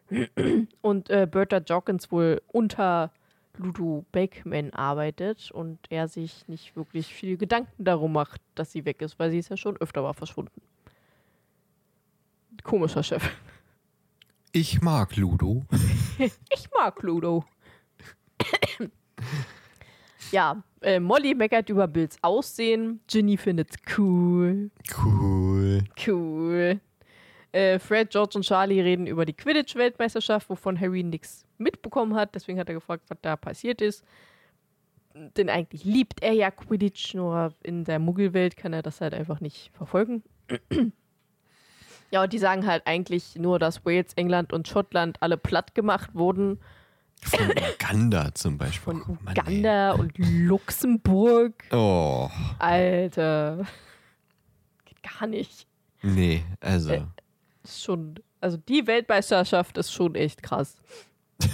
Und 0.81 1.09
äh, 1.09 1.27
Bertha 1.29 1.57
Jorkins 1.57 2.09
wohl 2.13 2.41
unter 2.47 3.11
Ludo 3.57 4.05
Beckman 4.11 4.71
arbeitet 4.71 5.51
und 5.51 5.79
er 5.89 6.07
sich 6.07 6.47
nicht 6.47 6.75
wirklich 6.75 7.13
viel 7.13 7.37
Gedanken 7.37 7.83
darum 7.83 8.13
macht, 8.13 8.41
dass 8.55 8.71
sie 8.71 8.85
weg 8.85 9.01
ist, 9.01 9.19
weil 9.19 9.31
sie 9.31 9.39
ist 9.39 9.49
ja 9.49 9.57
schon 9.57 9.77
öfter 9.77 10.01
mal 10.01 10.13
verschwunden. 10.13 10.61
Komischer 12.63 13.03
Chef. 13.03 13.29
Ich 14.51 14.81
mag 14.81 15.15
Ludo. 15.15 15.65
Ich 16.19 16.69
mag 16.75 17.03
Ludo. 17.03 17.45
ja, 20.31 20.63
äh, 20.81 20.99
Molly 20.99 21.33
meckert 21.33 21.69
über 21.69 21.87
Bills 21.87 22.17
Aussehen. 22.21 22.99
Ginny 23.07 23.37
findet's 23.37 23.75
cool. 23.97 24.69
Cool. 25.03 25.83
Cool. 26.05 26.79
Äh, 27.51 27.79
Fred, 27.79 28.11
George 28.11 28.33
und 28.35 28.43
Charlie 28.43 28.81
reden 28.81 29.07
über 29.07 29.25
die 29.25 29.33
Quidditch-Weltmeisterschaft, 29.33 30.49
wovon 30.49 30.79
Harry 30.79 31.03
nichts 31.03 31.45
mitbekommen 31.57 32.15
hat. 32.15 32.35
Deswegen 32.35 32.59
hat 32.59 32.69
er 32.69 32.75
gefragt, 32.75 33.03
was 33.07 33.17
da 33.21 33.35
passiert 33.35 33.81
ist. 33.81 34.03
Denn 35.35 35.49
eigentlich 35.49 35.83
liebt 35.83 36.21
er 36.21 36.33
ja 36.33 36.51
Quidditch, 36.51 37.15
nur 37.15 37.53
in 37.63 37.83
der 37.85 37.97
Muggelwelt 37.97 38.55
kann 38.55 38.73
er 38.73 38.83
das 38.83 39.01
halt 39.01 39.13
einfach 39.13 39.39
nicht 39.39 39.71
verfolgen. 39.73 40.21
ja, 42.11 42.23
und 42.23 42.33
die 42.33 42.37
sagen 42.37 42.67
halt 42.67 42.85
eigentlich 42.85 43.35
nur, 43.35 43.57
dass 43.57 43.83
Wales, 43.85 44.13
England 44.13 44.53
und 44.53 44.67
Schottland 44.67 45.17
alle 45.21 45.37
platt 45.37 45.73
gemacht 45.73 46.13
wurden. 46.13 46.59
Von 47.21 47.49
Uganda 47.73 48.33
zum 48.33 48.57
Beispiel. 48.57 48.93
Von 48.93 49.03
Oh 49.07 49.17
Mann. 49.23 49.37
Uganda 49.37 49.91
und 49.93 50.13
Luxemburg. 50.17 51.63
Oh, 51.71 52.29
Alter. 52.59 53.65
Geht 54.85 55.03
gar 55.03 55.27
nicht. 55.27 55.67
nee, 56.01 56.43
also. 56.59 56.91
Äh. 56.91 57.03
Ist 57.63 57.83
schon, 57.83 58.15
also 58.39 58.57
die 58.57 58.87
Weltmeisterschaft 58.87 59.77
ist 59.77 59.91
schon 59.91 60.15
echt 60.15 60.41
krass. 60.41 60.77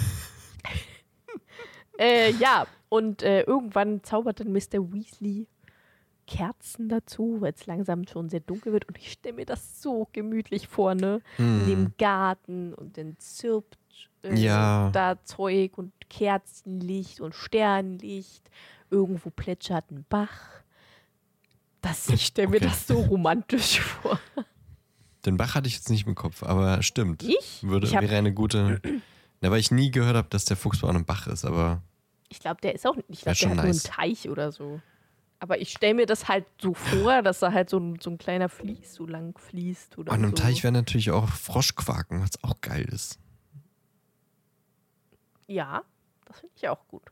äh, 1.98 2.30
ja, 2.32 2.66
und 2.88 3.22
äh, 3.22 3.42
irgendwann 3.42 4.04
zaubert 4.04 4.40
dann 4.40 4.52
Mr. 4.52 4.92
Weasley 4.92 5.48
Kerzen 6.26 6.88
dazu, 6.88 7.40
weil 7.40 7.52
es 7.52 7.66
langsam 7.66 8.06
schon 8.06 8.28
sehr 8.28 8.40
dunkel 8.40 8.72
wird. 8.72 8.86
Und 8.86 8.98
ich 8.98 9.12
stelle 9.12 9.36
mir 9.36 9.46
das 9.46 9.82
so 9.82 10.08
gemütlich 10.12 10.68
vor, 10.68 10.94
ne? 10.94 11.20
In 11.38 11.60
hm. 11.60 11.66
dem 11.66 11.92
Garten 11.98 12.74
und 12.74 12.96
dann 12.96 13.16
zirpt 13.18 13.78
Ja. 14.22 14.90
da 14.92 15.22
Zeug 15.24 15.76
und 15.76 15.92
Kerzenlicht 16.08 17.20
und 17.20 17.34
Sternlicht. 17.34 18.48
Irgendwo 18.90 19.30
plätschert 19.30 19.90
ein 19.90 20.04
Bach. 20.08 20.30
Das, 21.82 22.08
ich 22.08 22.26
stelle 22.26 22.48
mir 22.48 22.56
Okay. 22.56 22.66
das 22.66 22.86
so 22.86 23.00
romantisch 23.02 23.80
vor. 24.02 24.18
Den 25.26 25.36
Bach 25.36 25.54
hatte 25.54 25.68
ich 25.68 25.74
jetzt 25.74 25.90
nicht 25.90 26.06
im 26.06 26.14
Kopf, 26.14 26.42
aber 26.42 26.82
stimmt. 26.82 27.22
Ich? 27.22 27.62
Würde, 27.62 27.86
Ich 27.86 27.94
hab- 27.94 28.02
wäre 28.02 28.16
eine 28.16 28.32
gute. 28.32 28.80
Na, 29.40 29.50
weil 29.50 29.60
ich 29.60 29.70
nie 29.70 29.90
gehört 29.90 30.16
habe, 30.16 30.28
dass 30.30 30.46
der 30.46 30.56
Fuchsbau 30.56 30.88
an 30.88 30.96
einem 30.96 31.04
Bach 31.04 31.26
ist, 31.26 31.44
aber 31.44 31.82
Ich 32.30 32.40
glaube, 32.40 32.60
der 32.62 32.74
ist 32.74 32.86
auch 32.86 32.96
nicht. 32.96 33.04
Ich 33.10 33.20
glaube, 33.22 33.36
der 33.38 33.48
hat 33.50 33.56
nice. 33.56 33.64
nur 33.64 33.72
einen 33.72 33.80
Teich 34.14 34.28
oder 34.30 34.52
so. 34.52 34.80
Aber 35.40 35.60
ich 35.60 35.70
stelle 35.72 35.92
mir 35.94 36.06
das 36.06 36.28
halt 36.28 36.46
so 36.62 36.72
vor, 36.72 37.20
dass 37.20 37.40
da 37.40 37.52
halt 37.52 37.68
so 37.68 37.78
ein, 37.78 37.98
so 38.00 38.08
ein 38.08 38.16
kleiner 38.16 38.48
Fließ 38.48 38.94
so 38.94 39.04
lang 39.06 39.36
fließt. 39.36 39.98
Oder 39.98 40.12
an 40.12 40.20
einem 40.22 40.30
so. 40.30 40.42
Teich 40.42 40.62
wäre 40.62 40.72
natürlich 40.72 41.10
auch 41.10 41.28
Froschquaken, 41.28 42.22
was 42.22 42.42
auch 42.42 42.60
geil 42.62 42.86
ist. 42.90 43.18
Ja, 45.46 45.82
das 46.24 46.40
finde 46.40 46.54
ich 46.56 46.68
auch 46.68 46.86
gut. 46.88 47.02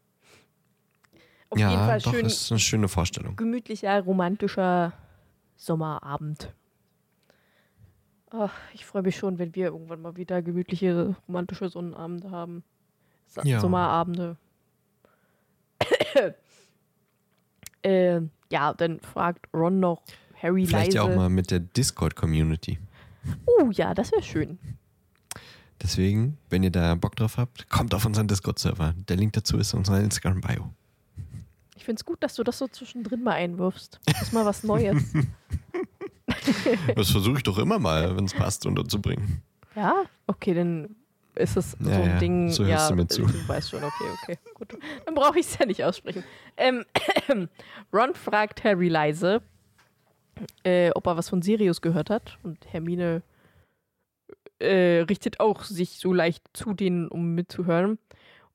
Auf 1.51 1.59
ja, 1.59 1.71
jeden 1.71 1.83
Fall 1.83 2.01
doch, 2.01 2.13
schön 2.13 2.27
ist 2.27 2.51
eine 2.51 2.59
schöne 2.59 2.89
Vorstellung. 2.89 3.37
gemütlicher, 3.37 4.01
romantischer 4.01 4.95
Sommerabend. 5.57 6.53
Ach, 8.31 8.55
ich 8.73 8.87
freue 8.87 9.03
mich 9.03 9.17
schon, 9.17 9.39
wenn 9.39 9.55
wir 9.55 9.67
irgendwann 9.67 10.01
mal 10.01 10.17
wieder 10.17 10.41
gemütliche, 10.41 11.15
romantische 11.29 11.69
Sonnenabende 11.69 12.31
haben. 12.31 12.65
Sa 13.27 13.43
Ja. 13.45 13.61
Sommerabende. 13.61 14.39
äh, 17.83 18.21
ja, 18.51 18.73
dann 18.73 19.01
fragt 19.01 19.49
Ron 19.53 19.81
noch 19.81 20.03
Harry 20.43 20.67
Vielleicht 20.67 20.95
leise. 20.95 20.97
ja 20.97 21.03
auch 21.03 21.15
mal 21.15 21.29
mit 21.29 21.51
der 21.51 21.61
Discord-Community. 21.61 22.79
Oh 23.47 23.71
ja, 23.71 23.95
das 23.95 24.11
wäre 24.11 24.23
schön. 24.23 24.59
Deswegen, 25.83 26.39
wenn 26.49 26.63
ihr 26.63 26.71
da 26.71 26.95
Bock 26.95 27.17
drauf 27.17 27.37
habt, 27.39 27.69
kommt 27.69 27.93
auf 27.95 28.05
unseren 28.05 28.29
Discord-Server. 28.29 28.95
Der 29.09 29.17
Link 29.17 29.33
dazu 29.33 29.59
ist 29.59 29.73
in 29.73 29.81
unserer 29.81 30.01
Instagram-Bio. 30.01 30.71
Ich 31.77 31.85
finde 31.85 31.99
es 32.01 32.05
gut, 32.05 32.23
dass 32.23 32.35
du 32.37 32.45
das 32.45 32.59
so 32.59 32.69
zwischendrin 32.69 33.23
mal 33.25 33.33
einwirfst. 33.33 33.99
Das 34.07 34.23
ist 34.23 34.33
mal 34.33 34.45
was 34.47 34.63
Neues. 34.63 35.03
Das 36.97 37.11
versuche 37.11 37.37
ich 37.37 37.43
doch 37.43 37.59
immer 37.59 37.79
mal, 37.79 38.17
wenn 38.17 38.25
es 38.25 38.35
passt, 38.35 38.67
unterzubringen. 38.67 39.43
ja? 39.77 40.05
Okay, 40.27 40.55
dann 40.55 40.97
ist 41.35 41.57
es 41.57 41.73
so 41.73 41.89
Ja, 41.91 41.97
ein 41.99 42.11
ja, 42.11 42.19
Ding. 42.19 42.51
so 42.51 42.65
hörst 42.65 42.85
ja, 42.85 42.89
du 42.89 42.95
mir 42.97 43.07
zu. 43.07 43.23
Du 43.23 43.49
weißt 43.49 43.71
schon, 43.71 43.85
okay, 43.85 44.05
okay. 44.23 44.39
Gut. 44.55 44.77
Dann 45.05 45.15
brauche 45.15 45.39
ich 45.39 45.47
es 45.47 45.59
ja 45.59 45.67
nicht 45.67 45.85
aussprechen. 45.85 46.25
Ähm, 46.57 46.85
Ron 47.93 48.15
fragt 48.15 48.65
Harry 48.65 48.89
leise, 48.89 49.41
äh, 50.65 50.91
ob 50.95 51.07
er 51.07 51.17
was 51.17 51.29
von 51.29 51.43
Sirius 51.43 51.81
gehört 51.81 52.11
hat. 52.11 52.39
Und 52.43 52.59
Hermine 52.73 53.23
äh, 54.63 55.01
richtet 55.03 55.41
auch 55.41 55.65
sich 55.65 55.99
so 55.99 56.13
leicht 56.13 56.45
zu 56.53 56.75
denen, 56.75 57.09
um 57.09 57.35
mitzuhören. 57.35 57.99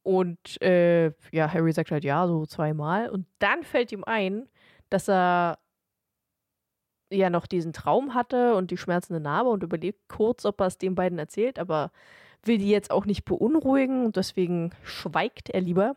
Und 0.03 0.61
äh, 0.61 1.07
ja, 1.31 1.51
Harry 1.51 1.73
sagt 1.73 1.91
halt 1.91 2.05
ja, 2.05 2.27
so 2.27 2.45
zweimal. 2.45 3.09
Und 3.09 3.27
dann 3.39 3.63
fällt 3.63 3.91
ihm 3.91 4.03
ein, 4.05 4.47
dass 4.89 5.09
er 5.09 5.59
ja 7.09 7.29
noch 7.29 7.45
diesen 7.45 7.73
Traum 7.73 8.13
hatte 8.13 8.55
und 8.55 8.71
die 8.71 8.77
schmerzende 8.77 9.19
Narbe 9.19 9.49
und 9.49 9.63
überlegt 9.63 10.07
kurz, 10.07 10.45
ob 10.45 10.61
er 10.61 10.67
es 10.67 10.77
den 10.77 10.95
beiden 10.95 11.19
erzählt, 11.19 11.59
aber 11.59 11.91
will 12.43 12.57
die 12.57 12.69
jetzt 12.69 12.91
auch 12.91 13.05
nicht 13.05 13.25
beunruhigen 13.25 14.05
und 14.05 14.15
deswegen 14.15 14.71
schweigt 14.83 15.49
er 15.49 15.61
lieber. 15.61 15.95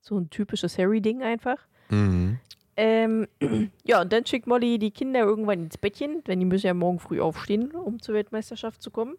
So 0.00 0.16
ein 0.16 0.30
typisches 0.30 0.78
Harry-Ding 0.78 1.22
einfach. 1.22 1.58
Mhm. 1.90 2.38
Ähm, 2.76 3.28
ja, 3.84 4.00
und 4.00 4.12
dann 4.12 4.24
schickt 4.24 4.46
Molly 4.46 4.78
die 4.78 4.90
Kinder 4.90 5.20
irgendwann 5.20 5.64
ins 5.64 5.76
Bettchen, 5.76 6.24
denn 6.24 6.40
die 6.40 6.46
müssen 6.46 6.66
ja 6.66 6.74
morgen 6.74 6.98
früh 6.98 7.20
aufstehen, 7.20 7.72
um 7.72 8.00
zur 8.00 8.14
Weltmeisterschaft 8.14 8.80
zu 8.80 8.90
kommen. 8.90 9.16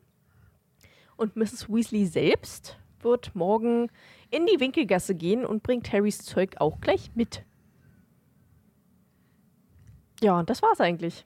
Und 1.21 1.35
Mrs. 1.35 1.69
Weasley 1.69 2.07
selbst 2.07 2.79
wird 3.01 3.35
morgen 3.35 3.91
in 4.31 4.47
die 4.47 4.59
Winkelgasse 4.59 5.13
gehen 5.13 5.45
und 5.45 5.61
bringt 5.61 5.93
Harrys 5.93 6.17
Zeug 6.17 6.55
auch 6.57 6.81
gleich 6.81 7.11
mit. 7.13 7.43
Ja, 10.23 10.39
und 10.39 10.49
das 10.49 10.63
war's 10.63 10.81
eigentlich. 10.81 11.23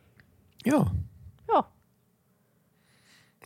Ja, 0.66 0.92
Ja, 1.50 1.72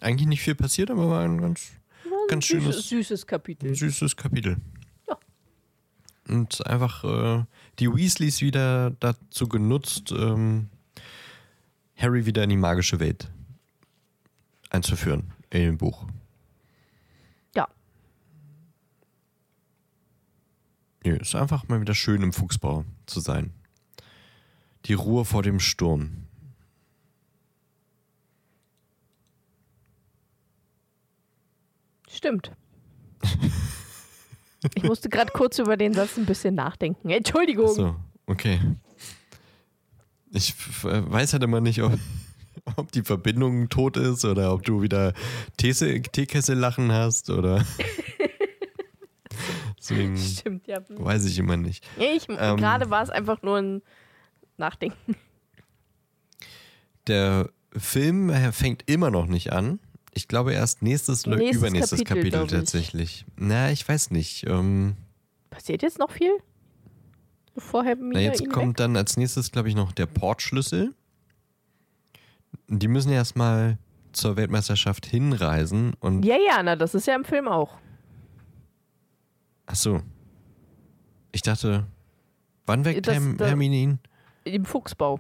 eigentlich 0.02 0.28
nicht 0.28 0.42
viel 0.42 0.56
passiert, 0.56 0.90
aber 0.90 1.08
war 1.10 1.22
ein 1.24 1.40
ganz 1.40 1.72
war 2.06 2.18
ein 2.24 2.28
Ganz 2.30 2.48
süßes, 2.48 2.64
schönes- 2.64 2.90
süßes 2.90 3.28
Kapitel. 3.28 3.76
süßes 3.76 4.16
Kapitel. 4.16 4.58
Ja. 5.08 5.20
Und 6.30 6.66
einfach 6.66 7.04
äh, 7.04 7.46
die 7.78 7.94
Weasleys 7.94 8.42
wieder 8.42 8.90
dazu 9.00 9.48
genutzt, 9.48 10.12
ähm, 10.18 10.70
Harry 11.96 12.26
wieder 12.26 12.44
in 12.44 12.50
die 12.50 12.58
magische 12.58 13.00
Welt 13.00 13.30
einzuführen 14.72 15.32
in 15.52 15.62
dem 15.62 15.78
Buch. 15.78 16.06
Ja. 17.56 17.68
Nö, 21.10 21.16
ist 21.16 21.34
einfach 21.34 21.68
mal 21.68 21.82
wieder 21.82 21.96
schön 21.96 22.22
im 22.22 22.32
Fuchsbau 22.32 22.86
zu 23.08 23.20
sein. 23.20 23.52
Die 24.86 24.94
Ruhe 24.94 25.26
vor 25.26 25.42
dem 25.42 25.60
Sturm. 25.60 26.28
Stimmt. 32.08 32.52
Ich 34.76 34.84
musste 34.84 35.10
gerade 35.10 35.32
kurz 35.32 35.58
über 35.58 35.78
den 35.78 35.96
Satz 35.96 36.16
ein 36.18 36.28
bisschen 36.28 36.54
nachdenken. 36.54 37.10
Entschuldigung. 37.10 37.74
So, 37.74 37.96
okay. 38.28 38.60
Ich 40.32 40.54
weiß 40.84 41.34
halt 41.34 41.42
immer 41.42 41.60
nicht, 41.60 41.82
ob, 41.82 41.98
ob 42.76 42.92
die 42.92 43.02
Verbindung 43.02 43.70
tot 43.70 43.98
ist 43.98 44.26
oder 44.26 44.54
ob 44.54 44.62
du 44.64 44.84
wieder 44.84 45.14
Teekessellachen 45.58 46.92
hast 46.92 47.32
oder. 47.32 47.66
Deswegen 49.90 50.18
Stimmt, 50.18 50.68
ja. 50.68 50.80
weiß 50.90 51.26
ich 51.26 51.38
immer 51.40 51.58
nicht. 51.58 51.86
Ich, 51.98 52.28
Ähm. 52.30 52.58
gerade 52.58 52.90
war 52.90 53.04
es 53.04 53.10
einfach 53.10 53.42
nur 53.42 53.58
ein 53.58 53.82
Nachdenken. 54.58 55.16
Der 57.08 57.50
Film 57.76 58.32
fängt 58.52 58.84
immer 58.90 59.10
noch 59.12 59.26
nicht 59.26 59.52
an. 59.52 59.80
Ich 60.14 60.28
glaube 60.28 60.54
erst 60.54 60.82
nächstes 60.82 61.26
oder 61.28 61.38
Nächstes 61.38 61.58
übernächstes 61.58 62.04
Kapitel, 62.04 62.32
Kapitel, 62.32 62.58
tatsächlich. 62.60 63.26
Na, 63.36 63.72
ich 63.72 63.88
weiß 63.88 64.12
nicht. 64.12 64.46
Ähm, 64.48 64.96
Passiert 65.50 65.82
jetzt 65.82 66.00
noch 66.00 66.12
viel? 66.12 66.32
Bevor 67.56 67.84
Hermine 67.84 68.14
na, 68.14 68.20
jetzt 68.22 68.50
kommt 68.50 68.80
dann 68.80 68.96
als 68.96 69.18
nächstes, 69.18 69.52
glaube 69.52 69.70
ich, 69.70 69.76
noch 69.76 69.92
der 69.92 70.06
Portschlüssel. 70.06 70.94
Die 72.68 72.88
müssen 72.88 73.12
erstmal 73.12 73.78
zur 74.12 74.36
Weltmeisterschaft 74.38 75.06
hinreisen 75.06 75.94
und. 76.00 76.24
Ja, 76.24 76.36
ja, 76.38 76.62
na, 76.64 76.76
das 76.76 76.96
ist 76.96 77.08
ja 77.08 77.16
im 77.16 77.24
Film 77.26 77.48
auch. 77.48 77.78
Ach 79.72 79.76
so. 79.76 80.02
Ich 81.32 81.44
dachte, 81.44 81.86
wann 82.66 82.86
weckt 82.86 83.06
Das- 83.08 83.14
Herm, 83.14 83.38
Hermine 83.38 83.76
ihn? 83.76 84.00
Im 84.46 84.66
Fuchsbau. 84.66 85.20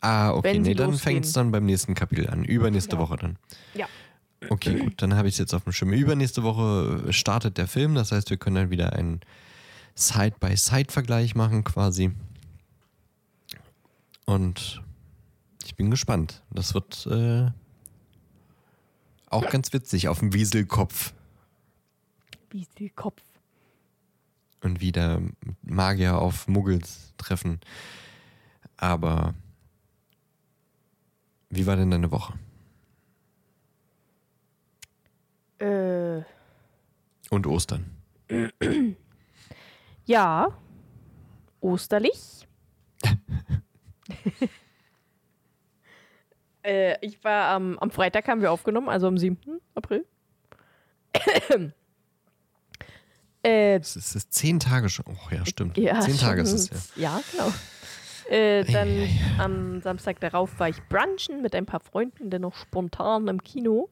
Ah, 0.00 0.30
okay. 0.32 0.54
wenn 0.54 0.62
Nee, 0.62 0.74
dann 0.74 0.94
fängt 0.94 1.26
es 1.26 1.32
dann 1.32 1.52
beim 1.52 1.66
nächsten 1.66 1.94
Kapitel 1.94 2.28
an. 2.30 2.42
Übernächste 2.44 2.96
Ja. 2.96 3.02
Woche 3.02 3.16
dann. 3.18 3.36
Ja. 3.74 3.86
Okay, 4.48 4.78
gut. 4.78 5.00
Dann 5.02 5.14
habe 5.14 5.28
ich 5.28 5.34
es 5.34 5.38
jetzt 5.38 5.54
auf 5.54 5.64
dem 5.64 5.72
Schirm. 5.72 5.92
Übernächste 5.92 6.42
Woche 6.42 7.12
startet 7.12 7.58
der 7.58 7.68
Film. 7.68 7.94
Das 7.94 8.10
heißt, 8.12 8.30
wir 8.30 8.38
können 8.38 8.56
dann 8.56 8.70
wieder 8.70 8.94
einen 8.94 9.20
Side-by-Side-Vergleich 9.94 11.34
machen 11.34 11.62
quasi. 11.64 12.12
Und 14.24 14.82
ich 15.66 15.76
bin 15.76 15.90
gespannt. 15.90 16.42
Das 16.50 16.72
wird 16.74 17.06
äh, 17.06 17.50
auch 19.28 19.48
ganz 19.50 19.72
witzig 19.74 20.08
auf 20.08 20.20
dem 20.20 20.32
Wieselkopf. 20.32 21.12
Wie 22.50 22.62
ist 22.62 22.78
der 22.80 22.90
Kopf? 22.90 23.20
Und 24.62 24.80
wieder 24.80 25.20
Magier 25.62 26.18
auf 26.18 26.48
Muggels 26.48 27.14
treffen. 27.18 27.60
Aber 28.76 29.34
wie 31.50 31.66
war 31.66 31.76
denn 31.76 31.90
deine 31.90 32.10
Woche? 32.10 32.34
Äh, 35.58 36.22
Und 37.30 37.46
Ostern? 37.46 37.90
ja. 40.06 40.48
Osterlich. 41.60 42.48
äh, 46.64 46.96
ich 47.04 47.22
war 47.22 47.50
am, 47.50 47.78
am 47.78 47.90
Freitag 47.90 48.26
haben 48.26 48.40
wir 48.40 48.50
aufgenommen, 48.50 48.88
also 48.88 49.06
am 49.06 49.18
7. 49.18 49.60
April. 49.74 50.04
Äh, 53.42 53.76
Es 53.76 53.96
ist, 53.96 54.06
es 54.10 54.14
ist 54.16 54.32
zehn 54.32 54.60
Tage 54.60 54.88
schon. 54.88 55.04
Oh 55.08 55.34
ja, 55.34 55.44
stimmt. 55.46 55.76
Ja, 55.78 56.00
zehn 56.00 56.16
Tage 56.18 56.42
ist 56.42 56.52
es 56.52 56.92
ja. 56.96 57.18
Ja, 57.18 57.22
genau. 57.32 57.52
Äh, 58.30 58.64
dann 58.64 58.88
Eieiei. 58.88 59.10
am 59.38 59.80
Samstag 59.82 60.20
darauf 60.20 60.58
war 60.58 60.68
ich 60.68 60.80
brunchen 60.88 61.42
mit 61.42 61.54
ein 61.54 61.66
paar 61.66 61.80
Freunden, 61.80 62.30
dennoch 62.30 62.54
spontan 62.54 63.28
im 63.28 63.42
Kino. 63.42 63.88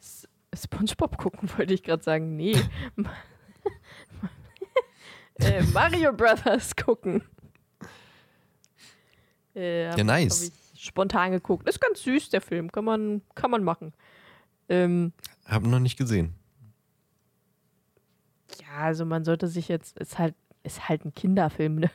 S 0.00 0.28
Spongebob 0.54 1.16
gucken 1.18 1.48
wollte 1.56 1.74
ich 1.74 1.82
gerade 1.82 2.02
sagen. 2.02 2.36
Nee. 2.36 2.56
äh, 5.40 5.62
Mario 5.72 6.12
Brothers 6.12 6.76
gucken. 6.76 7.24
Äh, 9.56 9.86
Ja, 9.96 10.04
nice. 10.04 10.52
spontan 10.76 11.32
geguckt. 11.32 11.68
Ist 11.68 11.80
ganz 11.80 12.02
süß, 12.02 12.28
der 12.30 12.40
Film. 12.40 12.70
Kann 12.70 12.84
man, 12.84 13.22
kann 13.34 13.50
man 13.50 13.64
machen. 13.64 13.92
Ähm, 14.68 15.12
Hab 15.46 15.62
noch 15.64 15.80
nicht 15.80 15.96
gesehen. 15.96 16.34
Ja, 18.60 18.84
also 18.84 19.04
man 19.04 19.24
sollte 19.24 19.48
sich 19.48 19.68
jetzt, 19.68 19.98
ist 19.98 20.18
halt, 20.18 20.34
ist 20.62 20.88
halt 20.88 21.04
ein 21.04 21.14
Kinderfilm, 21.14 21.76
ne? 21.76 21.90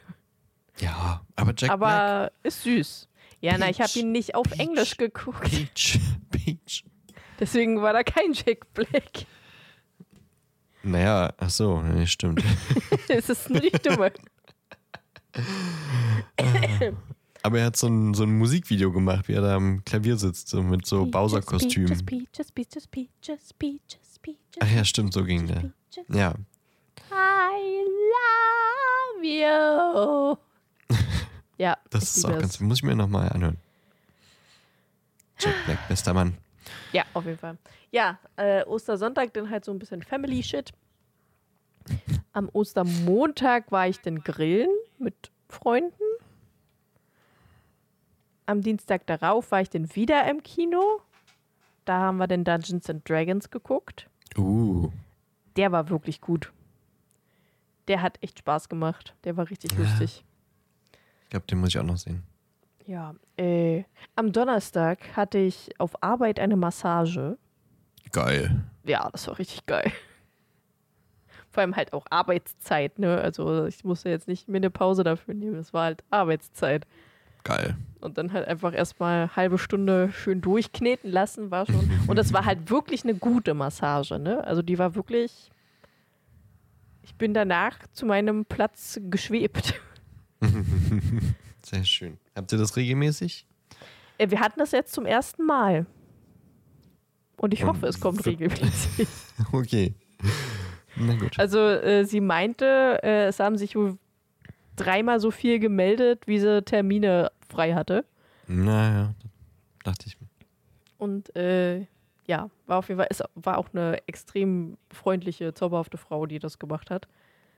Ja, 0.80 1.26
aber 1.36 1.54
Jack 1.58 1.58
Black. 1.60 1.72
aber 1.72 2.32
ist 2.44 2.64
süß. 2.64 3.10
Ja, 3.42 3.58
na, 3.58 3.70
ich 3.70 3.80
habe 3.80 3.90
Peach, 3.90 4.04
ihn 4.04 4.12
nicht 4.12 4.36
auf 4.36 4.48
Peach, 4.50 4.60
Englisch 4.60 4.98
geguckt. 4.98 5.50
Peach. 5.50 6.00
Peach. 6.32 6.84
Deswegen 7.40 7.82
war 7.82 7.94
da 7.94 8.04
kein 8.04 8.34
Jack 8.34 8.74
Black. 8.74 9.26
Naja, 10.84 11.34
ach 11.38 11.50
so, 11.50 11.82
nee, 11.82 12.06
stimmt. 12.06 12.44
Es 13.08 13.30
ist 13.30 13.50
nur 13.50 13.60
die 13.60 13.72
Stimme. 13.76 14.12
aber 17.44 17.60
er 17.60 17.66
hat 17.66 17.76
so 17.76 17.88
ein, 17.88 18.14
so 18.14 18.24
ein 18.24 18.38
Musikvideo 18.38 18.92
gemacht, 18.92 19.28
wie 19.28 19.34
er 19.34 19.42
da 19.42 19.56
am 19.56 19.84
Klavier 19.84 20.18
sitzt, 20.18 20.50
so 20.50 20.62
mit 20.62 20.86
so 20.86 21.00
Peaches, 21.00 21.12
Bowser-Kostüm. 21.12 21.86
Peaches, 21.86 22.04
peaches, 22.52 22.88
peaches, 22.88 22.88
peaches, 22.88 23.54
peaches, 24.22 24.60
Ach 24.60 24.72
ja, 24.72 24.86
stimmt, 24.86 25.14
so 25.14 25.24
ging 25.24 25.48
der. 25.48 25.72
Ja, 26.10 26.36
I 27.12 27.86
love 28.14 29.26
you. 29.26 30.38
Ja, 31.58 31.78
das 31.90 32.18
ist 32.18 32.26
auch 32.26 32.38
ganz, 32.38 32.60
muss 32.60 32.80
ich 32.80 32.84
mir 32.84 32.96
nochmal 32.96 33.30
anhören. 33.30 33.58
Jack 35.40 35.56
Black, 35.66 35.88
bester 35.88 36.14
Mann. 36.14 36.38
Ja, 36.92 37.04
auf 37.14 37.26
jeden 37.26 37.38
Fall. 37.38 37.58
Ja, 37.92 38.20
äh, 38.36 38.64
Ostersonntag 38.66 39.34
dann 39.34 39.50
halt 39.50 39.66
so 39.66 39.72
ein 39.72 39.80
bisschen 39.80 40.02
Family-Shit. 40.04 40.72
Am 42.34 42.50
Ostermontag 42.54 43.72
war 43.72 43.88
ich 43.88 44.00
dann 44.02 44.20
grillen 44.20 44.70
mit 45.00 45.32
Freunden. 45.48 46.04
Am 48.46 48.62
Dienstag 48.62 49.08
darauf 49.08 49.52
war 49.52 49.62
ich 49.62 49.70
dann 49.70 49.96
wieder 49.96 50.30
im 50.30 50.44
Kino. 50.44 51.02
Da 51.86 52.00
haben 52.00 52.18
wir 52.18 52.28
den 52.28 52.44
Dungeons 52.44 52.90
and 52.90 53.08
Dragons 53.08 53.50
geguckt. 53.50 54.08
Uh, 54.38 54.92
Der 55.60 55.74
war 55.74 55.90
wirklich 55.90 56.22
gut. 56.22 56.54
Der 57.90 58.02
hat 58.02 58.18
echt 58.24 58.40
Spaß 58.40 58.70
gemacht. 58.70 59.14
Der 59.26 59.36
war 59.36 59.50
richtig 59.50 59.78
lustig. 59.78 60.24
ich 61.24 61.30
glaube, 61.30 61.48
den 61.48 61.60
muss 61.60 61.68
ich 61.68 61.80
auch 61.80 61.84
noch 61.84 61.98
sehen. 61.98 62.24
Ja. 62.86 63.14
Äh, 63.36 63.84
am 64.16 64.32
Donnerstag 64.32 65.18
hatte 65.18 65.38
ich 65.38 65.78
auf 65.78 66.02
Arbeit 66.02 66.40
eine 66.40 66.56
Massage. 66.56 67.38
Geil. 68.14 68.64
Ja, 68.86 69.10
das 69.12 69.28
war 69.28 69.38
richtig 69.38 69.66
geil. 69.66 69.92
Vor 71.50 71.60
allem 71.60 71.76
halt 71.76 71.92
auch 71.92 72.06
Arbeitszeit, 72.10 72.98
ne? 72.98 73.20
Also 73.20 73.66
ich 73.66 73.84
musste 73.84 74.08
jetzt 74.08 74.30
nicht 74.30 74.48
mir 74.48 74.58
eine 74.58 74.70
Pause 74.70 75.04
dafür 75.04 75.34
nehmen. 75.34 75.56
Das 75.56 75.74
war 75.74 75.84
halt 75.84 76.06
Arbeitszeit. 76.10 76.88
Geil. 77.44 77.76
Und 78.02 78.18
dann 78.18 78.32
halt 78.32 78.48
einfach 78.48 78.74
erstmal 78.74 79.36
halbe 79.36 79.58
Stunde 79.58 80.12
schön 80.14 80.40
durchkneten 80.42 81.12
lassen, 81.12 81.52
war 81.52 81.66
schon. 81.66 81.90
Und 82.08 82.18
das 82.18 82.32
war 82.32 82.46
halt 82.46 82.70
wirklich 82.70 83.04
eine 83.04 83.16
gute 83.16 83.54
Massage, 83.54 84.18
ne? 84.20 84.44
Also 84.46 84.62
die 84.62 84.80
war 84.80 84.96
wirklich. 84.96 85.50
Ich 87.04 87.16
bin 87.16 87.34
danach 87.34 87.78
zu 87.92 88.06
meinem 88.06 88.46
Platz 88.46 89.00
geschwebt. 89.10 89.74
Sehr 91.64 91.84
schön. 91.84 92.18
Habt 92.36 92.52
ihr 92.52 92.58
das 92.58 92.78
regelmäßig? 92.78 93.46
Äh, 94.18 94.30
Wir 94.30 94.40
hatten 94.40 94.60
das 94.60 94.72
jetzt 94.72 94.94
zum 94.94 95.06
ersten 95.06 95.44
Mal. 95.46 95.86
Und 97.38 97.54
ich 97.54 97.66
hoffe, 97.66 97.88
es 97.88 98.00
kommt 98.00 98.26
regelmäßig. 98.26 99.08
Okay. 99.54 99.94
Na 100.98 101.16
gut. 101.16 101.40
Also 101.40 101.60
äh, 101.60 102.04
sie 102.04 102.20
meinte, 102.20 103.00
äh, 103.04 103.28
es 103.28 103.40
haben 103.40 103.58
sich 103.58 103.76
wohl 103.76 103.98
dreimal 104.76 105.20
so 105.22 105.32
viel 105.32 105.60
gemeldet, 105.60 106.28
wie 106.28 106.40
sie 106.40 106.62
Termine 106.62 107.32
frei 107.50 107.74
hatte. 107.74 108.06
Naja, 108.48 109.14
dachte 109.84 110.08
ich 110.08 110.20
mir. 110.20 110.28
Und 110.98 111.36
äh, 111.36 111.86
ja, 112.28 112.50
war 112.68 112.78
auf 112.78 112.90
jeden 112.90 113.00
Fall, 113.00 113.08
es 113.10 113.24
war 113.36 113.58
auch 113.58 113.70
eine 113.74 113.98
extrem 114.08 114.78
freundliche, 114.92 115.54
zauberhafte 115.54 115.98
Frau, 115.98 116.26
die 116.26 116.40
das 116.40 116.60
gemacht 116.60 116.90
hat. 116.92 117.08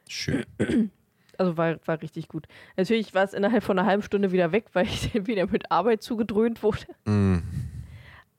Schön. 0.07 0.45
Also 1.37 1.57
war, 1.57 1.77
war 1.87 1.99
richtig 2.01 2.27
gut. 2.27 2.45
Natürlich 2.77 3.15
war 3.15 3.23
es 3.23 3.33
innerhalb 3.33 3.63
von 3.63 3.79
einer 3.79 3.87
halben 3.87 4.03
Stunde 4.03 4.31
wieder 4.31 4.51
weg, 4.51 4.65
weil 4.73 4.85
ich 4.85 5.11
dann 5.11 5.25
wieder 5.25 5.47
mit 5.47 5.71
Arbeit 5.71 6.03
zugedröhnt 6.03 6.61
wurde. 6.61 6.85
Mm. 7.05 7.39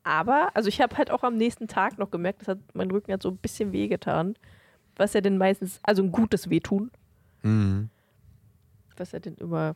Aber, 0.03 0.51
also 0.53 0.69
ich 0.69 0.79
habe 0.79 0.95
halt 0.95 1.09
auch 1.11 1.23
am 1.23 1.35
nächsten 1.35 1.67
Tag 1.67 1.97
noch 1.97 2.11
gemerkt, 2.11 2.41
das 2.41 2.49
hat 2.49 2.59
mein 2.73 2.91
Rücken 2.91 3.11
hat 3.11 3.21
so 3.23 3.29
ein 3.29 3.37
bisschen 3.37 3.73
wehgetan. 3.73 4.35
Was 4.95 5.13
ja 5.13 5.21
denn 5.21 5.37
meistens, 5.37 5.79
also 5.83 6.01
ein 6.03 6.11
gutes 6.11 6.49
Wehtun, 6.49 6.91
Mm. 7.41 7.85
was 8.95 9.11
ja 9.11 9.19
denn 9.19 9.35
immer 9.35 9.75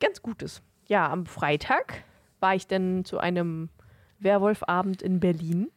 ganz 0.00 0.20
gut 0.20 0.42
ist. 0.42 0.60
Ja, 0.86 1.10
am 1.10 1.26
Freitag 1.26 2.04
war 2.40 2.54
ich 2.54 2.66
dann 2.66 3.04
zu 3.04 3.18
einem 3.18 3.70
Werwolfabend 4.18 5.02
in 5.02 5.20
Berlin 5.20 5.70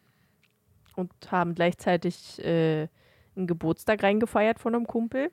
und 0.95 1.11
haben 1.31 1.55
gleichzeitig 1.55 2.43
äh, 2.43 2.87
einen 3.35 3.47
Geburtstag 3.47 4.03
reingefeiert 4.03 4.59
von 4.59 4.75
einem 4.75 4.87
Kumpel, 4.87 5.31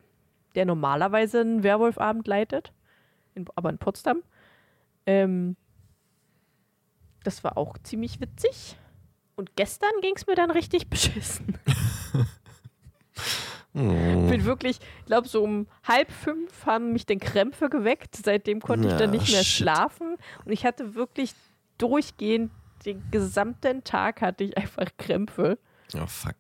der 0.54 0.66
normalerweise 0.66 1.40
einen 1.40 1.62
Werwolfabend 1.62 2.28
leitet, 2.28 2.72
in, 3.34 3.46
aber 3.56 3.70
in 3.70 3.78
Potsdam. 3.78 4.22
Ähm, 5.06 5.56
das 7.24 7.42
war 7.42 7.56
auch 7.56 7.76
ziemlich 7.78 8.20
witzig. 8.20 8.76
Und 9.36 9.56
gestern 9.56 9.90
ging 10.00 10.14
es 10.14 10.26
mir 10.26 10.36
dann 10.36 10.50
richtig 10.50 10.88
beschissen. 10.88 11.58
Oh. 13.76 14.28
bin 14.28 14.44
wirklich, 14.44 14.78
ich 15.00 15.06
glaube, 15.06 15.26
so 15.26 15.42
um 15.42 15.66
halb 15.82 16.12
fünf 16.12 16.64
haben 16.64 16.92
mich 16.92 17.06
dann 17.06 17.18
Krämpfe 17.18 17.68
geweckt. 17.68 18.16
Seitdem 18.24 18.60
konnte 18.60 18.86
ich 18.86 18.92
Ja, 18.92 18.98
dann 18.98 19.10
nicht 19.10 19.30
mehr 19.32 19.42
shit. 19.42 19.62
schlafen. 19.62 20.16
Und 20.44 20.52
ich 20.52 20.64
hatte 20.64 20.94
wirklich 20.94 21.34
durchgehend, 21.78 22.52
den 22.86 23.02
gesamten 23.10 23.82
Tag 23.82 24.20
hatte 24.20 24.44
ich 24.44 24.56
einfach 24.56 24.86
Krämpfe. 24.96 25.58
Oh, 25.96 26.06
fuck. 26.06 26.36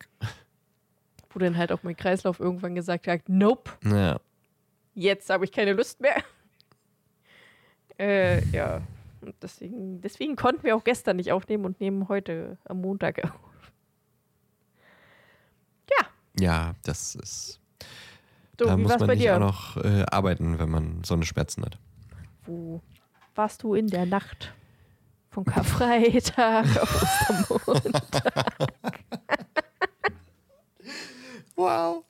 Wo 1.30 1.38
dann 1.40 1.56
halt 1.56 1.72
auch 1.72 1.82
mein 1.82 1.96
Kreislauf 1.96 2.38
irgendwann 2.38 2.76
gesagt 2.76 3.08
hat, 3.08 3.22
nope, 3.28 3.72
Naja. 3.82 4.20
jetzt 4.94 5.28
habe 5.30 5.44
ich 5.44 5.50
keine 5.50 5.72
Lust 5.72 6.00
mehr. 6.00 6.22
äh, 7.98 8.44
ja. 8.50 8.82
Und 9.22 9.34
deswegen, 9.42 10.00
deswegen 10.02 10.36
konnten 10.36 10.62
wir 10.62 10.76
auch 10.76 10.84
gestern 10.84 11.16
nicht 11.16 11.32
aufnehmen 11.32 11.64
und 11.64 11.80
nehmen 11.80 12.08
heute 12.08 12.58
am 12.66 12.80
Montag 12.80 13.24
auf. 13.24 13.30
Ja, 15.90 16.06
Ja, 16.38 16.74
das 16.82 17.14
ist. 17.14 17.60
so, 18.58 18.66
da 18.66 18.76
muss 18.76 18.90
man 18.98 19.06
bei 19.06 19.14
nicht 19.14 19.24
dir? 19.24 19.36
auch 19.36 19.40
noch 19.40 19.76
äh, 19.76 20.04
arbeiten, 20.10 20.58
wenn 20.58 20.70
man 20.70 21.04
so 21.04 21.14
eine 21.14 21.24
Schmerzen 21.24 21.64
hat. 21.64 21.78
Wo 22.46 22.82
warst 23.34 23.62
du 23.62 23.74
in 23.74 23.86
der 23.88 24.06
Nacht 24.06 24.52
Von 25.30 25.44
Karfreitag 25.44 26.66
auf 26.82 27.02
Ostermontag. 27.68 28.52
Wow. 31.56 32.04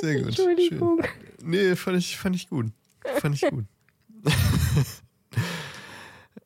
Sehr 0.00 0.16
gut. 0.16 0.26
Entschuldigung. 0.28 1.02
Schön. 1.02 1.50
Nee, 1.50 1.76
fand 1.76 1.96
ich, 1.96 2.18
fand 2.18 2.36
ich 2.36 2.48
gut. 2.48 2.66
Fand 3.20 3.34
ich 3.34 3.50
gut. 3.50 3.64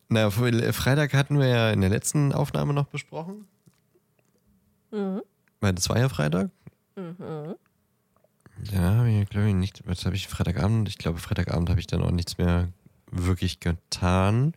Na, 0.08 0.30
Freitag 0.30 1.12
hatten 1.14 1.38
wir 1.40 1.48
ja 1.48 1.70
in 1.72 1.80
der 1.80 1.90
letzten 1.90 2.32
Aufnahme 2.32 2.72
noch 2.72 2.86
besprochen. 2.86 3.48
Mhm. 4.92 5.22
Weil 5.60 5.72
das 5.72 5.88
war 5.88 5.98
ja 5.98 6.08
Freitag. 6.08 6.50
Mhm. 6.96 7.56
Ja, 8.70 9.24
glaube 9.24 9.48
ich 9.48 9.54
nicht. 9.54 9.82
Was 9.86 10.06
habe 10.06 10.16
ich 10.16 10.28
Freitagabend? 10.28 10.88
Ich 10.88 10.98
glaube, 10.98 11.18
Freitagabend 11.18 11.68
habe 11.70 11.80
ich 11.80 11.86
dann 11.86 12.02
auch 12.02 12.10
nichts 12.10 12.38
mehr 12.38 12.68
wirklich 13.10 13.60
getan. 13.60 14.54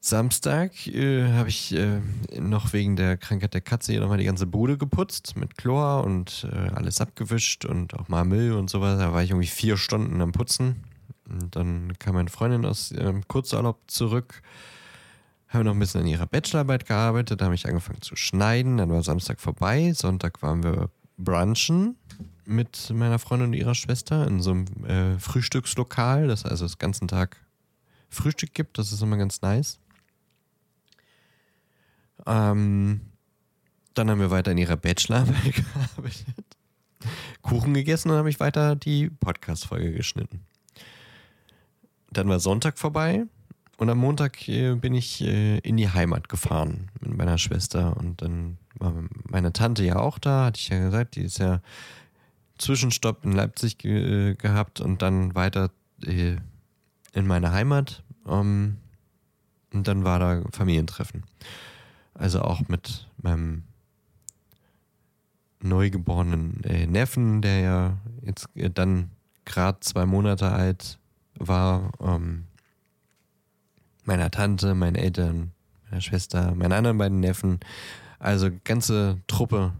Samstag 0.00 0.86
äh, 0.86 1.32
habe 1.32 1.48
ich 1.48 1.72
äh, 1.74 2.00
noch 2.38 2.74
wegen 2.74 2.94
der 2.94 3.16
Krankheit 3.16 3.54
der 3.54 3.62
Katze 3.62 3.92
hier 3.92 4.02
nochmal 4.02 4.18
die 4.18 4.24
ganze 4.24 4.46
Bude 4.46 4.76
geputzt 4.76 5.34
mit 5.36 5.56
Chlor 5.56 6.04
und 6.04 6.46
äh, 6.52 6.68
alles 6.74 7.00
abgewischt 7.00 7.64
und 7.64 7.94
auch 7.94 8.08
mal 8.08 8.24
Müll 8.24 8.52
und 8.52 8.68
sowas. 8.68 8.98
Da 8.98 9.14
war 9.14 9.22
ich 9.22 9.30
irgendwie 9.30 9.46
vier 9.46 9.78
Stunden 9.78 10.20
am 10.20 10.32
Putzen. 10.32 10.84
Und 11.26 11.56
dann 11.56 11.94
kam 11.98 12.16
meine 12.16 12.28
Freundin 12.28 12.66
aus 12.66 12.92
ihrem 12.92 13.26
Kurzurlaub 13.26 13.78
zurück, 13.86 14.42
haben 15.54 15.64
noch 15.64 15.72
ein 15.72 15.78
bisschen 15.78 16.02
an 16.02 16.06
ihrer 16.06 16.26
Bachelorarbeit 16.26 16.86
gearbeitet, 16.86 17.40
da 17.40 17.46
habe 17.46 17.54
ich 17.54 17.66
angefangen 17.66 18.02
zu 18.02 18.16
schneiden. 18.16 18.76
Dann 18.76 18.90
war 18.90 19.02
Samstag 19.02 19.40
vorbei. 19.40 19.92
Sonntag 19.92 20.42
waren 20.42 20.62
wir 20.62 20.90
brunchen 21.16 21.96
mit 22.44 22.90
meiner 22.90 23.18
Freundin 23.18 23.48
und 23.48 23.54
ihrer 23.54 23.74
Schwester 23.74 24.26
in 24.26 24.40
so 24.40 24.50
einem 24.50 24.84
äh, 24.84 25.18
Frühstückslokal, 25.18 26.28
das 26.28 26.44
also 26.44 26.64
das 26.64 26.78
ganzen 26.78 27.08
Tag 27.08 27.38
Frühstück 28.10 28.54
gibt. 28.54 28.78
Das 28.78 28.92
ist 28.92 29.02
immer 29.02 29.16
ganz 29.16 29.42
nice. 29.42 29.78
Ähm, 32.26 33.00
dann 33.94 34.10
haben 34.10 34.20
wir 34.20 34.30
weiter 34.30 34.52
in 34.52 34.58
ihrer 34.58 34.76
Bachelorarbeit 34.76 35.54
gearbeitet, 35.54 36.56
Kuchen 37.42 37.74
gegessen 37.74 38.10
und 38.10 38.16
habe 38.16 38.30
ich 38.30 38.40
weiter 38.40 38.76
die 38.76 39.10
Podcast-Folge 39.10 39.92
geschnitten. 39.92 40.40
Dann 42.10 42.28
war 42.28 42.40
Sonntag 42.40 42.78
vorbei 42.78 43.26
und 43.76 43.90
am 43.90 43.98
Montag 43.98 44.48
äh, 44.48 44.74
bin 44.74 44.94
ich 44.94 45.20
äh, 45.22 45.58
in 45.58 45.76
die 45.76 45.88
Heimat 45.88 46.28
gefahren 46.28 46.90
mit 47.00 47.16
meiner 47.16 47.38
Schwester 47.38 47.96
und 47.96 48.22
dann 48.22 48.58
war 48.78 48.92
meine 49.28 49.52
Tante 49.52 49.84
ja 49.84 49.96
auch 49.96 50.18
da, 50.18 50.46
hatte 50.46 50.60
ich 50.60 50.68
ja 50.68 50.78
gesagt, 50.78 51.16
die 51.16 51.22
ist 51.22 51.38
ja 51.38 51.60
Zwischenstopp 52.58 53.24
in 53.24 53.32
Leipzig 53.32 53.84
äh, 53.84 54.34
gehabt 54.34 54.80
und 54.80 55.02
dann 55.02 55.34
weiter 55.34 55.70
in 56.06 57.26
meine 57.26 57.52
Heimat. 57.52 58.02
Ähm, 58.28 58.76
und 59.72 59.88
dann 59.88 60.04
war 60.04 60.18
da 60.18 60.42
Familientreffen. 60.52 61.24
Also 62.14 62.42
auch 62.42 62.68
mit 62.68 63.08
meinem 63.20 63.64
neugeborenen 65.60 66.60
Neffen, 66.88 67.42
der 67.42 67.60
ja 67.60 67.98
jetzt 68.22 68.48
dann 68.74 69.10
gerade 69.44 69.80
zwei 69.80 70.06
Monate 70.06 70.52
alt 70.52 70.98
war, 71.36 71.90
ähm, 72.00 72.44
meiner 74.04 74.30
Tante, 74.30 74.74
meinen 74.74 74.96
Eltern, 74.96 75.52
meiner 75.90 76.00
Schwester, 76.00 76.54
meinen 76.54 76.72
anderen 76.72 76.98
beiden 76.98 77.20
Neffen. 77.20 77.60
Also 78.18 78.48
ganze 78.64 79.18
Truppe 79.26 79.72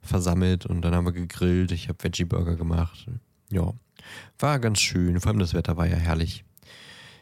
versammelt 0.00 0.66
und 0.66 0.82
dann 0.82 0.94
haben 0.94 1.04
wir 1.06 1.12
gegrillt. 1.12 1.72
Ich 1.72 1.88
habe 1.88 2.02
Veggie 2.02 2.24
Burger 2.24 2.56
gemacht. 2.56 3.06
Ja, 3.50 3.72
war 4.38 4.58
ganz 4.58 4.80
schön. 4.80 5.20
Vor 5.20 5.30
allem 5.30 5.38
das 5.38 5.54
Wetter 5.54 5.76
war 5.76 5.86
ja 5.86 5.96
herrlich. 5.96 6.44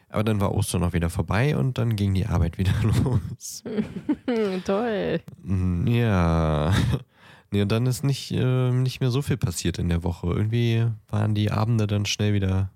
Aber 0.08 0.24
dann 0.24 0.40
war 0.40 0.54
Ostern 0.54 0.82
auch 0.82 0.92
wieder 0.92 1.08
vorbei 1.10 1.56
und 1.56 1.78
dann 1.78 1.94
ging 1.94 2.14
die 2.14 2.26
Arbeit 2.26 2.58
wieder 2.58 2.72
los. 2.82 3.62
Toll. 4.64 5.20
Mm, 5.42 5.86
Ja. 5.86 6.74
Nee, 7.52 7.62
und 7.62 7.72
dann 7.72 7.84
ist 7.86 8.04
nicht, 8.04 8.30
äh, 8.30 8.70
nicht 8.70 9.00
mehr 9.00 9.10
so 9.10 9.22
viel 9.22 9.36
passiert 9.36 9.80
in 9.80 9.88
der 9.88 10.04
Woche. 10.04 10.28
Irgendwie 10.28 10.86
waren 11.08 11.34
die 11.34 11.50
Abende 11.50 11.88
dann 11.88 12.06
schnell 12.06 12.32
wieder 12.32 12.70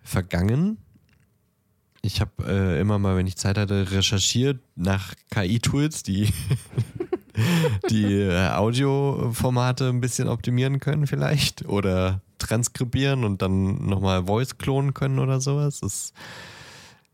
vergangen. 0.00 0.78
Ich 2.06 2.20
habe 2.20 2.30
äh, 2.46 2.80
immer 2.80 3.00
mal, 3.00 3.16
wenn 3.16 3.26
ich 3.26 3.36
Zeit 3.36 3.58
hatte, 3.58 3.90
recherchiert 3.90 4.60
nach 4.76 5.14
KI-Tools, 5.30 6.04
die 6.04 6.32
die 7.90 8.12
äh, 8.12 8.50
Audioformate 8.50 9.88
ein 9.88 10.00
bisschen 10.00 10.28
optimieren 10.28 10.78
können 10.78 11.08
vielleicht 11.08 11.66
oder 11.66 12.20
transkribieren 12.38 13.24
und 13.24 13.42
dann 13.42 13.86
nochmal 13.86 14.26
Voice 14.26 14.56
klonen 14.56 14.94
können 14.94 15.18
oder 15.18 15.40
sowas. 15.40 15.80
Das 15.80 16.12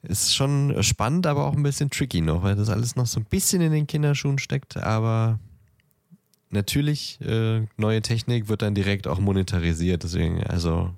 ist 0.02 0.34
schon 0.34 0.82
spannend, 0.82 1.26
aber 1.26 1.46
auch 1.46 1.54
ein 1.54 1.62
bisschen 1.62 1.88
tricky 1.88 2.20
noch, 2.20 2.42
weil 2.42 2.54
das 2.54 2.68
alles 2.68 2.94
noch 2.94 3.06
so 3.06 3.18
ein 3.18 3.24
bisschen 3.24 3.62
in 3.62 3.72
den 3.72 3.86
Kinderschuhen 3.86 4.38
steckt, 4.38 4.76
aber 4.76 5.38
natürlich, 6.50 7.18
äh, 7.22 7.66
neue 7.78 8.02
Technik 8.02 8.48
wird 8.48 8.60
dann 8.60 8.74
direkt 8.74 9.06
auch 9.06 9.20
monetarisiert, 9.20 10.02
deswegen, 10.02 10.42
also 10.44 10.92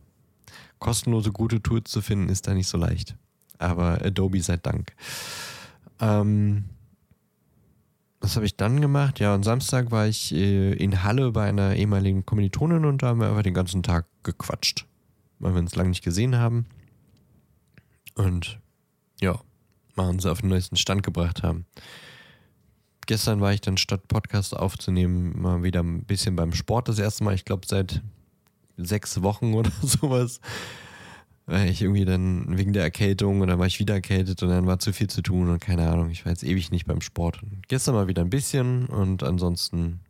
kostenlose 0.80 1.30
gute 1.30 1.62
Tools 1.62 1.90
zu 1.90 2.03
finden, 2.03 2.28
ist 2.28 2.49
da 2.49 2.55
nicht 2.55 2.68
so 2.68 2.76
leicht. 2.76 3.14
Aber 3.59 4.05
Adobe 4.05 4.42
sei 4.42 4.57
Dank. 4.57 4.92
Ähm, 6.00 6.64
was 8.20 8.36
habe 8.36 8.46
ich 8.46 8.57
dann 8.57 8.80
gemacht? 8.80 9.20
Ja, 9.20 9.34
am 9.34 9.42
Samstag 9.42 9.90
war 9.90 10.07
ich 10.07 10.34
äh, 10.34 10.72
in 10.72 11.02
Halle 11.02 11.32
bei 11.32 11.46
einer 11.46 11.76
ehemaligen 11.76 12.24
Kommilitonin 12.24 12.84
und 12.86 13.02
da 13.02 13.09
haben 13.09 13.20
wir 13.20 13.28
einfach 13.28 13.42
den 13.42 13.55
ganzen 13.55 13.82
Tag 13.82 14.07
gequatscht, 14.22 14.86
weil 15.40 15.52
wir 15.52 15.61
uns 15.61 15.76
lange 15.76 15.90
nicht 15.90 16.02
gesehen 16.02 16.36
haben. 16.36 16.66
Und 18.14 18.59
ja, 19.20 19.38
mal 19.94 20.09
uns 20.09 20.24
auf 20.24 20.40
den 20.40 20.48
neuesten 20.48 20.76
Stand 20.76 21.02
gebracht 21.02 21.42
haben. 21.42 21.66
Gestern 23.07 23.42
war 23.42 23.52
ich 23.52 23.61
dann 23.61 23.76
statt 23.76 24.09
Podcast 24.09 24.57
aufzunehmen 24.57 25.40
mal 25.40 25.62
wieder 25.62 25.82
ein 25.82 26.05
bisschen 26.05 26.36
beim 26.36 26.55
Sport 26.55 26.88
das 26.88 26.98
erste 26.98 27.24
Mal. 27.24 27.34
Ich 27.34 27.44
glaube 27.44 27.66
seit 27.66 28.00
sechs 28.78 29.22
Wochen 29.22 29.52
oder 29.55 29.70
sowas. 29.82 30.40
Weil 31.47 31.68
ich 31.68 31.82
irgendwie 31.82 32.07
dann 32.07 32.57
wegen 32.57 32.72
der 32.72 32.82
Erkältung 32.84 33.40
und 33.42 33.49
dann 33.49 33.59
war 33.59 33.66
ich 33.66 33.78
wieder 33.78 33.95
erkältet 33.95 34.42
und 34.42 34.49
dann 34.49 34.66
war 34.66 34.78
zu 34.78 34.92
viel 34.95 35.09
zu 35.09 35.20
tun 35.20 35.51
und 35.51 35.61
keine 35.61 35.88
Ahnung. 35.90 36.09
Ich 36.11 36.24
war 36.24 36.32
jetzt 36.32 36.42
ewig 36.42 36.70
nicht 36.70 36.86
beim 36.86 37.03
Sport. 37.03 37.40
Gestern 37.68 37.95
mal 37.95 38.09
wieder 38.09 38.22
ein 38.22 38.30
bisschen 38.30 38.86
und 38.86 39.22
ansonsten 39.22 40.01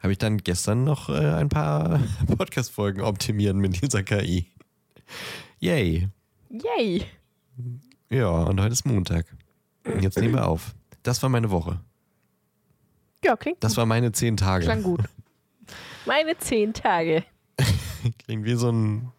habe 0.00 0.12
ich 0.12 0.18
dann 0.18 0.38
gestern 0.38 0.84
noch 0.84 1.08
äh, 1.08 1.12
ein 1.32 1.48
paar 1.48 2.00
Podcast-Folgen 2.36 3.00
optimieren 3.00 3.58
mit 3.58 3.80
dieser 3.82 4.02
KI. 4.02 4.46
Yay. 5.60 6.08
Yay. 6.50 7.04
Ja, 8.10 8.28
und 8.28 8.60
heute 8.60 8.72
ist 8.72 8.84
Montag. 8.84 9.26
Und 9.84 10.02
jetzt 10.02 10.18
nehmen 10.18 10.34
wir 10.34 10.46
auf. 10.46 10.74
Das 11.02 11.22
war 11.22 11.30
meine 11.30 11.50
Woche. 11.50 11.80
Ja, 13.24 13.36
klingt 13.36 13.62
Das 13.64 13.72
gut. 13.72 13.78
war 13.78 13.86
meine 13.86 14.12
zehn 14.12 14.36
Tage. 14.36 14.64
Klang 14.66 14.82
gut. 14.82 15.00
Meine 16.06 16.36
zehn 16.38 16.72
Tage. 16.72 17.24
Klingt 18.24 18.44
wie 18.46 18.54
so 18.54 18.70
ein 18.72 19.12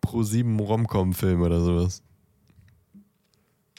Pro 0.00 0.22
7 0.22 0.58
Romcom-Film 0.60 1.40
oder 1.42 1.60
sowas. 1.60 2.02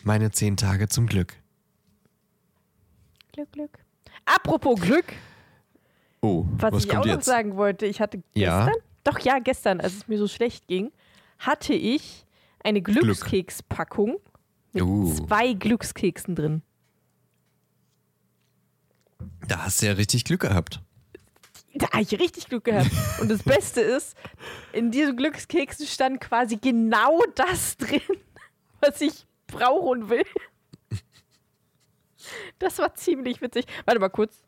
Meine 0.04 0.32
zehn 0.32 0.58
Tage 0.58 0.88
zum 0.90 1.08
Glück. 1.08 1.36
Glück, 3.32 3.52
Glück. 3.52 3.80
Apropos 4.26 4.80
Glück, 4.80 5.06
Oh, 6.22 6.46
was, 6.58 6.72
was, 6.72 6.84
ich 6.86 6.90
auch 6.92 6.96
kommt 6.96 7.06
noch 7.08 7.14
jetzt? 7.16 7.26
sagen 7.26 7.58
wollte, 7.58 7.86
ich 7.86 8.00
hatte 8.00 8.24
Ja? 8.34 8.66
gestern, 8.66 8.84
doch 9.04 9.20
ja, 9.20 9.40
gestern, 9.40 9.82
als 9.82 9.94
es 9.94 10.08
mir 10.08 10.18
so 10.18 10.28
schlecht 10.30 10.68
ging, 10.68 10.92
hatte 11.40 11.74
ich 11.74 12.26
eine 12.64 12.82
Glückskekspackung 12.82 14.18
mit 14.72 14.84
Uh. 14.84 15.14
zwei 15.16 15.52
Glückskeksen 15.54 16.36
drin. 16.36 16.62
Da 19.48 19.64
hast 19.66 19.82
du 19.82 19.88
ja 19.88 19.94
richtig 19.94 20.24
Glück 20.24 20.42
gehabt. 20.42 20.82
Da 21.76 21.90
habe 21.92 22.04
ich 22.04 22.12
richtig 22.20 22.48
Glück 22.50 22.66
gehabt. 22.66 22.92
Und 23.20 23.30
das 23.32 23.42
Beste 23.44 23.82
ist, 23.82 24.16
in 24.74 24.92
diesen 24.92 25.18
Glückskeksen 25.18 25.88
stand 25.88 26.22
quasi 26.22 26.58
genau 26.58 27.20
das 27.36 27.78
drin, 27.78 28.02
was 28.80 29.02
ich 29.02 29.26
brauche 29.48 29.88
und 29.88 30.10
will. 30.10 30.24
Das 32.60 32.78
war 32.80 32.94
ziemlich 32.96 33.42
witzig. 33.42 33.66
Warte 33.86 34.00
mal 34.00 34.10
kurz. 34.10 34.44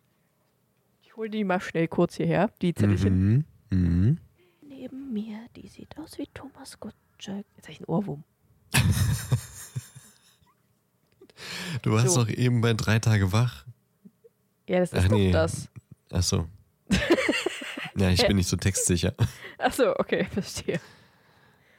Ich 1.01 1.15
hole 1.15 1.29
die 1.29 1.43
mal 1.43 1.59
schnell 1.59 1.87
kurz 1.87 2.15
hierher, 2.15 2.51
die 2.61 2.73
Zettelchen. 2.73 3.45
Mhm. 3.69 3.77
Mhm. 3.77 4.17
Neben 4.61 5.11
mir, 5.13 5.39
die 5.55 5.67
sieht 5.67 5.97
aus 5.97 6.17
wie 6.17 6.27
Thomas 6.33 6.79
Gottschalk. 6.79 7.45
Jetzt 7.55 7.65
habe 7.65 7.71
ich 7.71 7.79
einen 7.79 7.87
Ohrwurm. 7.87 8.23
Du 11.81 11.91
warst 11.91 12.11
So. 12.13 12.23
doch 12.23 12.29
eben 12.29 12.61
bei 12.61 12.73
drei 12.73 12.99
Tage 12.99 13.31
wach. 13.33 13.65
Ja, 14.69 14.79
das 14.79 14.93
ist 14.93 14.99
Ach 14.99 15.07
doch 15.09 15.17
nee. 15.17 15.31
das. 15.31 15.67
Ach 16.11 16.23
so. 16.23 16.47
Ja, 17.97 18.09
ich 18.09 18.25
bin 18.27 18.35
nicht 18.37 18.49
so 18.49 18.57
textsicher. 18.57 19.13
Achso, 19.57 19.93
okay, 19.97 20.25
verstehe. 20.33 20.79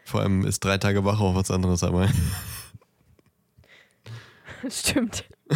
Vor 0.05 0.21
allem 0.21 0.47
ist 0.47 0.65
drei 0.65 0.79
Tage 0.79 1.05
wach 1.05 1.21
auch 1.21 1.35
was 1.35 1.51
anderes, 1.51 1.83
aber 1.83 2.09
Stimmt. 4.71 5.25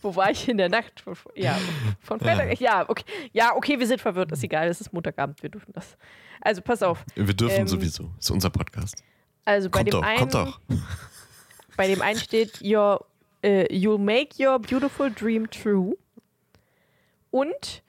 Wo 0.00 0.16
war 0.16 0.30
ich 0.30 0.48
in 0.48 0.56
der 0.56 0.70
Nacht? 0.70 1.04
Ja, 1.34 1.58
von 2.00 2.18
Freitag. 2.18 2.58
Ja, 2.60 2.88
okay. 2.88 3.04
Ja, 3.32 3.54
okay, 3.54 3.78
wir 3.78 3.86
sind 3.86 4.00
verwirrt. 4.00 4.32
Ist 4.32 4.42
egal, 4.42 4.68
es 4.68 4.80
ist 4.80 4.92
Montagabend, 4.92 5.42
wir 5.42 5.50
dürfen 5.50 5.72
das. 5.74 5.96
Also 6.40 6.62
pass 6.62 6.82
auf. 6.82 7.04
wir 7.14 7.34
dürfen 7.34 7.60
Ähm, 7.60 7.68
sowieso. 7.68 8.10
Ist 8.18 8.30
unser 8.30 8.48
Podcast. 8.50 9.02
Also 9.44 9.68
bei 9.68 9.80
Kommt 9.80 9.88
dem 9.88 9.92
doch, 9.92 10.02
einen, 10.02 10.18
kommt 10.18 10.34
doch. 10.34 10.60
bei 11.76 11.86
dem 11.88 12.00
einen 12.00 12.18
steht, 12.18 12.62
your, 12.62 13.04
äh, 13.42 13.66
you'll 13.66 13.98
make 13.98 14.42
your 14.42 14.58
beautiful 14.58 15.12
dream 15.12 15.48
true. 15.50 15.94
Und 17.30 17.82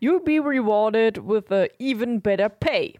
you'll 0.00 0.24
be 0.24 0.40
rewarded 0.40 1.18
with 1.18 1.50
a 1.52 1.68
even 1.78 2.20
better 2.20 2.48
pay. 2.48 2.98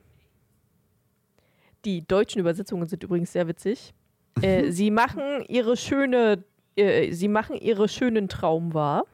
Die 1.84 2.06
deutschen 2.06 2.40
Übersetzungen 2.40 2.86
sind 2.88 3.02
übrigens 3.02 3.32
sehr 3.32 3.48
witzig. 3.48 3.94
Äh, 4.42 4.70
sie 4.70 4.90
machen 4.90 5.44
ihre 5.48 5.76
schöne, 5.76 6.44
äh, 6.76 7.12
sie 7.12 7.28
machen 7.28 7.56
ihre 7.56 7.88
schönen 7.88 8.28
Traum 8.28 8.74
wahr. 8.74 9.04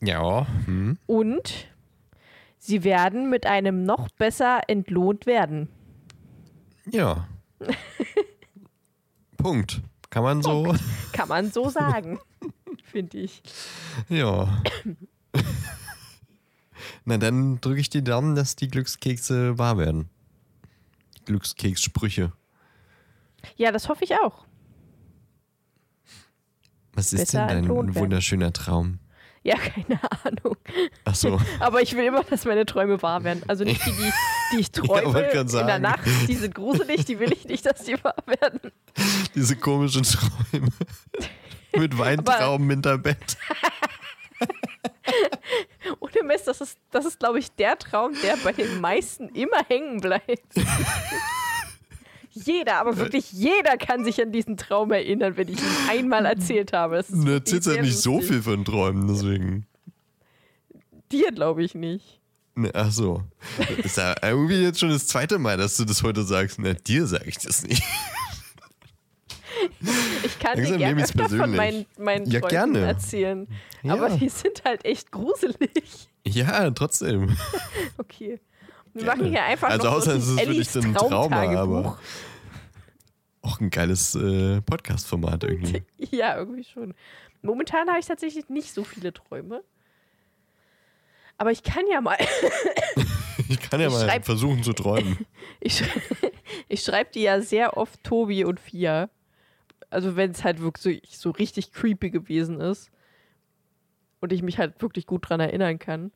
Ja. 0.00 0.46
Hm. 0.66 0.98
Und 1.06 1.68
sie 2.58 2.84
werden 2.84 3.28
mit 3.28 3.46
einem 3.46 3.84
noch 3.84 4.08
besser 4.10 4.60
entlohnt 4.68 5.26
werden. 5.26 5.68
Ja. 6.90 7.28
Punkt. 9.36 9.82
Kann 10.10 10.22
man 10.22 10.42
so. 10.42 10.74
Kann 11.12 11.28
man 11.28 11.50
so 11.50 11.68
sagen, 11.70 12.18
finde 12.84 13.18
ich. 13.18 13.42
Ja. 14.08 14.62
Na, 17.06 17.18
dann 17.18 17.60
drücke 17.60 17.80
ich 17.80 17.88
die 17.88 18.02
Daumen, 18.02 18.34
dass 18.34 18.56
die 18.56 18.68
Glückskekse 18.68 19.58
wahr 19.58 19.78
werden. 19.78 20.10
Glückskekssprüche. 21.24 22.32
Ja, 23.56 23.70
das 23.70 23.88
hoffe 23.88 24.04
ich 24.04 24.14
auch. 24.14 24.44
Was 26.94 27.12
ist 27.12 27.20
Besser 27.20 27.46
denn 27.46 27.68
dein 27.68 27.94
wunderschöner 27.94 28.52
Traum? 28.52 28.98
Ja, 29.44 29.56
keine 29.56 30.00
Ahnung. 30.24 30.56
Ach 31.04 31.14
so. 31.14 31.40
Aber 31.60 31.80
ich 31.80 31.94
will 31.94 32.04
immer, 32.04 32.24
dass 32.24 32.44
meine 32.44 32.66
Träume 32.66 33.00
wahr 33.00 33.22
werden. 33.22 33.44
Also 33.46 33.62
nicht 33.62 33.86
die, 33.86 33.92
die, 33.92 34.12
die 34.52 34.60
ich 34.60 34.70
träume 34.72 35.12
grad 35.12 35.52
in 35.52 35.66
der. 35.66 35.78
Nacht, 35.78 36.00
die 36.26 36.34
sind 36.34 36.56
gruselig, 36.56 37.04
die 37.04 37.20
will 37.20 37.32
ich 37.32 37.44
nicht, 37.44 37.64
dass 37.64 37.84
die 37.84 38.02
wahr 38.02 38.16
werden. 38.26 38.72
Diese 39.36 39.54
komischen 39.54 40.02
Träume. 40.02 40.70
Mit 41.76 41.96
Weintrauben 41.96 42.68
hinter 42.68 42.98
Bett. 42.98 43.36
Ohne 46.00 46.22
Mist, 46.24 46.46
das 46.46 46.60
ist, 46.60 46.78
das 46.90 47.04
ist 47.04 47.18
glaube 47.18 47.38
ich, 47.38 47.50
der 47.52 47.78
Traum, 47.78 48.12
der 48.22 48.36
bei 48.38 48.52
den 48.52 48.80
meisten 48.80 49.28
immer 49.30 49.64
hängen 49.68 50.00
bleibt. 50.00 50.54
jeder, 52.30 52.76
aber 52.76 52.96
wirklich 52.96 53.32
jeder 53.32 53.76
kann 53.76 54.04
sich 54.04 54.20
an 54.20 54.32
diesen 54.32 54.56
Traum 54.56 54.92
erinnern, 54.92 55.36
wenn 55.36 55.48
ich 55.48 55.58
ihn 55.58 55.88
einmal 55.88 56.26
erzählt 56.26 56.72
habe. 56.72 57.04
Du 57.08 57.30
erzählst 57.30 57.68
ja 57.68 57.80
nicht 57.80 57.98
so 57.98 58.20
viel 58.20 58.42
von 58.42 58.64
Träumen, 58.64 59.08
deswegen. 59.08 59.66
Dir 61.12 61.32
glaube 61.32 61.62
ich 61.62 61.74
nicht. 61.74 62.20
Ne, 62.54 62.70
ach 62.74 62.90
so. 62.90 63.22
Ist 63.84 63.98
ja 63.98 64.14
irgendwie 64.22 64.62
jetzt 64.62 64.80
schon 64.80 64.88
das 64.88 65.06
zweite 65.06 65.38
Mal, 65.38 65.58
dass 65.58 65.76
du 65.76 65.84
das 65.84 66.02
heute 66.02 66.24
sagst. 66.24 66.58
Na, 66.58 66.72
dir 66.72 67.06
sage 67.06 67.26
ich 67.26 67.38
das 67.38 67.62
nicht. 67.62 67.82
Ich 70.24 70.38
kann 70.38 70.56
Langsam 70.58 70.78
dir 70.78 70.78
gerne 70.86 71.02
öfter 71.02 71.28
von 71.28 71.54
meinen, 71.54 71.86
meinen 71.98 72.26
Ja, 72.30 72.40
Träumen 72.40 72.50
gerne. 72.50 72.80
erzählen. 72.86 73.48
Ja. 73.82 73.94
Aber 73.94 74.10
die 74.10 74.28
sind 74.28 74.62
halt 74.64 74.84
echt 74.84 75.10
gruselig. 75.12 76.08
Ja, 76.26 76.70
trotzdem. 76.70 77.36
Okay. 77.98 78.40
Wir 78.94 79.04
Gerne. 79.04 79.22
machen 79.22 79.30
hier 79.30 79.42
einfach 79.44 79.68
Also 79.68 79.84
noch 79.88 79.94
außer 79.96 80.12
so 80.12 80.16
es 80.18 80.24
ist 80.24 80.36
wirklich 80.36 80.48
Ellis 80.56 80.72
so 80.72 80.80
ein 80.80 80.94
Trauma, 80.94 81.42
aber- 81.60 81.98
Auch 83.42 83.60
ein 83.60 83.70
geiles 83.70 84.14
äh, 84.14 84.60
Podcast-Format 84.62 85.44
irgendwie. 85.44 85.82
Ja, 86.10 86.36
irgendwie 86.36 86.64
schon. 86.64 86.94
Momentan 87.42 87.88
habe 87.88 87.98
ich 88.00 88.06
tatsächlich 88.06 88.48
nicht 88.48 88.72
so 88.72 88.82
viele 88.84 89.12
Träume. 89.12 89.62
Aber 91.38 91.50
ich 91.52 91.62
kann 91.62 91.84
ja 91.90 92.00
mal. 92.00 92.16
Ich 93.48 93.60
kann 93.60 93.80
ja 93.80 93.86
Ich 93.88 93.92
mal 93.92 94.08
schreib- 94.08 94.24
versuchen 94.24 94.62
zu 94.64 94.72
träumen. 94.72 95.24
Ich, 95.60 95.84
ich 96.68 96.82
schreibe 96.82 97.10
die 97.12 97.20
ja 97.22 97.40
sehr 97.42 97.76
oft 97.76 98.02
Tobi 98.02 98.44
und 98.44 98.58
Fia. 98.58 99.08
Also 99.96 100.14
wenn 100.14 100.30
es 100.32 100.44
halt 100.44 100.60
wirklich 100.60 101.16
so 101.16 101.30
richtig 101.30 101.72
creepy 101.72 102.10
gewesen 102.10 102.60
ist. 102.60 102.90
Und 104.20 104.30
ich 104.30 104.42
mich 104.42 104.58
halt 104.58 104.82
wirklich 104.82 105.06
gut 105.06 105.26
dran 105.26 105.40
erinnern 105.40 105.78
kann. 105.78 106.12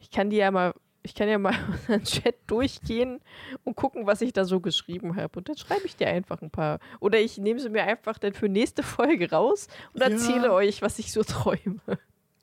Ich 0.00 0.10
kann 0.10 0.28
die 0.28 0.36
ja 0.38 0.50
mal, 0.50 0.74
ich 1.04 1.14
kann 1.14 1.28
ja 1.28 1.38
mal 1.38 1.54
unseren 1.68 2.02
Chat 2.02 2.34
durchgehen 2.48 3.20
und 3.62 3.76
gucken, 3.76 4.06
was 4.08 4.22
ich 4.22 4.32
da 4.32 4.44
so 4.44 4.58
geschrieben 4.58 5.14
habe. 5.14 5.38
Und 5.38 5.48
dann 5.48 5.56
schreibe 5.56 5.86
ich 5.86 5.94
dir 5.94 6.08
einfach 6.08 6.42
ein 6.42 6.50
paar. 6.50 6.80
Oder 6.98 7.20
ich 7.20 7.38
nehme 7.38 7.60
sie 7.60 7.68
mir 7.68 7.84
einfach 7.84 8.18
dann 8.18 8.32
für 8.32 8.48
nächste 8.48 8.82
Folge 8.82 9.30
raus 9.30 9.68
und 9.92 10.00
Ja. 10.00 10.08
erzähle 10.08 10.52
euch, 10.52 10.82
was 10.82 10.98
ich 10.98 11.12
so 11.12 11.22
träume. 11.24 11.80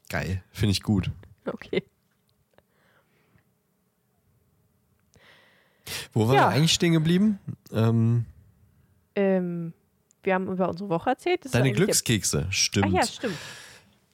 Geil, 0.09 0.41
finde 0.53 0.71
ich 0.71 0.81
gut. 0.81 1.11
Okay. 1.45 1.83
Wo 6.13 6.27
waren 6.27 6.35
Ja. 6.35 6.41
wir 6.49 6.55
eigentlich 6.55 6.73
stehen 6.73 6.93
geblieben? 6.93 7.39
Ähm, 7.73 8.25
Ähm, 9.15 9.73
wir 10.23 10.33
haben 10.33 10.47
über 10.47 10.69
unsere 10.69 10.89
Woche 10.89 11.11
erzählt. 11.11 11.41
Deine 11.53 11.71
Glückskekse, 11.71 12.47
stimmt. 12.49 12.87
Ah 12.87 12.89
ja, 12.89 13.05
stimmt. 13.05 13.37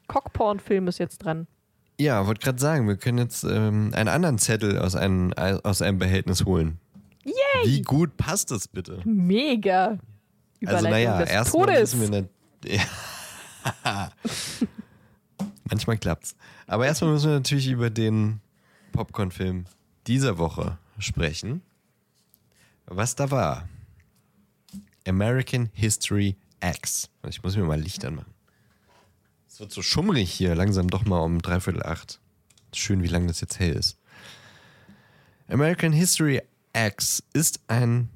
Cockporn-Film 0.08 0.88
ist 0.88 0.98
jetzt 0.98 1.20
dran. 1.20 1.48
Ja, 2.00 2.26
wollte 2.28 2.42
gerade 2.42 2.60
sagen, 2.60 2.88
wir 2.88 2.96
können 2.96 3.18
jetzt 3.18 3.44
ähm, 3.44 3.92
einen 3.94 4.10
anderen 4.10 4.38
Zettel 4.38 4.80
aus 4.80 4.96
einem, 4.96 5.34
aus 5.34 5.82
einem 5.82 6.00
Behältnis 6.00 6.46
holen. 6.46 6.80
Yay! 7.26 7.34
Wie 7.66 7.82
gut 7.82 8.16
passt 8.18 8.52
das 8.52 8.68
bitte? 8.68 9.02
Mega. 9.04 9.98
Also 10.66 10.90
naja, 10.90 11.22
erstmal 11.24 11.80
müssen 11.80 12.02
wir 12.02 12.10
nicht. 12.10 12.30
Ja. 12.66 12.82
Manchmal 15.70 15.98
klappt's. 15.98 16.36
Aber 16.68 16.86
erstmal 16.86 17.12
müssen 17.12 17.30
wir 17.30 17.36
natürlich 17.36 17.70
über 17.70 17.90
den 17.90 18.42
Popcorn-Film 18.92 19.66
dieser 20.08 20.38
Woche 20.38 20.78
sprechen. 20.98 21.62
Was 22.86 23.16
da 23.16 23.30
war. 23.30 23.68
American 25.08 25.70
History 25.74 26.36
X. 26.62 27.10
Ich 27.28 27.42
muss 27.44 27.56
mir 27.56 27.64
mal 27.64 27.80
Licht 27.80 28.04
anmachen. 28.06 28.34
Es 29.48 29.60
wird 29.60 29.72
so 29.72 29.82
schummrig 29.82 30.32
hier, 30.32 30.56
langsam 30.56 30.90
doch 30.90 31.06
mal 31.06 31.20
um 31.20 31.42
dreiviertel 31.42 31.84
acht. 31.84 32.20
Schön, 32.74 33.02
wie 33.04 33.08
lange 33.08 33.28
das 33.28 33.42
jetzt 33.42 33.60
hell 33.60 33.74
ist. 33.74 33.98
American 35.48 35.92
History 35.92 36.42
X 36.74 37.24
ist 37.34 37.60
ein 37.68 38.10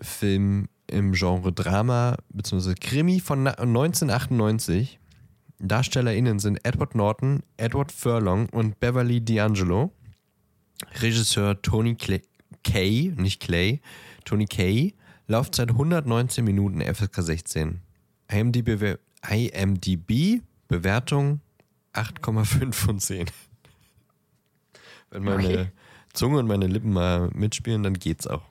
Film 0.00 0.68
im 0.86 1.12
Genre 1.12 1.52
Drama 1.52 2.16
bzw. 2.28 2.74
Krimi 2.74 3.20
von 3.20 3.42
na- 3.44 3.58
1998. 3.58 4.98
DarstellerInnen 5.58 6.38
sind 6.38 6.64
Edward 6.64 6.94
Norton, 6.94 7.42
Edward 7.56 7.92
Furlong 7.92 8.48
und 8.50 8.78
Beverly 8.80 9.18
D'Angelo. 9.18 9.90
Regisseur 11.00 11.60
Tony 11.62 11.94
Clay, 11.94 12.22
Kay, 12.64 13.12
nicht 13.16 13.40
Clay, 13.40 13.80
Tony 14.24 14.46
Kay. 14.46 14.94
Laufzeit 15.32 15.70
119 15.70 16.44
Minuten, 16.44 16.82
FSK 16.82 17.22
16. 17.22 17.80
IMDb, 18.30 18.98
IMDb 19.26 20.42
Bewertung 20.68 21.40
8,5 21.94 22.74
von 22.74 22.98
10. 22.98 23.30
Wenn 25.08 25.24
meine 25.24 25.48
Okay. 25.48 25.68
Zunge 26.12 26.38
und 26.38 26.46
meine 26.46 26.66
Lippen 26.66 26.92
mal 26.92 27.30
mitspielen, 27.32 27.82
dann 27.82 27.94
geht's 27.94 28.26
auch. 28.26 28.42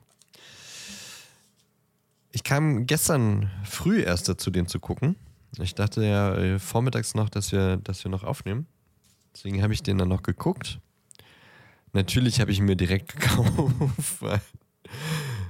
Ich 2.32 2.42
kam 2.42 2.86
gestern 2.86 3.48
früh 3.64 4.02
erst 4.02 4.28
dazu, 4.28 4.50
den 4.50 4.66
zu 4.66 4.80
gucken. 4.80 5.14
Ich 5.60 5.76
dachte 5.76 6.04
ja 6.04 6.34
äh, 6.34 6.58
vormittags 6.58 7.14
noch, 7.14 7.28
dass 7.28 7.52
wir, 7.52 7.76
dass 7.76 8.02
wir 8.02 8.10
noch 8.10 8.24
aufnehmen. 8.24 8.66
Deswegen 9.32 9.62
habe 9.62 9.72
ich 9.72 9.84
den 9.84 9.98
dann 9.98 10.08
noch 10.08 10.24
geguckt. 10.24 10.80
Natürlich 11.92 12.40
habe 12.40 12.50
ich 12.50 12.58
ihn 12.58 12.64
mir 12.64 12.74
direkt 12.74 13.12
gekauft, 13.20 14.20
weil, 14.20 14.40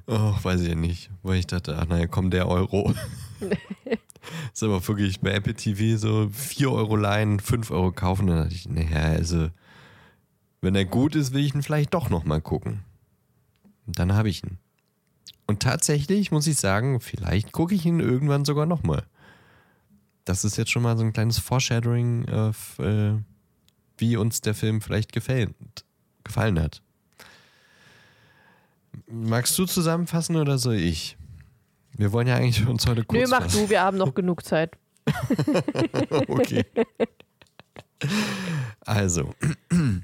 oh, 0.07 0.35
weiß 0.43 0.61
ich 0.63 0.69
ja 0.69 0.75
nicht, 0.75 1.11
weil 1.23 1.39
ich 1.39 1.47
dachte, 1.47 1.77
ach 1.79 1.87
naja, 1.87 2.07
komm, 2.07 2.31
der 2.31 2.49
Euro. 2.49 2.95
ist 4.53 4.63
aber 4.63 4.87
wirklich 4.87 5.21
bei 5.21 5.33
Apple 5.33 5.55
TV 5.55 5.99
so 5.99 6.29
4 6.33 6.71
Euro 6.71 6.97
leihen, 6.97 7.41
5 7.41 7.71
Euro 7.71 7.93
kaufen. 7.93 8.27
Dann 8.27 8.39
dachte 8.39 8.55
ich, 8.55 8.69
naja, 8.69 9.15
also, 9.15 9.49
wenn 10.61 10.75
er 10.75 10.85
gut 10.85 11.15
ist, 11.15 11.33
will 11.33 11.45
ich 11.45 11.55
ihn 11.55 11.63
vielleicht 11.63 11.95
doch 11.95 12.11
nochmal 12.11 12.41
gucken. 12.41 12.81
Und 13.87 13.99
dann 13.99 14.13
habe 14.13 14.29
ich 14.29 14.45
ihn. 14.45 14.59
Und 15.47 15.61
tatsächlich 15.61 16.31
muss 16.31 16.47
ich 16.47 16.57
sagen, 16.57 17.01
vielleicht 17.01 17.53
gucke 17.53 17.75
ich 17.75 17.85
ihn 17.85 18.01
irgendwann 18.01 18.45
sogar 18.45 18.67
nochmal. 18.67 19.05
Das 20.25 20.45
ist 20.45 20.57
jetzt 20.57 20.71
schon 20.71 20.83
mal 20.83 20.97
so 20.97 21.05
ein 21.05 21.13
kleines 21.13 21.39
Foreshadowing, 21.39 22.29
auf, 22.29 22.79
äh, 22.79 23.15
wie 23.99 24.17
uns 24.17 24.41
der 24.41 24.55
Film 24.55 24.81
vielleicht 24.81 25.13
gefällt, 25.13 25.55
gefallen 26.23 26.61
hat. 26.61 26.81
Magst 29.07 29.59
du 29.59 29.67
zusammenfassen 29.67 30.37
oder 30.37 30.59
soll 30.59 30.77
ich? 30.77 31.17
Wir 31.97 32.13
wollen 32.13 32.27
ja 32.27 32.37
eigentlich 32.37 32.67
uns 32.67 32.87
heute 32.87 33.05
kurz 33.05 33.21
Nö, 33.21 33.27
mach 33.29 33.43
fassen. 33.43 33.65
du, 33.65 33.71
wir 33.71 33.83
haben 33.83 33.97
noch 33.97 34.15
genug 34.15 34.45
Zeit. 34.45 34.77
Okay. 36.29 36.65
Also, 38.81 39.33
du 39.71 40.03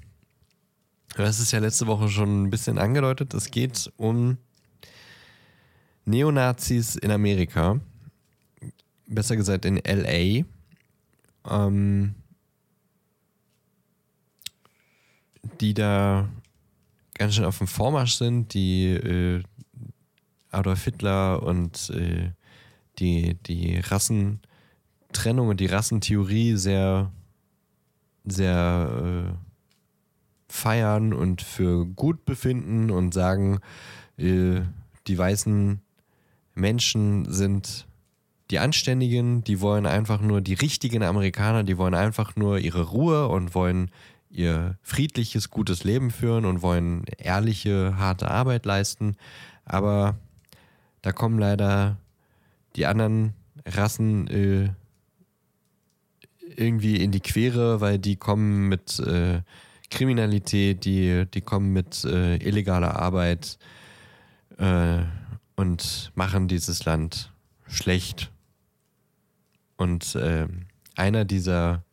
hast 1.18 1.40
es 1.40 1.50
ja 1.50 1.58
letzte 1.58 1.86
Woche 1.86 2.08
schon 2.08 2.44
ein 2.44 2.50
bisschen 2.50 2.78
angedeutet. 2.78 3.34
Es 3.34 3.50
geht 3.50 3.92
um 3.96 4.38
Neonazis 6.04 6.96
in 6.96 7.10
Amerika. 7.10 7.80
Besser 9.06 9.36
gesagt 9.36 9.64
in 9.64 9.80
LA. 9.84 10.44
Ähm, 11.50 12.14
die 15.60 15.74
da 15.74 16.28
ganz 17.18 17.34
schön 17.34 17.44
auf 17.44 17.58
dem 17.58 17.66
Vormarsch 17.66 18.14
sind, 18.14 18.54
die 18.54 18.86
äh, 18.86 19.42
Adolf 20.50 20.84
Hitler 20.84 21.42
und 21.42 21.90
äh, 21.90 22.30
die, 22.98 23.34
die 23.34 23.78
Rassentrennung 23.78 25.48
und 25.48 25.60
die 25.60 25.66
Rassentheorie 25.66 26.56
sehr, 26.56 27.12
sehr 28.24 29.28
äh, 29.28 29.48
feiern 30.48 31.12
und 31.12 31.42
für 31.42 31.86
gut 31.86 32.24
befinden 32.24 32.90
und 32.90 33.12
sagen, 33.12 33.60
äh, 34.16 34.60
die 35.06 35.18
weißen 35.18 35.80
Menschen 36.54 37.30
sind 37.30 37.86
die 38.50 38.58
Anständigen, 38.58 39.44
die 39.44 39.60
wollen 39.60 39.86
einfach 39.86 40.20
nur 40.20 40.40
die 40.40 40.54
richtigen 40.54 41.02
Amerikaner, 41.02 41.64
die 41.64 41.76
wollen 41.76 41.94
einfach 41.94 42.34
nur 42.36 42.58
ihre 42.58 42.82
Ruhe 42.82 43.28
und 43.28 43.54
wollen 43.54 43.90
ihr 44.30 44.76
friedliches, 44.82 45.50
gutes 45.50 45.84
Leben 45.84 46.10
führen 46.10 46.44
und 46.44 46.62
wollen 46.62 47.04
ehrliche, 47.18 47.96
harte 47.96 48.30
Arbeit 48.30 48.66
leisten. 48.66 49.16
Aber 49.64 50.18
da 51.02 51.12
kommen 51.12 51.38
leider 51.38 51.96
die 52.76 52.86
anderen 52.86 53.34
Rassen 53.64 54.26
äh, 54.28 54.70
irgendwie 56.56 56.96
in 56.96 57.12
die 57.12 57.20
Quere, 57.20 57.80
weil 57.80 57.98
die 57.98 58.16
kommen 58.16 58.68
mit 58.68 58.98
äh, 59.00 59.42
Kriminalität, 59.90 60.84
die, 60.84 61.26
die 61.32 61.40
kommen 61.40 61.72
mit 61.72 62.04
äh, 62.04 62.36
illegaler 62.36 62.96
Arbeit 62.96 63.58
äh, 64.58 64.98
und 65.56 66.12
machen 66.14 66.48
dieses 66.48 66.84
Land 66.84 67.32
schlecht. 67.66 68.30
Und 69.76 70.14
äh, 70.14 70.46
einer 70.96 71.24
dieser, 71.24 71.84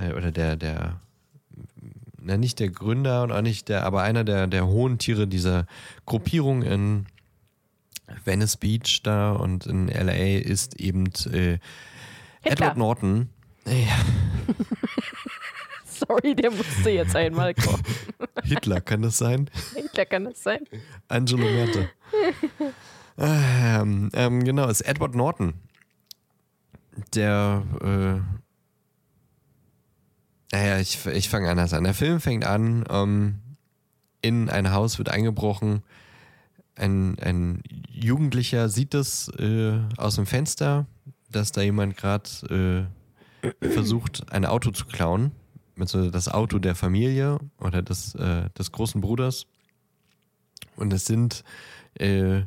äh, 0.00 0.12
oder 0.14 0.32
der, 0.32 0.56
der, 0.56 1.00
na 2.20 2.36
nicht 2.36 2.60
der 2.60 2.70
Gründer 2.70 3.22
und 3.22 3.32
auch 3.32 3.42
nicht 3.42 3.68
der, 3.68 3.84
aber 3.84 4.02
einer 4.02 4.24
der, 4.24 4.46
der 4.46 4.66
hohen 4.66 4.98
Tiere 4.98 5.26
dieser 5.26 5.66
Gruppierung 6.06 6.62
in 6.62 7.06
Venice 8.24 8.56
Beach 8.56 9.02
da 9.02 9.32
und 9.32 9.66
in 9.66 9.88
LA 9.88 10.38
ist 10.38 10.80
eben 10.80 11.06
äh, 11.32 11.58
Edward 12.42 12.76
Norton. 12.76 13.28
Ja. 13.66 13.74
Sorry, 15.84 16.34
der 16.34 16.50
musste 16.50 16.90
jetzt 16.90 17.16
einmal 17.16 17.54
kommen. 17.54 17.82
Hitler, 18.44 18.80
kann 18.80 19.02
das 19.02 19.18
sein? 19.18 19.50
Hitler 19.74 20.06
kann 20.06 20.24
das 20.24 20.42
sein. 20.42 20.60
Angelo 21.08 21.44
Merte. 21.44 21.90
ähm, 23.18 24.10
ähm, 24.12 24.44
genau, 24.44 24.68
ist 24.68 24.82
Edward 24.82 25.14
Norton. 25.14 25.54
Der, 27.14 27.62
äh, 27.80 28.47
naja, 30.52 30.78
ich, 30.78 31.04
ich 31.06 31.28
fange 31.28 31.50
anders 31.50 31.72
an. 31.72 31.84
Der 31.84 31.94
Film 31.94 32.20
fängt 32.20 32.44
an, 32.44 32.84
ähm, 32.90 33.40
in 34.22 34.48
ein 34.48 34.72
Haus 34.72 34.98
wird 34.98 35.10
eingebrochen. 35.10 35.82
Ein, 36.74 37.18
ein 37.20 37.62
Jugendlicher 37.90 38.68
sieht 38.68 38.94
das 38.94 39.28
äh, 39.38 39.78
aus 39.96 40.16
dem 40.16 40.26
Fenster, 40.26 40.86
dass 41.30 41.52
da 41.52 41.60
jemand 41.60 41.96
gerade 41.96 42.88
äh, 43.42 43.68
versucht, 43.70 44.32
ein 44.32 44.44
Auto 44.44 44.70
zu 44.70 44.86
klauen. 44.86 45.32
Also 45.78 46.10
das 46.10 46.28
Auto 46.28 46.58
der 46.58 46.74
Familie 46.74 47.38
oder 47.60 47.82
des, 47.82 48.14
äh, 48.14 48.48
des 48.58 48.72
großen 48.72 49.00
Bruders. 49.00 49.46
Und 50.76 50.92
es 50.92 51.04
sind 51.04 51.44
äh, 51.94 52.42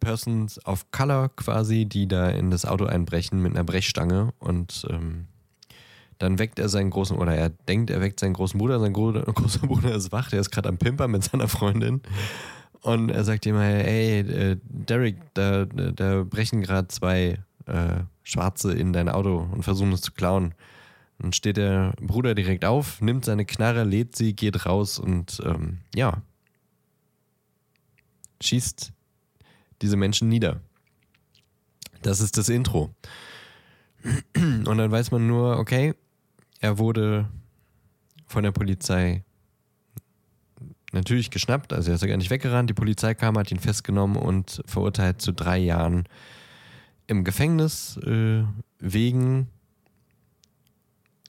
Persons 0.00 0.64
of 0.66 0.90
Color 0.90 1.30
quasi, 1.36 1.86
die 1.86 2.08
da 2.08 2.28
in 2.30 2.50
das 2.50 2.64
Auto 2.64 2.86
einbrechen 2.86 3.40
mit 3.40 3.52
einer 3.52 3.64
Brechstange 3.64 4.32
und 4.38 4.86
ähm, 4.90 5.28
dann 6.20 6.38
weckt 6.38 6.58
er 6.58 6.68
seinen 6.68 6.90
großen, 6.90 7.16
oder 7.16 7.34
er 7.34 7.48
denkt, 7.48 7.90
er 7.90 8.00
weckt 8.00 8.20
seinen 8.20 8.34
großen 8.34 8.58
Bruder, 8.58 8.78
sein 8.78 8.92
großer 8.92 9.66
Bruder 9.66 9.94
ist 9.94 10.12
wach, 10.12 10.30
der 10.30 10.40
ist 10.40 10.50
gerade 10.50 10.68
am 10.68 10.78
Pimper 10.78 11.08
mit 11.08 11.24
seiner 11.24 11.48
Freundin 11.48 12.02
und 12.82 13.10
er 13.10 13.24
sagt 13.24 13.46
ihm, 13.46 13.56
hey, 13.56 14.20
äh, 14.20 14.56
Derek, 14.62 15.16
da, 15.34 15.64
da 15.64 16.24
brechen 16.24 16.62
gerade 16.62 16.88
zwei 16.88 17.38
äh, 17.66 18.00
Schwarze 18.22 18.72
in 18.72 18.92
dein 18.92 19.08
Auto 19.08 19.48
und 19.52 19.62
versuchen 19.62 19.92
es 19.92 20.02
zu 20.02 20.12
klauen. 20.12 20.54
Dann 21.18 21.32
steht 21.32 21.58
der 21.58 21.94
Bruder 22.00 22.34
direkt 22.34 22.64
auf, 22.64 23.00
nimmt 23.00 23.24
seine 23.24 23.44
Knarre, 23.44 23.84
lädt 23.84 24.16
sie, 24.16 24.34
geht 24.34 24.64
raus 24.64 24.98
und 24.98 25.42
ähm, 25.44 25.78
ja, 25.94 26.22
schießt 28.40 28.92
diese 29.82 29.96
Menschen 29.96 30.28
nieder. 30.28 30.60
Das 32.02 32.20
ist 32.20 32.38
das 32.38 32.48
Intro. 32.48 32.94
Und 34.34 34.78
dann 34.78 34.90
weiß 34.90 35.10
man 35.10 35.26
nur, 35.26 35.58
okay, 35.58 35.94
er 36.60 36.78
wurde 36.78 37.28
von 38.26 38.44
der 38.44 38.52
Polizei 38.52 39.24
natürlich 40.92 41.30
geschnappt, 41.30 41.72
also 41.72 41.90
er 41.90 41.94
ist 41.96 42.02
ja 42.02 42.08
gar 42.08 42.16
nicht 42.16 42.30
weggerannt. 42.30 42.70
Die 42.70 42.74
Polizei 42.74 43.14
kam, 43.14 43.38
hat 43.38 43.50
ihn 43.50 43.58
festgenommen 43.58 44.16
und 44.16 44.62
verurteilt 44.66 45.20
zu 45.20 45.32
drei 45.32 45.58
Jahren 45.58 46.04
im 47.06 47.24
Gefängnis 47.24 47.96
äh, 47.98 48.44
wegen, 48.78 49.48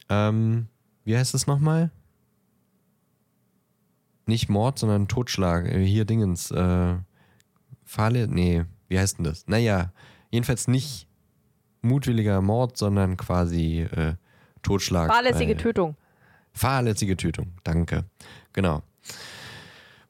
ähm, 0.09 0.67
wie 1.03 1.17
heißt 1.17 1.33
es 1.33 1.47
nochmal? 1.47 1.91
Nicht 4.27 4.49
Mord, 4.49 4.77
sondern 4.77 5.07
Totschlag. 5.07 5.65
Äh, 5.65 5.83
hier 5.83 6.05
Dingens. 6.05 6.51
Äh, 6.51 6.97
Fahle, 7.83 8.27
nee, 8.27 8.63
wie 8.87 8.99
heißt 8.99 9.17
denn 9.17 9.25
das? 9.25 9.47
Naja, 9.47 9.91
jedenfalls 10.29 10.67
nicht 10.67 11.07
mutwilliger 11.81 12.41
Mord, 12.41 12.77
sondern 12.77 13.17
quasi 13.17 13.81
äh, 13.81 14.15
Totschlag. 14.63 15.11
Fahrlässige 15.11 15.53
äh, 15.53 15.57
Tötung. 15.57 15.95
Fahrlässige 16.53 17.15
Tötung, 17.17 17.53
danke. 17.63 18.05
Genau. 18.53 18.83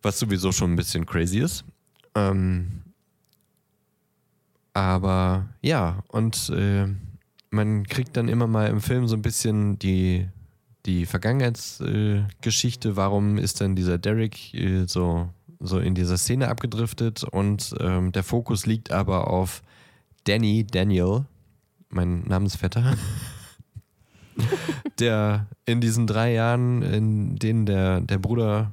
Was 0.01 0.19
sowieso 0.19 0.51
schon 0.51 0.73
ein 0.73 0.75
bisschen 0.75 1.05
crazy 1.05 1.39
ist. 1.39 1.63
Ähm, 2.15 2.81
aber 4.73 5.49
ja, 5.61 6.03
und 6.07 6.49
äh, 6.49 6.87
man 7.51 7.85
kriegt 7.85 8.17
dann 8.17 8.27
immer 8.27 8.47
mal 8.47 8.67
im 8.67 8.81
Film 8.81 9.07
so 9.07 9.15
ein 9.15 9.21
bisschen 9.21 9.77
die, 9.77 10.27
die 10.85 11.05
Vergangenheitsgeschichte. 11.05 12.89
Äh, 12.89 12.95
Warum 12.95 13.37
ist 13.37 13.59
denn 13.59 13.75
dieser 13.75 13.97
Derek 13.97 14.53
äh, 14.53 14.85
so 14.87 15.29
so 15.63 15.79
in 15.79 15.95
dieser 15.95 16.17
Szene 16.17 16.49
abgedriftet 16.49 17.23
und 17.23 17.75
ähm, 17.79 18.11
der 18.11 18.23
Fokus 18.23 18.65
liegt 18.65 18.91
aber 18.91 19.29
auf 19.29 19.61
Danny 20.23 20.65
Daniel, 20.65 21.25
mein 21.89 22.23
Namensvetter, 22.23 22.97
der 24.99 25.47
in 25.65 25.81
diesen 25.81 26.07
drei 26.07 26.33
Jahren, 26.33 26.81
in 26.81 27.35
denen 27.35 27.65
der, 27.65 28.01
der 28.01 28.17
Bruder 28.17 28.71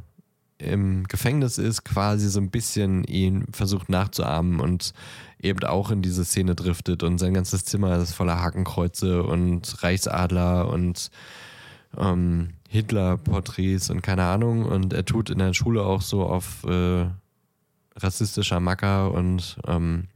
im 0.58 1.04
Gefängnis 1.04 1.58
ist, 1.58 1.84
quasi 1.84 2.28
so 2.28 2.40
ein 2.40 2.50
bisschen 2.50 3.04
ihn 3.04 3.46
versucht 3.52 3.88
nachzuahmen 3.88 4.60
und 4.60 4.92
eben 5.40 5.62
auch 5.64 5.90
in 5.90 6.02
diese 6.02 6.24
Szene 6.24 6.54
driftet 6.54 7.04
und 7.04 7.18
sein 7.18 7.34
ganzes 7.34 7.64
Zimmer 7.64 7.96
ist 7.98 8.12
voller 8.12 8.42
Hakenkreuze 8.42 9.22
und 9.22 9.82
Reichsadler 9.82 10.68
und 10.68 11.10
ähm, 11.96 12.50
Hitler-Porträts 12.68 13.90
und 13.90 14.02
keine 14.02 14.24
Ahnung. 14.24 14.64
Und 14.64 14.92
er 14.92 15.04
tut 15.04 15.30
in 15.30 15.38
der 15.38 15.54
Schule 15.54 15.82
auch 15.82 16.02
so 16.02 16.24
auf 16.24 16.64
äh, 16.64 17.06
rassistischer 17.96 18.60
Macker 18.60 19.12
und 19.12 19.58
ähm, 19.66 20.08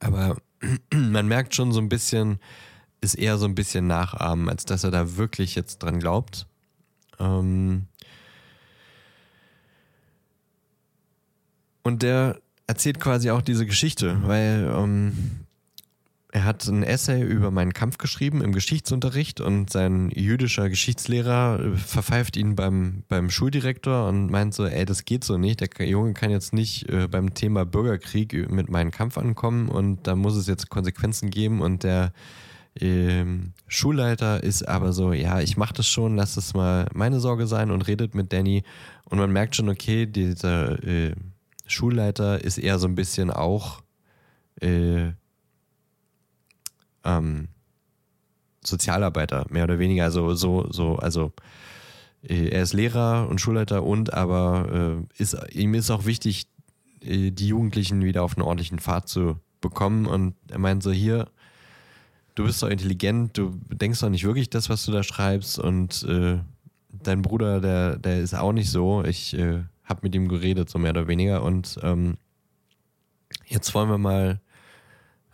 aber 0.00 0.36
man 0.94 1.26
merkt 1.28 1.54
schon 1.54 1.72
so 1.72 1.80
ein 1.80 1.88
bisschen, 1.88 2.38
ist 3.02 3.14
eher 3.14 3.36
so 3.36 3.44
ein 3.44 3.54
bisschen 3.54 3.86
nachahmen, 3.86 4.48
als 4.48 4.64
dass 4.64 4.84
er 4.84 4.90
da 4.90 5.16
wirklich 5.16 5.54
jetzt 5.54 5.82
dran 5.82 5.98
glaubt. 5.98 6.46
Ähm 7.18 7.86
und 11.82 12.02
der 12.02 12.40
erzählt 12.66 13.00
quasi 13.00 13.30
auch 13.30 13.42
diese 13.42 13.66
Geschichte, 13.66 14.16
weil 14.24 14.72
ähm, 14.74 15.44
er 16.30 16.44
hat 16.44 16.66
ein 16.66 16.84
Essay 16.84 17.22
über 17.22 17.50
meinen 17.50 17.74
Kampf 17.74 17.98
geschrieben 17.98 18.40
im 18.40 18.52
Geschichtsunterricht 18.52 19.40
und 19.40 19.68
sein 19.68 20.10
jüdischer 20.14 20.70
Geschichtslehrer 20.70 21.76
verpfeift 21.76 22.36
ihn 22.36 22.54
beim, 22.54 23.02
beim 23.08 23.28
Schuldirektor 23.28 24.08
und 24.08 24.30
meint 24.30 24.54
so, 24.54 24.64
ey, 24.64 24.86
das 24.86 25.04
geht 25.04 25.24
so 25.24 25.36
nicht. 25.36 25.60
Der 25.60 25.86
Junge 25.86 26.14
kann 26.14 26.30
jetzt 26.30 26.54
nicht 26.54 26.88
äh, 26.88 27.08
beim 27.08 27.34
Thema 27.34 27.66
Bürgerkrieg 27.66 28.48
mit 28.48 28.70
meinem 28.70 28.92
Kampf 28.92 29.18
ankommen 29.18 29.68
und 29.68 30.06
da 30.06 30.14
muss 30.14 30.36
es 30.36 30.46
jetzt 30.46 30.70
Konsequenzen 30.70 31.30
geben 31.30 31.60
und 31.60 31.82
der 31.82 32.12
äh, 32.80 33.24
Schulleiter 33.66 34.42
ist 34.42 34.66
aber 34.66 34.92
so, 34.92 35.12
ja, 35.12 35.40
ich 35.40 35.56
mach 35.56 35.72
das 35.72 35.86
schon, 35.86 36.16
lass 36.16 36.36
es 36.36 36.54
mal 36.54 36.88
meine 36.94 37.20
Sorge 37.20 37.46
sein 37.46 37.70
und 37.70 37.82
redet 37.82 38.14
mit 38.14 38.32
Danny 38.32 38.64
und 39.04 39.18
man 39.18 39.32
merkt 39.32 39.56
schon, 39.56 39.68
okay, 39.68 40.06
dieser 40.06 40.82
äh, 40.82 41.14
Schulleiter 41.66 42.42
ist 42.42 42.58
eher 42.58 42.78
so 42.78 42.86
ein 42.86 42.94
bisschen 42.94 43.30
auch 43.30 43.82
äh, 44.60 45.12
ähm, 47.04 47.48
Sozialarbeiter, 48.64 49.46
mehr 49.50 49.64
oder 49.64 49.78
weniger. 49.78 50.04
Also 50.04 50.34
so, 50.34 50.70
so, 50.70 50.96
also 50.96 51.32
äh, 52.22 52.48
er 52.48 52.62
ist 52.62 52.72
Lehrer 52.72 53.28
und 53.28 53.40
Schulleiter 53.40 53.82
und 53.82 54.14
aber 54.14 55.04
äh, 55.18 55.22
ist, 55.22 55.36
ihm 55.52 55.74
ist 55.74 55.90
auch 55.90 56.06
wichtig, 56.06 56.46
äh, 57.00 57.30
die 57.30 57.48
Jugendlichen 57.48 58.02
wieder 58.04 58.22
auf 58.22 58.36
einen 58.36 58.46
ordentlichen 58.46 58.78
Pfad 58.78 59.08
zu 59.08 59.36
bekommen. 59.60 60.06
Und 60.06 60.34
er 60.48 60.58
meint 60.58 60.82
so, 60.82 60.92
hier, 60.92 61.28
du 62.34 62.44
bist 62.44 62.62
doch 62.62 62.68
intelligent, 62.68 63.36
du 63.36 63.58
denkst 63.70 64.00
doch 64.00 64.10
nicht 64.10 64.24
wirklich 64.24 64.50
das, 64.50 64.68
was 64.68 64.84
du 64.84 64.92
da 64.92 65.02
schreibst 65.02 65.58
und 65.58 66.02
äh, 66.04 66.38
dein 66.90 67.22
Bruder, 67.22 67.60
der, 67.60 67.98
der 67.98 68.20
ist 68.20 68.34
auch 68.34 68.52
nicht 68.52 68.70
so. 68.70 69.04
Ich 69.04 69.34
äh, 69.34 69.62
habe 69.84 70.00
mit 70.02 70.14
ihm 70.14 70.28
geredet, 70.28 70.70
so 70.70 70.78
mehr 70.78 70.92
oder 70.92 71.08
weniger. 71.08 71.42
Und 71.42 71.78
ähm, 71.82 72.16
Jetzt 73.46 73.74
wollen 73.74 73.88
wir 73.88 73.98
mal 73.98 74.40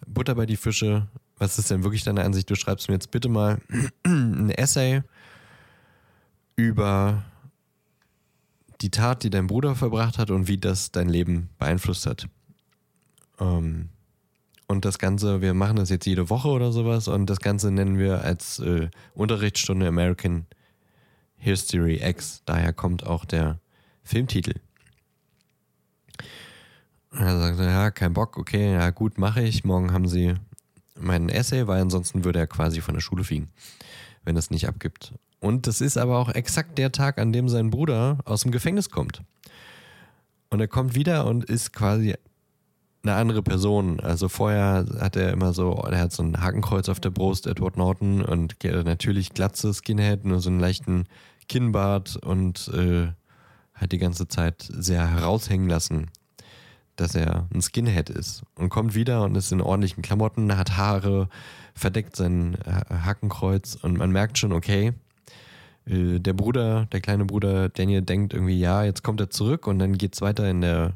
Butter 0.07 0.35
bei 0.35 0.47
die 0.47 0.57
Fische. 0.57 1.07
Was 1.37 1.59
ist 1.59 1.71
denn 1.71 1.85
wirklich 1.85 2.05
deine 2.05 2.25
Ansicht? 2.25 2.51
Du 2.51 2.55
schreibst 2.55 2.89
mir 2.89 2.95
jetzt 2.95 3.11
bitte 3.11 3.29
mal 3.29 3.61
ein 4.05 4.51
Essay 4.51 5.03
über 6.57 7.25
die 8.81 8.91
Tat, 8.91 9.23
die 9.23 9.31
dein 9.31 9.47
Bruder 9.47 9.75
verbracht 9.75 10.19
hat 10.19 10.31
und 10.31 10.49
wie 10.49 10.59
das 10.59 10.91
dein 10.91 11.09
Leben 11.09 11.49
beeinflusst 11.59 12.07
hat. 12.07 12.29
Ähm, 13.39 13.89
und 14.69 14.85
das 14.85 14.99
Ganze, 14.99 15.41
wir 15.41 15.55
machen 15.55 15.77
das 15.77 15.89
jetzt 15.89 16.07
jede 16.07 16.31
Woche 16.31 16.49
oder 16.49 16.71
sowas 16.73 17.09
und 17.09 17.27
das 17.27 17.41
Ganze 17.41 17.71
nennen 17.71 17.99
wir 17.99 18.23
als 18.23 18.59
äh, 18.61 18.89
Unterrichtsstunde 19.15 19.89
American 19.89 20.47
History 21.39 22.01
X. 22.03 22.43
Daher 22.45 22.73
kommt 22.73 23.05
auch 23.05 23.25
der 23.25 23.59
Filmtitel. 24.05 24.61
Er 27.11 27.39
sagte, 27.39 27.65
ja, 27.65 27.91
kein 27.91 28.13
Bock, 28.13 28.37
okay, 28.37 28.75
ja 28.75 28.91
gut, 28.91 29.17
mache 29.17 29.43
ich. 29.43 29.65
Morgen 29.65 29.93
haben 29.93 30.07
sie 30.07 30.35
meinen 30.95 31.31
Essay, 31.31 31.67
weil 31.67 31.81
ansonsten 31.81 32.25
würde 32.25 32.39
er 32.39 32.47
quasi 32.47 32.83
von 32.83 32.95
der 32.95 33.01
Schule 33.01 33.25
fliegen, 33.25 33.49
wenn 34.25 34.37
es 34.37 34.51
nicht 34.51 34.69
abgibt. 34.69 35.15
Und 35.41 35.67
das 35.67 35.81
ist 35.81 35.97
aber 35.97 36.19
auch 36.19 36.29
exakt 36.29 36.77
der 36.77 36.93
Tag, 36.93 37.19
an 37.19 37.33
dem 37.33 37.49
sein 37.49 37.71
Bruder 37.71 38.19
aus 38.25 38.43
dem 38.43 38.51
Gefängnis 38.51 38.91
kommt. 38.91 39.23
Und 40.51 40.61
er 40.61 40.69
kommt 40.69 40.95
wieder 40.95 41.27
und 41.27 41.45
ist 41.45 41.73
quasi 41.73 42.15
eine 43.09 43.19
andere 43.19 43.43
Person. 43.43 44.01
Also 44.01 44.29
vorher 44.29 44.87
hat 45.01 45.17
er 45.17 45.33
immer 45.33 45.53
so, 45.53 45.73
er 45.73 45.99
hat 45.99 46.13
so 46.13 46.23
ein 46.23 46.41
Hakenkreuz 46.41 46.89
auf 46.89 47.01
der 47.01 47.11
Brust, 47.11 47.47
Edward 47.47 47.77
Norton, 47.77 48.23
und 48.23 48.57
natürlich 48.63 49.31
glatze 49.31 49.73
Skinhead, 49.73 50.25
nur 50.25 50.41
so 50.41 50.51
einen 50.51 50.61
leichten 50.61 51.07
Kinnbart 51.49 52.17
und 52.17 52.69
äh, 52.75 53.09
hat 53.75 53.93
die 53.93 53.99
ganze 53.99 54.29
Zeit 54.29 54.69
sehr 54.71 55.09
heraushängen 55.09 55.69
lassen, 55.69 56.11
dass 56.97 57.15
er 57.15 57.49
ein 57.55 57.63
Skinhead 57.63 58.11
ist. 58.11 58.43
Und 58.55 58.69
kommt 58.69 58.95
wieder 58.95 59.23
und 59.23 59.37
ist 59.37 59.53
in 59.53 59.61
ordentlichen 59.61 60.03
Klamotten, 60.03 60.57
hat 60.57 60.77
Haare, 60.77 61.29
verdeckt 61.75 62.17
sein 62.17 62.59
Hakenkreuz 62.91 63.77
und 63.81 63.97
man 63.97 64.11
merkt 64.11 64.37
schon, 64.37 64.53
okay, 64.53 64.93
äh, 65.87 66.19
der 66.19 66.33
Bruder, 66.35 66.87
der 66.93 67.01
kleine 67.01 67.25
Bruder 67.25 67.69
Daniel 67.69 68.03
denkt 68.03 68.35
irgendwie, 68.35 68.59
ja, 68.59 68.85
jetzt 68.85 69.03
kommt 69.03 69.21
er 69.21 69.31
zurück 69.31 69.67
und 69.67 69.79
dann 69.79 69.97
geht 69.97 70.15
es 70.15 70.21
weiter 70.21 70.49
in 70.49 70.61
der 70.61 70.95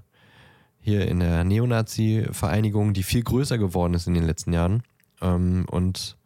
hier 0.82 1.06
in 1.08 1.20
der 1.20 1.44
Neonazi-Vereinigung, 1.44 2.92
die 2.92 3.04
viel 3.04 3.22
größer 3.22 3.56
geworden 3.56 3.94
ist 3.94 4.08
in 4.08 4.14
den 4.14 4.26
letzten 4.26 4.52
Jahren. 4.52 4.82
Ähm, 5.20 5.64
und 5.70 6.16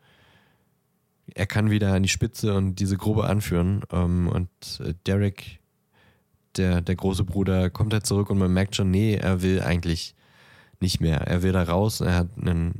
er 1.34 1.46
kann 1.46 1.70
wieder 1.70 1.92
an 1.92 2.02
die 2.02 2.08
Spitze 2.08 2.54
und 2.54 2.76
diese 2.76 2.96
Gruppe 2.96 3.24
anführen. 3.24 3.82
Ähm, 3.92 4.28
und 4.28 4.48
äh, 4.82 4.94
Derek, 5.06 5.60
der, 6.56 6.80
der 6.80 6.96
große 6.96 7.24
Bruder, 7.24 7.68
kommt 7.68 7.92
halt 7.92 8.06
zurück 8.06 8.30
und 8.30 8.38
man 8.38 8.52
merkt 8.52 8.74
schon, 8.74 8.90
nee, 8.90 9.14
er 9.14 9.42
will 9.42 9.60
eigentlich 9.60 10.14
nicht 10.80 11.00
mehr. 11.00 11.20
Er 11.20 11.42
will 11.42 11.52
da 11.52 11.62
raus. 11.62 12.00
Er 12.00 12.16
hat 12.16 12.28
einen, 12.40 12.76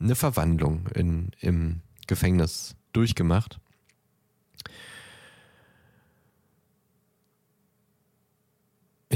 eine 0.00 0.14
Verwandlung 0.14 0.86
in, 0.94 1.30
im 1.40 1.82
Gefängnis 2.06 2.74
durchgemacht. 2.92 3.60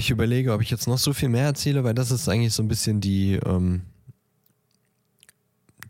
Ich 0.00 0.08
überlege, 0.08 0.54
ob 0.54 0.62
ich 0.62 0.70
jetzt 0.70 0.88
noch 0.88 0.96
so 0.96 1.12
viel 1.12 1.28
mehr 1.28 1.44
erzähle, 1.44 1.84
weil 1.84 1.92
das 1.92 2.10
ist 2.10 2.26
eigentlich 2.26 2.54
so 2.54 2.62
ein 2.62 2.68
bisschen 2.68 3.02
die, 3.02 3.34
ähm, 3.34 3.82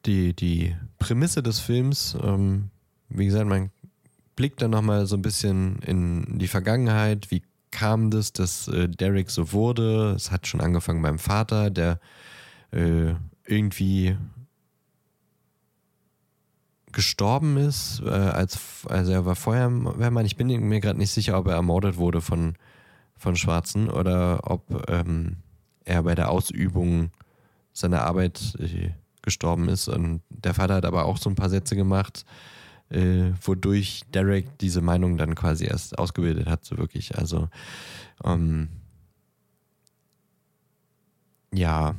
die, 0.05 0.35
die 0.35 0.75
Prämisse 0.99 1.45
des 1.45 1.61
Films. 1.61 2.17
Ähm, 2.21 2.71
wie 3.09 3.27
gesagt, 3.27 3.47
man 3.47 3.71
blickt 4.35 4.63
dann 4.63 4.73
nochmal 4.73 5.07
so 5.07 5.15
ein 5.15 5.23
bisschen 5.23 5.79
in 5.87 6.41
die 6.41 6.49
Vergangenheit. 6.49 7.31
Wie 7.31 7.45
kam 7.71 8.11
das, 8.11 8.33
dass 8.33 8.67
äh, 8.67 8.89
Derek 8.89 9.31
so 9.31 9.53
wurde? 9.53 10.11
Es 10.17 10.33
hat 10.33 10.49
schon 10.49 10.61
angefangen 10.61 11.03
beim 11.03 11.21
Vater, 11.21 11.71
der 11.71 12.01
äh, 12.73 13.15
irgendwie 13.47 14.17
gestorben 16.91 17.59
ist, 17.59 18.03
äh, 18.05 18.09
als 18.09 18.59
also 18.89 19.13
er 19.13 19.25
war 19.25 19.37
Feuerwehrmann. 19.37 20.27
Ich 20.27 20.35
bin 20.37 20.49
mir 20.49 20.81
gerade 20.81 20.99
nicht 20.99 21.13
sicher, 21.13 21.39
ob 21.39 21.47
er 21.47 21.55
ermordet 21.55 21.97
wurde 21.97 22.21
von 22.21 22.57
von 23.21 23.37
Schwarzen 23.37 23.91
oder 23.91 24.51
ob 24.51 24.89
ähm, 24.91 25.37
er 25.85 26.03
bei 26.03 26.15
der 26.15 26.31
Ausübung 26.31 27.11
seiner 27.73 28.03
Arbeit 28.03 28.55
äh, 28.59 28.91
gestorben 29.23 29.69
ist. 29.69 29.89
Und 29.89 30.23
der 30.31 30.55
Vater 30.55 30.77
hat 30.77 30.87
aber 30.87 31.05
auch 31.05 31.19
so 31.19 31.29
ein 31.29 31.37
paar 31.37 31.51
Sätze 31.51 31.77
gemacht, 31.77 32.25
äh, 32.89 33.33
wodurch 33.43 34.03
Derek 34.15 34.59
diese 34.59 34.81
Meinung 34.81 35.19
dann 35.19 35.35
quasi 35.35 35.67
erst 35.67 35.99
ausgebildet 35.99 36.49
hat, 36.49 36.65
so 36.65 36.79
wirklich. 36.79 37.19
Also, 37.19 37.49
ähm, 38.25 38.69
ja, 41.53 41.95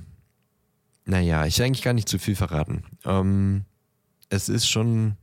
naja, 1.06 1.46
ich 1.46 1.60
will 1.60 1.68
eigentlich 1.68 1.84
gar 1.84 1.94
nicht 1.94 2.10
zu 2.10 2.18
viel 2.18 2.36
verraten. 2.36 2.84
Ähm, 3.06 3.66
es 4.30 4.50
ist 4.50 4.68
schon 4.68 5.18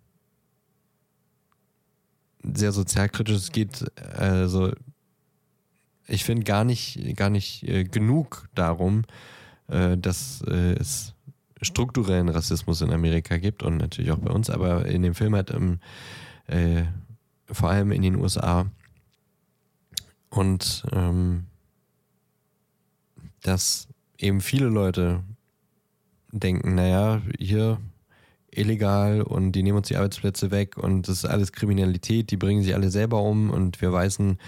sehr 2.42 2.70
sozialkritisch. 2.70 3.36
Es 3.36 3.50
geht, 3.50 3.84
also 4.16 4.72
ich 6.08 6.24
finde 6.24 6.44
gar 6.44 6.64
nicht, 6.64 7.16
gar 7.16 7.30
nicht 7.30 7.62
äh, 7.68 7.84
genug 7.84 8.48
darum, 8.54 9.04
äh, 9.68 9.96
dass 9.96 10.42
äh, 10.42 10.74
es 10.74 11.14
strukturellen 11.60 12.28
Rassismus 12.28 12.80
in 12.80 12.92
Amerika 12.92 13.36
gibt 13.36 13.62
und 13.62 13.78
natürlich 13.78 14.10
auch 14.10 14.18
bei 14.18 14.30
uns, 14.30 14.50
aber 14.50 14.86
in 14.86 15.02
dem 15.02 15.14
Film 15.14 15.34
hat 15.34 15.50
ähm, 15.50 15.80
äh, 16.46 16.84
vor 17.50 17.70
allem 17.70 17.92
in 17.92 18.02
den 18.02 18.16
USA 18.16 18.66
und 20.30 20.84
ähm, 20.92 21.46
dass 23.42 23.88
eben 24.18 24.40
viele 24.40 24.66
Leute 24.68 25.22
denken, 26.32 26.74
naja, 26.74 27.22
hier 27.38 27.78
illegal 28.50 29.22
und 29.22 29.52
die 29.52 29.62
nehmen 29.62 29.78
uns 29.78 29.88
die 29.88 29.96
Arbeitsplätze 29.96 30.50
weg 30.50 30.76
und 30.76 31.08
das 31.08 31.18
ist 31.18 31.24
alles 31.24 31.52
Kriminalität, 31.52 32.30
die 32.30 32.36
bringen 32.36 32.62
sich 32.62 32.74
alle 32.74 32.90
selber 32.90 33.22
um 33.22 33.50
und 33.50 33.80
wir 33.80 33.92
Weißen 33.92 34.38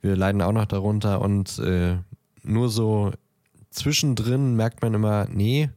wir 0.00 0.16
leiden 0.16 0.42
auch 0.42 0.52
noch 0.52 0.66
darunter 0.66 1.20
und 1.20 1.58
äh, 1.58 1.96
nur 2.42 2.68
so 2.68 3.12
zwischendrin 3.70 4.56
merkt 4.56 4.82
man 4.82 4.94
immer, 4.94 5.26
nee, 5.30 5.70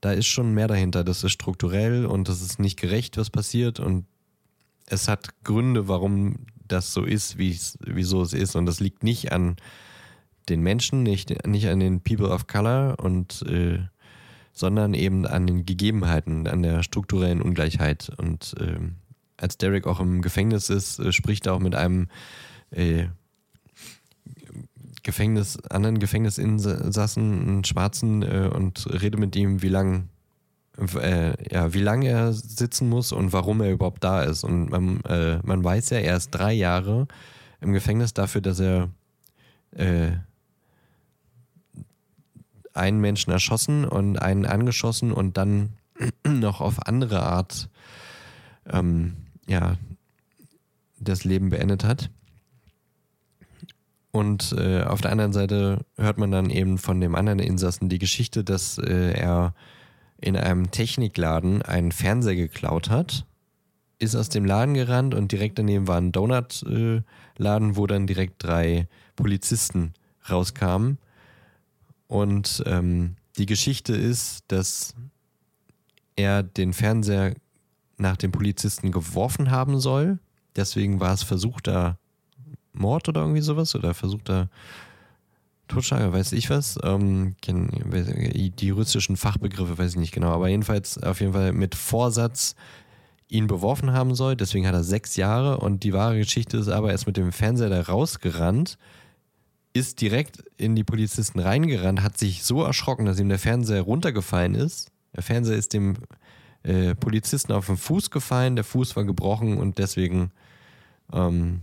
da 0.00 0.12
ist 0.12 0.26
schon 0.26 0.52
mehr 0.52 0.68
dahinter. 0.68 1.02
Das 1.02 1.24
ist 1.24 1.32
strukturell 1.32 2.06
und 2.06 2.28
das 2.28 2.42
ist 2.42 2.58
nicht 2.58 2.78
gerecht, 2.78 3.16
was 3.16 3.30
passiert 3.30 3.80
und 3.80 4.06
es 4.86 5.08
hat 5.08 5.30
Gründe, 5.44 5.88
warum 5.88 6.46
das 6.66 6.92
so 6.92 7.04
ist, 7.04 7.38
wieso 7.38 8.22
es 8.22 8.32
ist 8.32 8.54
und 8.54 8.66
das 8.66 8.80
liegt 8.80 9.02
nicht 9.02 9.32
an 9.32 9.56
den 10.48 10.60
Menschen, 10.60 11.02
nicht, 11.02 11.46
nicht 11.46 11.68
an 11.68 11.80
den 11.80 12.02
People 12.02 12.28
of 12.28 12.46
Color 12.46 12.96
und 12.98 13.42
äh, 13.42 13.78
sondern 14.52 14.94
eben 14.94 15.26
an 15.26 15.46
den 15.46 15.66
Gegebenheiten, 15.66 16.46
an 16.46 16.62
der 16.62 16.84
strukturellen 16.84 17.42
Ungleichheit. 17.42 18.12
Und 18.16 18.54
äh, 18.60 18.78
als 19.36 19.58
Derek 19.58 19.86
auch 19.86 19.98
im 19.98 20.22
Gefängnis 20.22 20.70
ist, 20.70 21.00
äh, 21.00 21.12
spricht 21.12 21.46
er 21.46 21.54
auch 21.54 21.60
mit 21.60 21.74
einem 21.74 22.08
äh, 22.70 23.06
Gefängnis, 25.04 25.58
anderen 25.70 25.98
Gefängnisinsassen, 26.00 27.48
einen 27.48 27.64
Schwarzen, 27.64 28.22
äh, 28.22 28.50
und 28.52 28.86
rede 28.90 29.18
mit 29.18 29.36
ihm, 29.36 29.62
wie 29.62 29.68
lang, 29.68 30.08
äh, 30.78 31.54
ja, 31.54 31.72
wie 31.72 31.80
lange 31.80 32.08
er 32.08 32.32
sitzen 32.32 32.88
muss 32.88 33.12
und 33.12 33.32
warum 33.32 33.60
er 33.60 33.70
überhaupt 33.70 34.02
da 34.02 34.24
ist. 34.24 34.42
Und 34.42 34.70
man, 34.70 35.00
äh, 35.02 35.38
man 35.44 35.62
weiß 35.62 35.90
ja, 35.90 35.98
er 35.98 36.16
ist 36.16 36.30
drei 36.30 36.52
Jahre 36.52 37.06
im 37.60 37.72
Gefängnis 37.72 38.14
dafür, 38.14 38.40
dass 38.40 38.58
er 38.58 38.88
äh, 39.72 40.12
einen 42.72 43.00
Menschen 43.00 43.30
erschossen 43.30 43.84
und 43.84 44.18
einen 44.18 44.46
angeschossen 44.46 45.12
und 45.12 45.36
dann 45.36 45.74
noch 46.26 46.60
auf 46.60 46.86
andere 46.86 47.22
Art 47.22 47.68
ähm, 48.66 49.16
ja, 49.46 49.76
das 50.98 51.24
Leben 51.24 51.50
beendet 51.50 51.84
hat. 51.84 52.10
Und 54.14 54.54
äh, 54.56 54.84
auf 54.84 55.00
der 55.00 55.10
anderen 55.10 55.32
Seite 55.32 55.84
hört 55.96 56.18
man 56.18 56.30
dann 56.30 56.48
eben 56.48 56.78
von 56.78 57.00
dem 57.00 57.16
anderen 57.16 57.40
Insassen 57.40 57.88
die 57.88 57.98
Geschichte, 57.98 58.44
dass 58.44 58.78
äh, 58.78 59.10
er 59.10 59.56
in 60.20 60.36
einem 60.36 60.70
Technikladen 60.70 61.62
einen 61.62 61.90
Fernseher 61.90 62.36
geklaut 62.36 62.90
hat, 62.90 63.26
ist 63.98 64.14
aus 64.14 64.28
dem 64.28 64.44
Laden 64.44 64.74
gerannt 64.74 65.16
und 65.16 65.32
direkt 65.32 65.58
daneben 65.58 65.88
war 65.88 65.96
ein 65.96 66.12
Donutladen, 66.12 67.02
äh, 67.40 67.76
wo 67.76 67.88
dann 67.88 68.06
direkt 68.06 68.44
drei 68.44 68.86
Polizisten 69.16 69.94
rauskamen. 70.30 70.98
Und 72.06 72.62
ähm, 72.66 73.16
die 73.36 73.46
Geschichte 73.46 73.96
ist, 73.96 74.44
dass 74.46 74.94
er 76.14 76.44
den 76.44 76.72
Fernseher 76.72 77.34
nach 77.96 78.16
dem 78.16 78.30
Polizisten 78.30 78.92
geworfen 78.92 79.50
haben 79.50 79.80
soll. 79.80 80.20
Deswegen 80.54 81.00
war 81.00 81.14
es 81.14 81.24
versuchter 81.24 81.98
Mord 82.74 83.08
oder 83.08 83.22
irgendwie 83.22 83.40
sowas 83.40 83.74
oder 83.74 83.94
versuchter 83.94 84.48
Totschlag, 85.68 86.12
weiß 86.12 86.32
ich 86.32 86.50
was. 86.50 86.78
Ähm, 86.82 87.36
die 87.46 88.70
russischen 88.70 89.16
Fachbegriffe 89.16 89.78
weiß 89.78 89.92
ich 89.92 89.98
nicht 89.98 90.12
genau, 90.12 90.30
aber 90.30 90.48
jedenfalls 90.48 91.02
auf 91.02 91.20
jeden 91.20 91.32
Fall 91.32 91.52
mit 91.52 91.74
Vorsatz 91.74 92.54
ihn 93.28 93.46
beworfen 93.46 93.92
haben 93.92 94.14
soll. 94.14 94.36
Deswegen 94.36 94.66
hat 94.66 94.74
er 94.74 94.84
sechs 94.84 95.16
Jahre 95.16 95.58
und 95.58 95.82
die 95.82 95.92
wahre 95.92 96.18
Geschichte 96.18 96.58
ist 96.58 96.68
aber, 96.68 96.88
er 96.88 96.94
ist 96.94 97.06
mit 97.06 97.16
dem 97.16 97.32
Fernseher 97.32 97.70
da 97.70 97.80
rausgerannt, 97.80 98.78
ist 99.72 100.00
direkt 100.00 100.44
in 100.56 100.76
die 100.76 100.84
Polizisten 100.84 101.40
reingerannt, 101.40 102.02
hat 102.02 102.18
sich 102.18 102.44
so 102.44 102.62
erschrocken, 102.62 103.06
dass 103.06 103.18
ihm 103.18 103.28
der 103.28 103.38
Fernseher 103.38 103.82
runtergefallen 103.82 104.54
ist. 104.54 104.90
Der 105.16 105.22
Fernseher 105.22 105.56
ist 105.56 105.72
dem 105.72 105.96
äh, 106.62 106.94
Polizisten 106.94 107.52
auf 107.52 107.66
den 107.66 107.76
Fuß 107.76 108.10
gefallen, 108.10 108.56
der 108.56 108.64
Fuß 108.64 108.94
war 108.96 109.04
gebrochen 109.04 109.56
und 109.56 109.78
deswegen 109.78 110.30
ähm, 111.12 111.62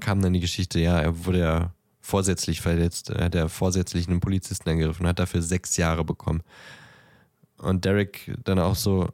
kam 0.00 0.20
dann 0.20 0.32
die 0.32 0.40
Geschichte, 0.40 0.80
ja, 0.80 0.98
er 1.00 1.24
wurde 1.24 1.40
ja 1.40 1.74
vorsätzlich 2.00 2.60
verletzt, 2.60 3.10
er 3.10 3.26
hat 3.26 3.34
ja 3.34 3.48
vorsätzlich 3.48 4.08
einen 4.08 4.20
Polizisten 4.20 4.68
angegriffen 4.68 5.02
und 5.02 5.08
hat 5.08 5.18
dafür 5.18 5.42
sechs 5.42 5.76
Jahre 5.76 6.04
bekommen. 6.04 6.42
Und 7.58 7.84
Derek 7.84 8.34
dann 8.44 8.58
auch 8.58 8.76
so, 8.76 9.08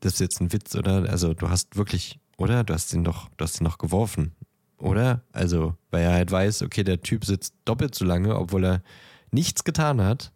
das 0.00 0.14
ist 0.14 0.20
jetzt 0.20 0.40
ein 0.40 0.52
Witz, 0.52 0.74
oder? 0.74 1.08
Also 1.08 1.34
du 1.34 1.48
hast 1.48 1.76
wirklich, 1.76 2.18
oder? 2.36 2.64
Du 2.64 2.74
hast 2.74 2.92
ihn 2.92 3.04
doch, 3.04 3.28
du 3.36 3.44
hast 3.44 3.60
ihn 3.60 3.64
noch 3.64 3.78
geworfen, 3.78 4.32
oder? 4.78 5.22
Also, 5.32 5.74
weil 5.90 6.02
er 6.02 6.12
halt 6.12 6.30
weiß, 6.30 6.62
okay, 6.62 6.82
der 6.82 7.00
Typ 7.02 7.24
sitzt 7.24 7.54
doppelt 7.64 7.94
so 7.94 8.04
lange, 8.04 8.36
obwohl 8.36 8.64
er 8.64 8.82
nichts 9.30 9.64
getan 9.64 10.00
hat. 10.00 10.32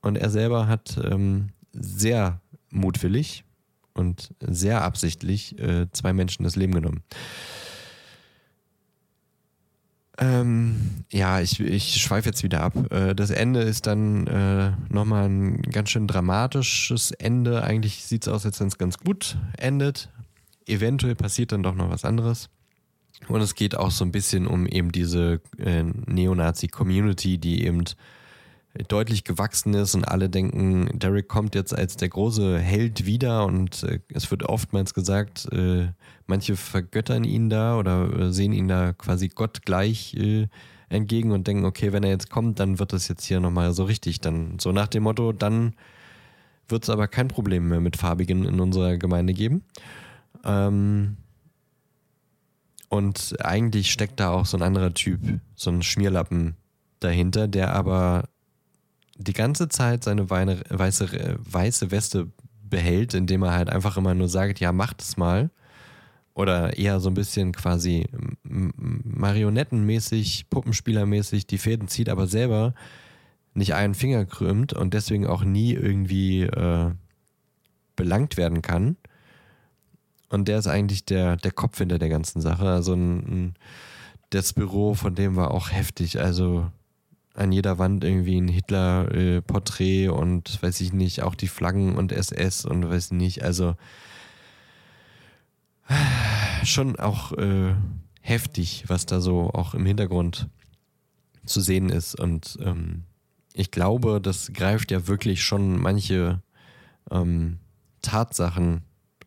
Und 0.00 0.16
er 0.16 0.30
selber 0.30 0.68
hat 0.68 0.98
ähm, 1.02 1.50
sehr 1.72 2.40
mutwillig 2.70 3.44
und 3.94 4.34
sehr 4.40 4.82
absichtlich 4.82 5.58
äh, 5.58 5.90
zwei 5.92 6.12
Menschen 6.12 6.44
das 6.44 6.56
Leben 6.56 6.74
genommen. 6.74 7.02
Ähm, 10.18 11.04
ja, 11.12 11.40
ich, 11.40 11.60
ich 11.60 12.00
schweife 12.00 12.28
jetzt 12.28 12.42
wieder 12.42 12.62
ab. 12.62 12.90
Äh, 12.90 13.14
das 13.14 13.30
Ende 13.30 13.60
ist 13.60 13.86
dann 13.86 14.26
äh, 14.26 14.72
nochmal 14.88 15.28
ein 15.28 15.60
ganz 15.62 15.90
schön 15.90 16.06
dramatisches 16.06 17.10
Ende. 17.10 17.62
Eigentlich 17.62 18.04
sieht 18.04 18.22
es 18.22 18.28
aus, 18.32 18.46
als 18.46 18.58
wenn 18.60 18.68
es 18.68 18.78
ganz 18.78 18.98
gut 18.98 19.36
endet. 19.58 20.08
Eventuell 20.66 21.14
passiert 21.14 21.52
dann 21.52 21.62
doch 21.62 21.74
noch 21.74 21.90
was 21.90 22.04
anderes. 22.04 22.48
Und 23.28 23.40
es 23.40 23.54
geht 23.54 23.76
auch 23.76 23.90
so 23.90 24.04
ein 24.04 24.12
bisschen 24.12 24.46
um 24.46 24.66
eben 24.66 24.92
diese 24.92 25.40
äh, 25.58 25.82
Neonazi-Community, 25.82 27.38
die 27.38 27.64
eben 27.64 27.84
deutlich 28.88 29.24
gewachsen 29.24 29.74
ist 29.74 29.94
und 29.94 30.04
alle 30.04 30.28
denken, 30.28 30.98
Derek 30.98 31.28
kommt 31.28 31.54
jetzt 31.54 31.76
als 31.76 31.96
der 31.96 32.08
große 32.08 32.58
Held 32.58 33.06
wieder 33.06 33.46
und 33.46 33.82
äh, 33.82 34.00
es 34.12 34.30
wird 34.30 34.44
oftmals 34.44 34.94
gesagt, 34.94 35.46
äh, 35.52 35.88
manche 36.26 36.56
vergöttern 36.56 37.24
ihn 37.24 37.48
da 37.48 37.78
oder 37.78 38.12
äh, 38.12 38.32
sehen 38.32 38.52
ihn 38.52 38.68
da 38.68 38.92
quasi 38.92 39.28
gottgleich 39.28 40.14
äh, 40.14 40.48
entgegen 40.88 41.32
und 41.32 41.46
denken, 41.46 41.64
okay, 41.64 41.92
wenn 41.92 42.04
er 42.04 42.10
jetzt 42.10 42.30
kommt, 42.30 42.60
dann 42.60 42.78
wird 42.78 42.92
das 42.92 43.08
jetzt 43.08 43.24
hier 43.24 43.40
nochmal 43.40 43.72
so 43.72 43.84
richtig. 43.84 44.20
Dann 44.20 44.58
so 44.58 44.72
nach 44.72 44.88
dem 44.88 45.02
Motto, 45.02 45.32
dann 45.32 45.74
wird 46.68 46.84
es 46.84 46.90
aber 46.90 47.08
kein 47.08 47.28
Problem 47.28 47.68
mehr 47.68 47.80
mit 47.80 47.96
Farbigen 47.96 48.44
in 48.44 48.60
unserer 48.60 48.96
Gemeinde 48.96 49.34
geben. 49.34 49.64
Ähm, 50.44 51.16
und 52.88 53.36
eigentlich 53.40 53.90
steckt 53.90 54.20
da 54.20 54.30
auch 54.30 54.46
so 54.46 54.56
ein 54.56 54.62
anderer 54.62 54.94
Typ, 54.94 55.20
so 55.54 55.70
ein 55.70 55.82
Schmierlappen 55.82 56.56
dahinter, 57.00 57.48
der 57.48 57.74
aber 57.74 58.28
die 59.18 59.32
ganze 59.32 59.68
Zeit 59.68 60.04
seine 60.04 60.30
Weine, 60.30 60.62
weiße, 60.68 61.38
weiße 61.38 61.90
Weste 61.90 62.28
behält, 62.62 63.14
indem 63.14 63.42
er 63.42 63.52
halt 63.52 63.70
einfach 63.70 63.96
immer 63.96 64.14
nur 64.14 64.28
sagt, 64.28 64.60
ja, 64.60 64.72
macht 64.72 65.02
es 65.02 65.16
mal. 65.16 65.50
Oder 66.34 66.76
eher 66.76 67.00
so 67.00 67.08
ein 67.08 67.14
bisschen 67.14 67.52
quasi 67.52 68.06
marionettenmäßig, 68.42 70.50
puppenspielermäßig 70.50 71.46
die 71.46 71.58
Fäden 71.58 71.88
zieht, 71.88 72.10
aber 72.10 72.26
selber 72.26 72.74
nicht 73.54 73.74
einen 73.74 73.94
Finger 73.94 74.26
krümmt 74.26 74.74
und 74.74 74.92
deswegen 74.92 75.26
auch 75.26 75.44
nie 75.44 75.72
irgendwie 75.72 76.42
äh, 76.42 76.90
belangt 77.96 78.36
werden 78.36 78.60
kann. 78.60 78.96
Und 80.28 80.48
der 80.48 80.58
ist 80.58 80.66
eigentlich 80.66 81.06
der, 81.06 81.36
der 81.36 81.52
Kopf 81.52 81.78
hinter 81.78 81.98
der 81.98 82.10
ganzen 82.10 82.42
Sache. 82.42 82.68
Also 82.68 82.92
ein, 82.92 83.18
ein, 83.18 83.54
das 84.30 84.52
Büro 84.52 84.94
von 84.94 85.14
dem 85.14 85.36
war 85.36 85.52
auch 85.52 85.72
heftig. 85.72 86.20
Also 86.20 86.70
an 87.36 87.52
jeder 87.52 87.78
Wand 87.78 88.02
irgendwie 88.02 88.40
ein 88.40 88.48
Hitler-Porträt 88.48 90.08
und 90.08 90.62
weiß 90.62 90.80
ich 90.80 90.92
nicht, 90.92 91.22
auch 91.22 91.34
die 91.34 91.48
Flaggen 91.48 91.96
und 91.96 92.12
SS 92.12 92.64
und 92.64 92.88
weiß 92.88 93.06
ich 93.06 93.12
nicht. 93.12 93.44
Also 93.44 93.76
schon 96.64 96.98
auch 96.98 97.32
äh, 97.32 97.74
heftig, 98.20 98.84
was 98.88 99.06
da 99.06 99.20
so 99.20 99.50
auch 99.50 99.74
im 99.74 99.86
Hintergrund 99.86 100.48
zu 101.44 101.60
sehen 101.60 101.90
ist. 101.90 102.18
Und 102.18 102.58
ähm, 102.62 103.04
ich 103.52 103.70
glaube, 103.70 104.20
das 104.20 104.52
greift 104.52 104.90
ja 104.90 105.06
wirklich 105.06 105.44
schon 105.44 105.80
manche 105.80 106.42
ähm, 107.10 107.58
Tatsachen 108.02 108.82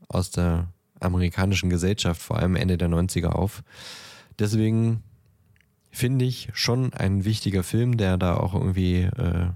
aus 0.08 0.32
der 0.32 0.72
amerikanischen 1.00 1.70
Gesellschaft, 1.70 2.22
vor 2.22 2.38
allem 2.38 2.56
Ende 2.56 2.78
der 2.78 2.90
90er 2.90 3.30
auf. 3.30 3.64
Deswegen 4.38 5.04
finde 5.92 6.26
ich, 6.26 6.50
schon 6.54 6.94
ein 6.94 7.26
wichtiger 7.26 7.64
Film, 7.64 7.98
der 7.98 8.18
da 8.18 8.38
auch 8.38 8.54
irgendwie 8.54 9.02
äh, 9.02 9.50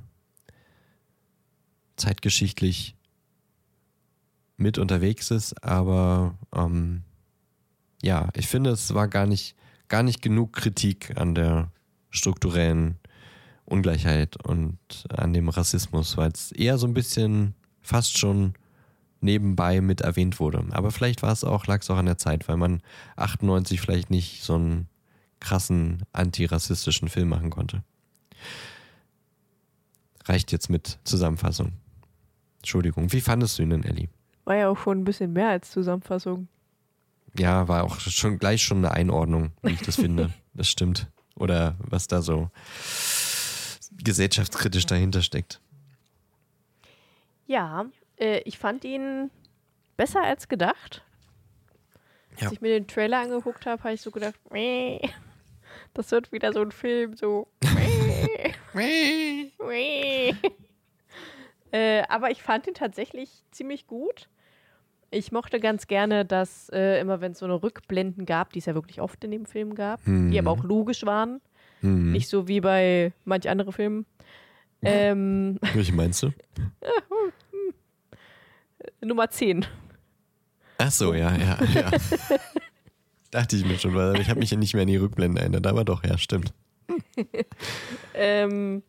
zeitgeschichtlich 1.95 2.95
mit 4.57 4.77
unterwegs 4.77 5.31
ist. 5.31 5.63
Aber 5.63 6.37
ähm, 6.55 7.03
ja, 8.01 8.29
ich 8.35 8.47
finde, 8.47 8.71
es 8.71 8.93
war 8.93 9.07
gar 9.07 9.25
nicht, 9.25 9.55
gar 9.87 10.03
nicht 10.03 10.21
genug 10.21 10.53
Kritik 10.53 11.17
an 11.17 11.35
der 11.35 11.71
strukturellen 12.09 12.99
Ungleichheit 13.65 14.43
und 14.45 14.77
an 15.09 15.33
dem 15.33 15.49
Rassismus, 15.49 16.17
weil 16.17 16.31
es 16.31 16.51
eher 16.51 16.77
so 16.77 16.87
ein 16.87 16.93
bisschen 16.93 17.53
fast 17.81 18.17
schon 18.17 18.53
nebenbei 19.21 19.81
mit 19.81 20.01
erwähnt 20.01 20.39
wurde. 20.39 20.65
Aber 20.71 20.91
vielleicht 20.91 21.21
war 21.21 21.31
es 21.31 21.43
auch, 21.43 21.65
lag 21.65 21.81
es 21.81 21.89
auch 21.89 21.97
an 21.97 22.05
der 22.05 22.17
Zeit, 22.17 22.47
weil 22.47 22.57
man 22.57 22.81
98 23.15 23.79
vielleicht 23.79 24.09
nicht 24.09 24.43
so 24.43 24.57
ein 24.57 24.87
krassen 25.43 26.03
antirassistischen 26.11 27.09
Film 27.09 27.29
machen 27.29 27.51
konnte. 27.51 27.83
Reicht 30.25 30.51
jetzt 30.51 30.69
mit 30.69 30.97
Zusammenfassung. 31.03 31.73
Entschuldigung, 32.57 33.11
wie 33.11 33.21
fandest 33.21 33.59
du 33.59 33.63
ihn 33.63 33.69
denn, 33.69 33.83
Ellie? 33.83 34.09
War 34.45 34.55
ja 34.55 34.69
auch 34.69 34.77
schon 34.77 35.01
ein 35.01 35.03
bisschen 35.03 35.33
mehr 35.33 35.49
als 35.49 35.69
Zusammenfassung. 35.69 36.47
Ja, 37.37 37.67
war 37.67 37.83
auch 37.83 37.99
schon 37.99 38.39
gleich 38.39 38.63
schon 38.63 38.77
eine 38.79 38.91
Einordnung, 38.91 39.51
wie 39.61 39.73
ich 39.73 39.81
das 39.81 39.95
finde. 39.95 40.33
Das 40.55 40.69
stimmt. 40.69 41.07
Oder 41.33 41.75
was 41.79 42.05
da 42.05 42.21
so 42.21 42.51
gesellschaftskritisch 44.03 44.85
dahinter 44.85 45.23
steckt. 45.23 45.59
Ja, 47.47 47.85
äh, 48.17 48.41
ich 48.45 48.59
fand 48.59 48.83
ihn 48.83 49.31
besser 49.97 50.21
als 50.21 50.47
gedacht. 50.47 51.03
Ja. 52.37 52.43
Als 52.43 52.51
ich 52.51 52.61
mir 52.61 52.69
den 52.69 52.85
Trailer 52.85 53.21
angeguckt 53.21 53.65
habe, 53.65 53.83
habe 53.83 53.95
ich 53.95 54.01
so 54.01 54.11
gedacht, 54.11 54.35
Meh. 54.51 54.99
Das 55.93 56.11
wird 56.11 56.31
wieder 56.31 56.53
so 56.53 56.61
ein 56.61 56.71
Film, 56.71 57.15
so. 57.15 57.47
äh, 61.71 62.03
aber 62.09 62.31
ich 62.31 62.41
fand 62.41 62.67
ihn 62.67 62.73
tatsächlich 62.73 63.29
ziemlich 63.51 63.87
gut. 63.87 64.29
Ich 65.11 65.31
mochte 65.31 65.59
ganz 65.59 65.85
gerne, 65.85 66.25
dass 66.25 66.69
äh, 66.69 66.99
immer, 66.99 67.21
wenn 67.21 67.33
es 67.33 67.39
so 67.39 67.45
eine 67.45 67.61
Rückblenden 67.61 68.25
gab, 68.25 68.51
die 68.53 68.59
es 68.59 68.65
ja 68.65 68.73
wirklich 68.73 68.99
oft 68.99 69.23
in 69.23 69.29
dem 69.29 69.45
Film 69.45 69.75
gab, 69.75 70.05
mhm. 70.07 70.31
die 70.31 70.39
aber 70.39 70.49
auch 70.49 70.63
logisch 70.63 71.05
waren. 71.05 71.39
Mhm. 71.81 72.11
Nicht 72.11 72.29
so 72.29 72.47
wie 72.47 72.61
bei 72.61 73.13
manch 73.23 73.47
anderen 73.47 73.73
Filmen. 73.73 74.07
Ähm, 74.81 75.59
Welche 75.73 75.93
meinst 75.93 76.23
du? 76.23 76.31
Nummer 79.01 79.29
10. 79.29 79.67
Ach 80.79 80.91
so, 80.91 81.13
ja, 81.13 81.35
ja, 81.35 81.59
ja. 81.73 81.91
Dachte 83.33 83.55
ich 83.55 83.65
mir 83.65 83.79
schon, 83.79 83.95
weil 83.95 84.21
ich 84.21 84.29
habe 84.29 84.39
mich 84.39 84.51
ja 84.51 84.57
nicht 84.57 84.75
mehr 84.75 84.83
an 84.83 84.87
die 84.87 84.97
Rückblenden 84.97 85.37
erinnert, 85.37 85.65
aber 85.65 85.83
doch, 85.83 86.03
ja, 86.03 86.19
stimmt. 86.19 86.53
ähm, 88.13 88.83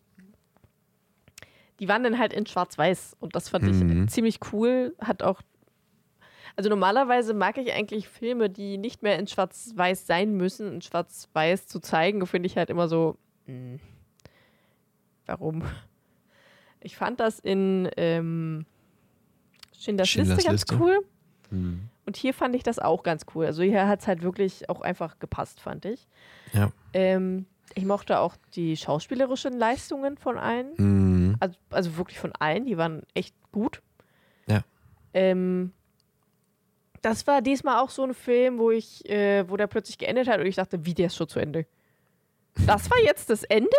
die 1.81 1.89
waren 1.89 2.03
dann 2.03 2.19
halt 2.19 2.35
in 2.35 2.45
Schwarz-Weiß 2.45 3.17
und 3.21 3.35
das 3.35 3.49
fand 3.49 3.65
mhm. 3.65 4.03
ich 4.03 4.11
ziemlich 4.11 4.41
cool. 4.53 4.95
Hat 5.01 5.23
auch. 5.23 5.41
Also 6.57 6.69
normalerweise 6.69 7.33
mag 7.33 7.57
ich 7.57 7.73
eigentlich 7.73 8.07
Filme, 8.07 8.51
die 8.51 8.77
nicht 8.77 9.03
mehr 9.03 9.19
in 9.19 9.27
Schwarz-Weiß 9.27 10.07
sein 10.07 10.37
müssen, 10.37 10.75
in 10.75 10.83
Schwarz-Weiß 10.83 11.67
zu 11.67 11.81
zeigen, 11.81 12.27
finde 12.27 12.47
ich 12.47 12.59
halt 12.59 12.69
immer 12.69 12.87
so. 12.87 13.17
Mh, 13.47 13.55
hm, 13.55 13.81
warum? 15.25 15.63
Ich 16.81 16.97
fand 16.99 17.19
das 17.19 17.39
in 17.39 17.89
ähm, 17.97 18.67
Schindlers, 19.75 20.11
Schindlers 20.11 20.37
Liste 20.37 20.51
ganz 20.51 20.61
Liste. 20.61 20.79
cool. 20.79 20.99
Mhm. 21.51 21.89
Und 22.07 22.17
hier 22.17 22.35
fand 22.35 22.55
ich 22.55 22.63
das 22.63 22.79
auch 22.79 23.03
ganz 23.03 23.25
cool. 23.35 23.47
Also 23.47 23.63
hier 23.63 23.89
hat 23.89 24.01
es 24.01 24.07
halt 24.07 24.23
wirklich 24.23 24.69
auch 24.69 24.81
einfach 24.81 25.19
gepasst, 25.19 25.61
fand 25.61 25.85
ich. 25.85 26.07
Ja. 26.53 26.71
Ähm, 26.93 27.47
ich 27.75 27.85
mochte 27.85 28.19
auch 28.19 28.37
die 28.55 28.77
schauspielerischen 28.77 29.55
Leistungen 29.55 30.17
von 30.19 30.39
allen. 30.39 30.73
Mhm. 30.77 31.37
Also, 31.41 31.57
also 31.71 31.97
wirklich 31.97 32.19
von 32.19 32.33
allen. 32.39 32.67
Die 32.67 32.77
waren 32.77 33.03
echt 33.15 33.35
gut. 33.53 33.81
Ja. 34.47 34.63
Ähm, 35.15 35.73
das 37.01 37.27
war 37.27 37.43
diesmal 37.43 37.81
auch 37.83 37.91
so 37.91 38.03
ein 38.03 38.15
Film, 38.15 38.59
wo 38.59 38.71
ich, 38.71 39.09
äh, 39.09 39.49
wo 39.49 39.57
der 39.57 39.67
plötzlich 39.67 39.99
geendet 39.99 40.29
hat 40.29 40.41
und 40.41 40.47
ich 40.47 40.57
dachte, 40.57 40.85
wie 40.87 40.95
der 40.95 41.07
ist 41.07 41.17
schon 41.17 41.29
zu 41.29 41.39
Ende. 41.39 41.67
Das 42.67 42.91
war 42.91 42.99
jetzt 43.05 43.31
das 43.31 43.43
Ende? 43.45 43.71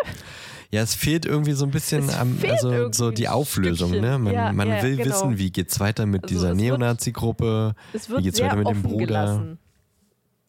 Ja, 0.72 0.82
es 0.82 0.96
fehlt 0.96 1.26
irgendwie 1.26 1.54
so 1.54 1.66
ein 1.66 1.72
bisschen 1.72 2.10
am, 2.10 2.38
also 2.50 2.92
so 2.92 3.12
die 3.12 3.30
Auflösung, 3.30 3.92
ne? 3.92 4.18
Man, 4.20 4.34
ja, 4.34 4.52
man 4.52 4.68
ja, 4.68 4.84
will 4.84 4.98
genau. 4.98 5.10
wissen, 5.10 5.38
wie 5.38 5.52
geht's 5.52 5.80
weiter 5.80 6.06
mit 6.06 6.24
also 6.24 6.36
dieser 6.36 6.54
Neonazi-Gruppe, 6.54 7.76
wie 7.94 8.24
geht's 8.24 8.42
weiter 8.42 8.58
mit 8.58 8.68
dem 8.68 8.82
Bruder. 8.82 9.06
Gelassen. 9.06 9.60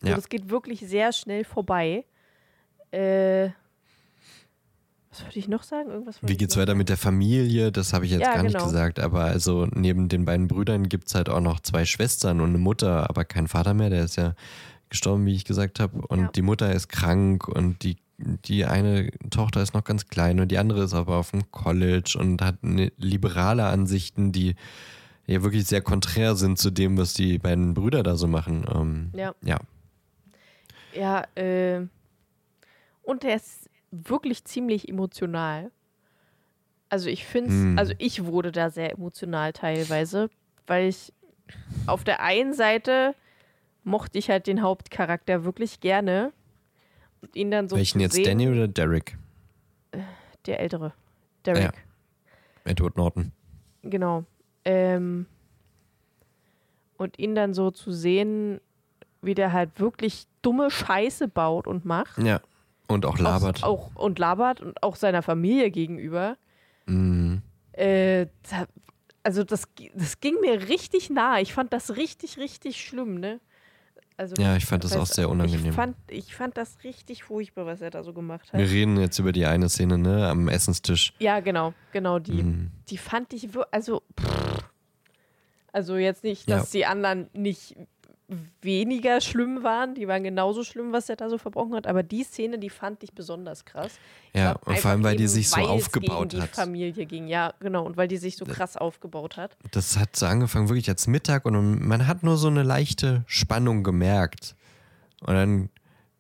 Ja. 0.03 0.09
Also 0.09 0.17
das 0.17 0.29
geht 0.29 0.51
wirklich 0.51 0.81
sehr 0.81 1.13
schnell 1.13 1.45
vorbei. 1.45 2.05
Äh, 2.91 3.51
was 5.11 5.25
würde 5.25 5.39
ich 5.39 5.49
noch 5.49 5.63
sagen? 5.63 5.91
Irgendwas 5.91 6.19
Wie 6.21 6.37
geht's 6.37 6.57
weiter 6.57 6.75
mit 6.75 6.89
der 6.89 6.99
Familie? 6.99 7.73
Das 7.73 7.93
habe 7.93 8.05
ich 8.05 8.11
jetzt 8.11 8.21
Ja, 8.21 8.35
gar 8.35 8.43
nicht 8.43 8.53
genau. 8.53 8.67
gesagt. 8.67 9.01
Aber 9.01 9.25
also 9.25 9.67
neben 9.73 10.09
den 10.09 10.25
beiden 10.25 10.47
Brüdern 10.47 10.89
gibt 10.89 11.09
es 11.09 11.15
halt 11.15 11.29
auch 11.29 11.41
noch 11.41 11.61
zwei 11.61 11.85
Schwestern 11.85 12.41
und 12.41 12.51
eine 12.51 12.59
Mutter, 12.59 13.09
aber 13.09 13.25
kein 13.25 13.49
Vater 13.49 13.73
mehr. 13.73 13.89
Der 13.89 14.05
ist 14.05 14.17
ja 14.17 14.35
gestorben, 14.89 15.27
wie 15.27 15.35
ich 15.35 15.45
gesagt 15.45 15.81
habe. 15.81 16.01
Und 16.07 16.19
Ja. 16.21 16.29
die 16.29 16.43
Mutter 16.43 16.73
ist 16.73 16.89
krank 16.89 17.49
und 17.49 17.83
die, 17.83 17.97
die 18.19 18.65
eine 18.65 19.11
Tochter 19.31 19.63
ist 19.63 19.75
noch 19.75 19.85
ganz 19.85 20.09
klein 20.09 20.41
und 20.41 20.49
die 20.51 20.59
andere 20.59 20.85
ist 20.85 20.95
aber 20.95 21.17
auf 21.17 21.33
dem 21.33 21.51
College 21.51 22.17
und 22.19 22.41
hat 22.43 22.57
eine 22.63 22.93
liberale 22.97 23.67
Ansichten, 23.67 24.33
die 24.33 24.55
ja 25.27 25.43
wirklich 25.43 25.67
sehr 25.67 25.83
konträr 25.83 26.37
sind 26.37 26.59
zu 26.59 26.71
dem, 26.71 26.97
was 26.99 27.15
die 27.15 27.39
beiden 27.39 27.75
Brüder 27.75 28.03
da 28.03 28.17
so 28.17 28.27
machen. 28.29 28.65
Ähm, 28.73 29.11
Ja. 29.15 29.35
ja. 29.43 29.59
Ja, 30.95 31.25
äh, 31.35 31.87
und 33.03 33.23
der 33.23 33.37
ist 33.37 33.69
wirklich 33.91 34.45
ziemlich 34.45 34.89
emotional. 34.89 35.71
Also 36.89 37.09
ich 37.09 37.25
finde 37.27 37.51
Hm. 37.51 37.79
also 37.79 37.93
ich 37.99 38.25
wurde 38.25 38.53
da 38.53 38.71
sehr 38.71 38.93
emotional 38.93 39.53
teilweise, 39.53 40.31
weil 40.67 40.89
ich 40.89 41.13
auf 41.87 42.05
der 42.05 42.21
einen 42.23 42.55
Seite 42.55 43.15
mochte 43.87 44.19
ich 44.19 44.29
halt 44.29 44.47
den 44.47 44.63
Hauptcharakter 44.63 45.45
wirklich 45.45 45.81
gerne 45.81 46.33
und 47.23 47.35
ihn 47.37 47.51
dann 47.51 47.69
so 47.69 47.77
Welchen 47.77 48.01
jetzt, 48.01 48.15
sehen, 48.15 48.25
Danny 48.25 48.49
oder 48.49 48.69
Derek? 48.69 49.17
der 50.47 50.61
ältere, 50.61 50.93
Derek, 51.45 51.63
Ja. 51.63 51.73
Edward 52.65 52.97
Norton. 52.97 53.33
genau. 53.83 54.25
Ähm, 54.65 55.27
und 56.99 57.19
ihn 57.19 57.35
dann 57.37 57.55
so 57.55 57.71
zu 57.71 57.93
sehen, 57.93 58.61
wie 59.23 59.35
der 59.35 59.53
halt 59.53 59.79
wirklich 59.79 60.27
dumme 60.43 60.71
Scheiße 60.71 61.29
baut 61.29 61.67
und 61.69 61.85
macht. 61.85 62.19
Ja. 62.19 62.41
Und 62.89 63.05
auch 63.07 63.19
labert. 63.19 63.63
Auch, 63.63 63.91
auch, 63.95 64.03
und 64.03 64.19
labert 64.19 64.61
und 64.61 64.83
auch 64.83 64.97
seiner 64.97 65.23
Familie 65.23 65.71
gegenüber. 65.71 66.37
Mhm. 66.87 67.43
Äh, 67.73 68.27
also 69.23 69.45
das, 69.45 69.69
das 69.95 70.21
ging 70.21 70.41
mir 70.41 70.69
richtig 70.69 71.11
nah. 71.11 71.41
Ich 71.41 71.53
fand 71.53 71.73
das 71.73 71.97
richtig, 71.97 72.39
richtig 72.39 72.85
schlimm, 72.85 73.19
ne? 73.21 73.41
Also, 74.19 74.35
Ja, 74.41 74.57
ich 74.57 74.65
fand 74.65 74.83
das 74.83 74.97
auch 74.97 75.07
sehr 75.07 75.29
unangenehm. 75.29 75.67
Ich 75.71 75.75
fand, 75.75 75.97
ich 76.09 76.35
fand 76.35 76.57
das 76.57 76.79
richtig 76.85 77.25
furchtbar, 77.25 77.67
was 77.67 77.83
er 77.83 77.91
da 77.91 78.03
so 78.03 78.13
gemacht 78.15 78.51
hat. 78.53 78.59
Wir 78.59 78.69
reden 78.71 78.97
jetzt 78.99 79.19
über 79.19 79.33
die 79.33 79.45
eine 79.45 79.69
Szene, 79.69 79.99
ne, 79.99 80.29
am 80.29 80.49
Essenstisch. 80.49 81.13
Ja, 81.19 81.41
genau, 81.41 81.75
genau 81.93 82.19
die. 82.19 82.43
Mhm. 82.43 82.71
Die 82.89 82.97
fand 82.97 83.33
ich, 83.35 83.49
also, 83.71 84.03
pff. 84.19 84.65
also 85.73 85.97
jetzt 85.97 86.25
nicht, 86.25 86.49
Ja. 86.49 86.57
dass 86.59 86.71
die 86.71 86.87
anderen 86.87 87.29
nicht 87.35 87.77
weniger 88.61 89.21
schlimm 89.21 89.63
waren, 89.63 89.95
die 89.95 90.09
waren 90.09 90.25
genauso 90.25 90.65
schlimm, 90.65 90.93
was 90.93 91.09
er 91.09 91.15
da 91.17 91.29
so 91.31 91.39
verbrochen 91.39 91.75
hat, 91.75 91.87
aber 91.87 92.03
die 92.03 92.25
Szene, 92.25 92.59
die 92.59 92.71
fand 92.71 93.03
ich 93.05 93.13
besonders 93.13 93.65
krass. 93.65 93.99
Ja, 94.35 94.53
glaub, 94.53 94.67
und 94.67 94.79
vor 94.79 94.91
allem, 94.91 95.05
weil 95.05 95.17
die 95.17 95.29
sich 95.29 95.49
so 95.49 95.61
aufgebaut 95.61 96.31
gegen 96.31 96.43
hat. 96.43 96.51
die 96.51 96.55
Familie 96.55 97.07
ging, 97.07 97.29
ja, 97.29 97.55
genau, 97.61 97.85
und 97.85 97.97
weil 97.97 98.09
die 98.09 98.17
sich 98.17 98.37
so 98.37 98.45
krass 98.45 98.77
aufgebaut 98.77 99.37
hat. 99.37 99.57
Das 99.71 99.97
hat 99.97 100.17
so 100.17 100.27
angefangen 100.27 100.69
wirklich 100.69 100.89
als 100.89 101.07
Mittag 101.07 101.45
und 101.45 101.87
man 101.87 102.09
hat 102.09 102.25
nur 102.25 102.37
so 102.37 102.49
eine 102.49 102.65
leichte 102.65 103.23
Spannung 103.27 103.85
gemerkt. 103.85 104.57
Und 105.21 105.35
dann 105.35 105.69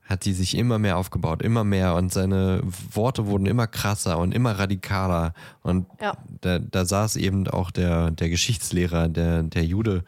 hat 0.04 0.24
die 0.24 0.32
sich 0.32 0.56
immer 0.56 0.78
mehr 0.78 0.98
aufgebaut, 0.98 1.42
immer 1.42 1.64
mehr 1.64 1.96
und 1.96 2.12
seine 2.12 2.60
Worte 2.92 3.26
wurden 3.26 3.46
immer 3.46 3.66
krasser 3.66 4.18
und 4.18 4.32
immer 4.32 4.52
radikaler. 4.52 5.34
Und 5.62 5.86
Ja. 6.00 6.16
da, 6.40 6.60
da 6.60 6.84
saß 6.84 7.16
eben 7.16 7.48
auch 7.48 7.72
der, 7.72 8.12
der 8.12 8.28
Geschichtslehrer, 8.28 9.08
der, 9.08 9.42
der 9.42 9.64
Jude, 9.64 10.04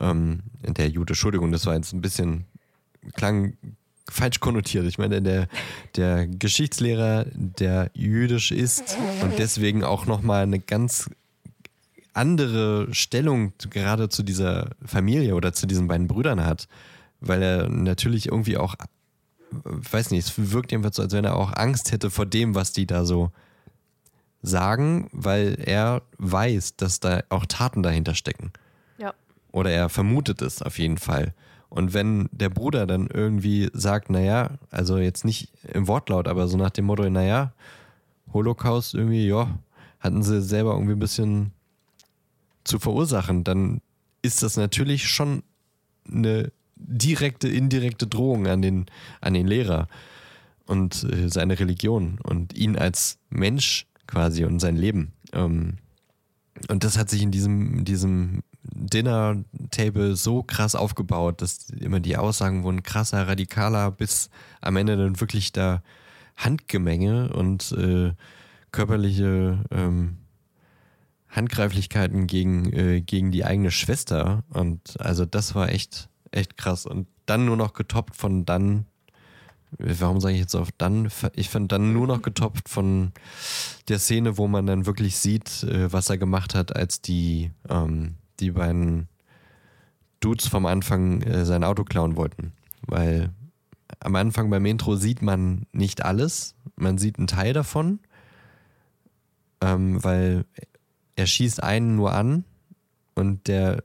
ähm, 0.00 0.40
der 0.62 0.88
Jude, 0.88 1.12
Entschuldigung, 1.12 1.52
das 1.52 1.66
war 1.66 1.74
jetzt 1.74 1.92
ein 1.92 2.00
bisschen, 2.00 2.46
klang 3.14 3.56
falsch 4.08 4.40
konnotiert. 4.40 4.86
Ich 4.86 4.98
meine, 4.98 5.22
der, 5.22 5.48
der 5.96 6.26
Geschichtslehrer, 6.26 7.26
der 7.34 7.90
jüdisch 7.94 8.52
ist 8.52 8.96
und 9.22 9.38
deswegen 9.38 9.84
auch 9.84 10.06
nochmal 10.06 10.42
eine 10.42 10.58
ganz 10.58 11.08
andere 12.14 12.92
Stellung 12.92 13.52
gerade 13.70 14.08
zu 14.08 14.22
dieser 14.22 14.70
Familie 14.84 15.34
oder 15.34 15.52
zu 15.52 15.66
diesen 15.66 15.88
beiden 15.88 16.08
Brüdern 16.08 16.44
hat, 16.44 16.68
weil 17.20 17.42
er 17.42 17.68
natürlich 17.68 18.26
irgendwie 18.26 18.58
auch, 18.58 18.74
weiß 19.50 20.10
nicht, 20.10 20.26
es 20.26 20.52
wirkt 20.52 20.72
jedenfalls 20.72 20.96
so, 20.96 21.02
als 21.02 21.12
wenn 21.12 21.24
er 21.24 21.36
auch 21.36 21.52
Angst 21.54 21.92
hätte 21.92 22.10
vor 22.10 22.26
dem, 22.26 22.54
was 22.54 22.72
die 22.72 22.86
da 22.86 23.04
so 23.04 23.30
sagen, 24.42 25.08
weil 25.12 25.56
er 25.64 26.02
weiß, 26.18 26.76
dass 26.76 27.00
da 27.00 27.22
auch 27.28 27.46
Taten 27.46 27.82
dahinter 27.82 28.14
stecken. 28.14 28.52
Oder 29.52 29.70
er 29.70 29.88
vermutet 29.88 30.42
es 30.42 30.62
auf 30.62 30.78
jeden 30.78 30.98
Fall. 30.98 31.34
Und 31.68 31.94
wenn 31.94 32.28
der 32.32 32.50
Bruder 32.50 32.86
dann 32.86 33.06
irgendwie 33.06 33.70
sagt, 33.72 34.10
naja, 34.10 34.58
also 34.70 34.98
jetzt 34.98 35.24
nicht 35.24 35.52
im 35.72 35.88
Wortlaut, 35.88 36.28
aber 36.28 36.48
so 36.48 36.56
nach 36.56 36.70
dem 36.70 36.86
Motto, 36.86 37.08
naja, 37.08 37.52
Holocaust 38.32 38.94
irgendwie, 38.94 39.26
ja, 39.26 39.58
hatten 40.00 40.22
sie 40.22 40.42
selber 40.42 40.72
irgendwie 40.72 40.92
ein 40.92 40.98
bisschen 40.98 41.52
zu 42.64 42.78
verursachen, 42.78 43.44
dann 43.44 43.80
ist 44.22 44.42
das 44.42 44.56
natürlich 44.56 45.08
schon 45.08 45.42
eine 46.10 46.52
direkte, 46.76 47.48
indirekte 47.48 48.06
Drohung 48.06 48.46
an 48.46 48.62
den, 48.62 48.86
an 49.20 49.34
den 49.34 49.46
Lehrer 49.46 49.88
und 50.66 51.04
äh, 51.04 51.28
seine 51.28 51.58
Religion 51.58 52.18
und 52.22 52.54
ihn 52.54 52.76
als 52.76 53.18
Mensch 53.30 53.86
quasi 54.06 54.44
und 54.44 54.60
sein 54.60 54.76
Leben. 54.76 55.12
Ähm, 55.32 55.78
und 56.68 56.84
das 56.84 56.98
hat 56.98 57.10
sich 57.10 57.22
in 57.22 57.30
diesem, 57.30 57.78
in 57.78 57.84
diesem 58.64 58.86
Dinner-Table 58.86 60.16
so 60.16 60.42
krass 60.42 60.74
aufgebaut, 60.74 61.42
dass 61.42 61.70
immer 61.70 62.00
die 62.00 62.16
Aussagen 62.16 62.62
wurden 62.62 62.82
krasser, 62.82 63.26
radikaler, 63.26 63.90
bis 63.90 64.30
am 64.60 64.76
Ende 64.76 64.96
dann 64.96 65.20
wirklich 65.20 65.52
da 65.52 65.82
Handgemenge 66.36 67.32
und 67.32 67.72
äh, 67.72 68.12
körperliche 68.70 69.64
ähm, 69.70 70.18
Handgreiflichkeiten 71.28 72.26
gegen, 72.26 72.72
äh, 72.72 73.00
gegen 73.00 73.30
die 73.30 73.44
eigene 73.44 73.70
Schwester. 73.70 74.44
Und 74.50 75.00
also 75.00 75.24
das 75.24 75.54
war 75.54 75.68
echt, 75.68 76.08
echt 76.30 76.56
krass. 76.56 76.86
Und 76.86 77.08
dann 77.26 77.44
nur 77.44 77.56
noch 77.56 77.74
getoppt 77.74 78.16
von 78.16 78.44
dann, 78.44 78.86
warum 79.78 80.20
sage 80.20 80.34
ich 80.34 80.40
jetzt 80.40 80.54
auf 80.54 80.70
dann? 80.76 81.10
Ich 81.34 81.48
fand 81.48 81.72
dann 81.72 81.92
nur 81.92 82.06
noch 82.06 82.22
getoppt 82.22 82.68
von 82.68 83.12
der 83.88 83.98
Szene, 83.98 84.36
wo 84.38 84.48
man 84.48 84.66
dann 84.66 84.86
wirklich 84.86 85.16
sieht, 85.16 85.62
äh, 85.64 85.92
was 85.92 86.10
er 86.10 86.18
gemacht 86.18 86.54
hat, 86.54 86.74
als 86.74 87.00
die, 87.00 87.50
ähm, 87.68 88.16
die 88.40 88.52
beiden 88.52 89.08
Dudes 90.20 90.46
vom 90.46 90.66
Anfang 90.66 91.22
äh, 91.22 91.44
sein 91.44 91.64
Auto 91.64 91.84
klauen 91.84 92.16
wollten. 92.16 92.52
Weil 92.86 93.30
am 94.00 94.16
Anfang 94.16 94.50
beim 94.50 94.66
Intro 94.66 94.96
sieht 94.96 95.22
man 95.22 95.66
nicht 95.72 96.04
alles, 96.04 96.54
man 96.76 96.98
sieht 96.98 97.18
einen 97.18 97.26
Teil 97.26 97.52
davon, 97.52 98.00
ähm, 99.60 100.02
weil 100.02 100.44
er 101.16 101.26
schießt 101.26 101.62
einen 101.62 101.96
nur 101.96 102.12
an 102.12 102.44
und 103.14 103.48
der 103.48 103.84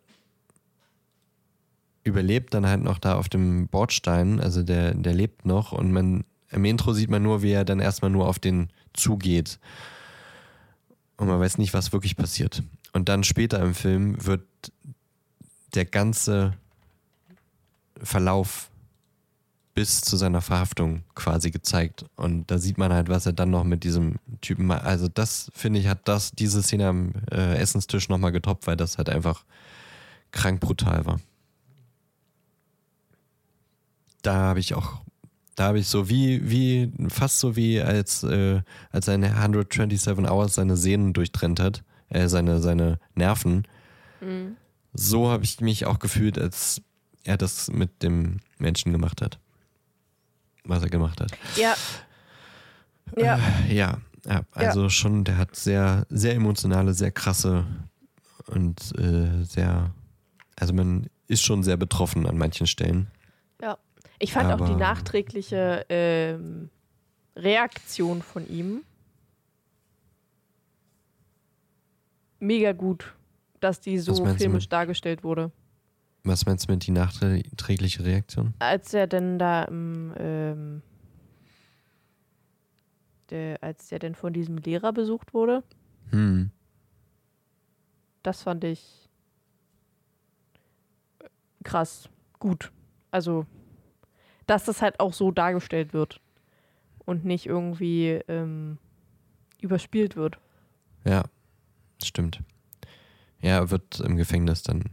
überlebt 2.04 2.54
dann 2.54 2.66
halt 2.66 2.82
noch 2.82 3.00
da 3.00 3.16
auf 3.16 3.28
dem 3.28 3.68
Bordstein, 3.68 4.40
also 4.40 4.64
der, 4.64 4.94
der 4.94 5.14
lebt 5.14 5.46
noch 5.46 5.74
und 5.74 5.92
man 5.92 6.24
im 6.50 6.64
Intro 6.64 6.94
sieht 6.94 7.10
man 7.10 7.22
nur, 7.22 7.42
wie 7.42 7.52
er 7.52 7.66
dann 7.66 7.80
erstmal 7.80 8.10
nur 8.10 8.28
auf 8.28 8.40
den 8.40 8.70
zugeht. 8.94 9.60
Und 11.18 11.28
man 11.28 11.40
weiß 11.40 11.58
nicht, 11.58 11.74
was 11.74 11.92
wirklich 11.92 12.16
passiert. 12.16 12.64
Und 12.98 13.10
dann 13.10 13.24
später 13.24 13.60
im 13.60 13.76
Film 13.76 14.26
wird 14.26 14.42
der 15.76 15.86
ganze 15.86 16.54
Verlauf 18.02 18.72
bis 19.76 20.02
zu 20.02 20.18
seiner 20.18 20.42
Verhaftung 20.42 21.04
quasi 21.14 21.52
gezeigt. 21.52 22.06
Und 22.16 22.50
da 22.50 22.58
sieht 22.58 22.80
man 22.80 22.92
halt, 22.92 23.08
was 23.08 23.28
er 23.28 23.34
dann 23.34 23.52
noch 23.52 23.66
mit 23.66 23.84
diesem 23.84 24.16
Typen 24.42 24.66
macht. 24.66 24.84
Also 24.84 25.08
das, 25.08 25.52
finde 25.54 25.80
ich, 25.80 25.88
hat 25.88 26.08
das, 26.08 26.32
diese 26.32 26.64
Szene 26.64 26.88
am 26.88 27.14
äh, 27.32 27.60
Essenstisch 27.60 28.10
nochmal 28.10 28.32
getoppt, 28.32 28.66
weil 28.66 28.78
das 28.78 28.98
halt 28.98 29.12
einfach 29.12 29.46
krank 30.32 30.60
brutal 30.60 31.06
war. 31.06 31.20
Da 34.24 34.34
habe 34.34 34.60
ich 34.60 34.74
auch, 34.74 35.02
da 35.54 35.66
habe 35.66 35.78
ich 35.78 35.88
so 35.88 36.10
wie, 36.10 36.50
wie, 36.50 36.92
fast 37.10 37.40
so 37.40 37.56
wie 37.56 37.80
als, 37.80 38.24
äh, 38.24 38.64
als 38.90 39.08
in 39.08 39.24
127 39.24 40.28
Hours 40.28 40.56
seine 40.56 40.76
Sehnen 40.78 41.14
durchtrennt 41.14 41.60
hat, 41.60 41.84
äh, 42.10 42.28
seine, 42.28 42.60
seine 42.60 43.00
Nerven. 43.16 43.68
Mhm. 44.22 44.58
So 44.94 45.30
habe 45.30 45.44
ich 45.44 45.60
mich 45.62 45.86
auch 45.86 46.00
gefühlt, 46.00 46.40
als 46.40 46.82
er 47.24 47.38
das 47.38 47.70
mit 47.70 48.02
dem 48.04 48.38
Menschen 48.58 48.92
gemacht 48.92 49.22
hat. 49.22 49.40
Was 50.64 50.84
er 50.84 50.90
gemacht 50.90 51.22
hat. 51.22 51.32
Ja. 51.56 51.76
Ja. 53.16 53.40
Äh, 53.70 53.74
ja, 53.76 53.98
ja, 54.26 54.42
also 54.52 54.90
schon, 54.90 55.24
der 55.24 55.38
hat 55.38 55.56
sehr, 55.56 56.06
sehr 56.10 56.36
emotionale, 56.36 56.94
sehr 56.94 57.12
krasse 57.12 57.66
und 58.48 58.80
äh, 59.00 59.44
sehr, 59.44 59.92
also 60.58 60.74
man 60.74 61.08
ist 61.28 61.42
schon 61.44 61.64
sehr 61.64 61.78
betroffen 61.78 62.26
an 62.28 62.38
manchen 62.38 62.68
Stellen. 62.68 63.08
Ja. 63.62 63.78
Ich 64.20 64.34
fand 64.34 64.52
auch 64.52 64.58
die 64.66 64.72
Aber- 64.74 64.78
nachträgliche 64.78 65.86
ähm, 65.90 66.70
Reaktion 67.36 68.22
von 68.22 68.48
ihm 68.50 68.82
mega 72.40 72.72
gut, 72.74 73.14
dass 73.60 73.80
die 73.80 73.98
so 74.00 74.14
filmisch 74.26 74.66
mit- 74.66 74.72
dargestellt 74.74 75.24
wurde. 75.24 75.52
Was 76.24 76.46
meinst 76.46 76.68
du 76.68 76.74
mit 76.74 76.86
die 76.86 76.92
nachträgliche 76.92 78.04
Reaktion? 78.04 78.54
Als 78.60 78.94
er 78.94 79.08
denn 79.08 79.40
da 79.40 79.64
im, 79.64 80.14
ähm, 80.18 80.82
der, 83.30 83.62
als 83.64 83.88
der 83.88 84.00
denn 84.00 84.16
von 84.16 84.34
diesem 84.34 84.58
Lehrer 84.58 84.92
besucht 84.94 85.34
wurde. 85.34 85.64
Hm. 86.12 86.52
Das 88.24 88.44
fand 88.44 88.64
ich 88.66 89.10
krass 91.64 92.10
gut. 92.40 92.72
Also, 93.12 93.46
dass 94.48 94.66
das 94.66 94.82
halt 94.82 95.00
auch 95.00 95.14
so 95.14 95.32
dargestellt 95.32 95.94
wird 95.94 96.22
und 97.06 97.26
nicht 97.26 97.46
irgendwie 97.46 98.22
ähm, 98.28 98.78
überspielt 99.62 100.16
wird. 100.16 100.40
Ja, 101.06 101.24
stimmt. 102.04 102.42
Ja, 103.42 103.58
er 103.58 103.72
wird 103.72 104.00
im 104.00 104.18
Gefängnis 104.18 104.64
dann 104.64 104.86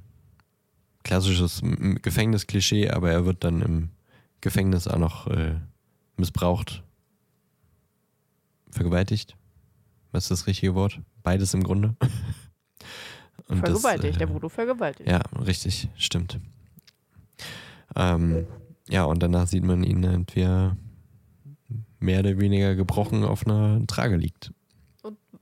klassisches 1.03 1.63
Gefängnisklischee, 2.03 2.91
aber 2.91 3.11
er 3.11 3.27
wird 3.27 3.45
dann 3.45 3.63
im 3.63 3.91
Gefängnis 4.41 4.89
auch 4.89 4.99
noch 4.99 5.27
äh, 5.29 5.55
missbraucht, 6.17 6.83
vergewaltigt. 8.71 9.37
Was 10.13 10.25
ist 10.25 10.31
das 10.31 10.47
richtige 10.47 10.75
Wort? 10.75 11.01
Beides 11.23 11.55
im 11.55 11.63
Grunde. 11.63 11.97
Und 13.49 13.61
das, 13.63 13.71
vergewaltigt, 13.71 14.17
äh, 14.17 14.19
der 14.19 14.29
wurde 14.31 14.49
vergewaltigt. 14.49 15.09
Ja, 15.09 15.19
richtig, 15.45 15.89
stimmt. 15.97 16.39
Ähm, 17.95 18.47
ja, 18.89 19.05
und 19.05 19.23
danach 19.23 19.47
sieht 19.47 19.65
man 19.65 19.85
ihn, 19.85 20.27
wie 20.33 20.41
er 20.41 20.77
mehr 21.99 22.21
oder 22.21 22.39
weniger 22.39 22.75
gebrochen 22.75 23.25
auf 23.25 23.47
einer 23.47 23.87
Trage 23.87 24.17
liegt. 24.17 24.53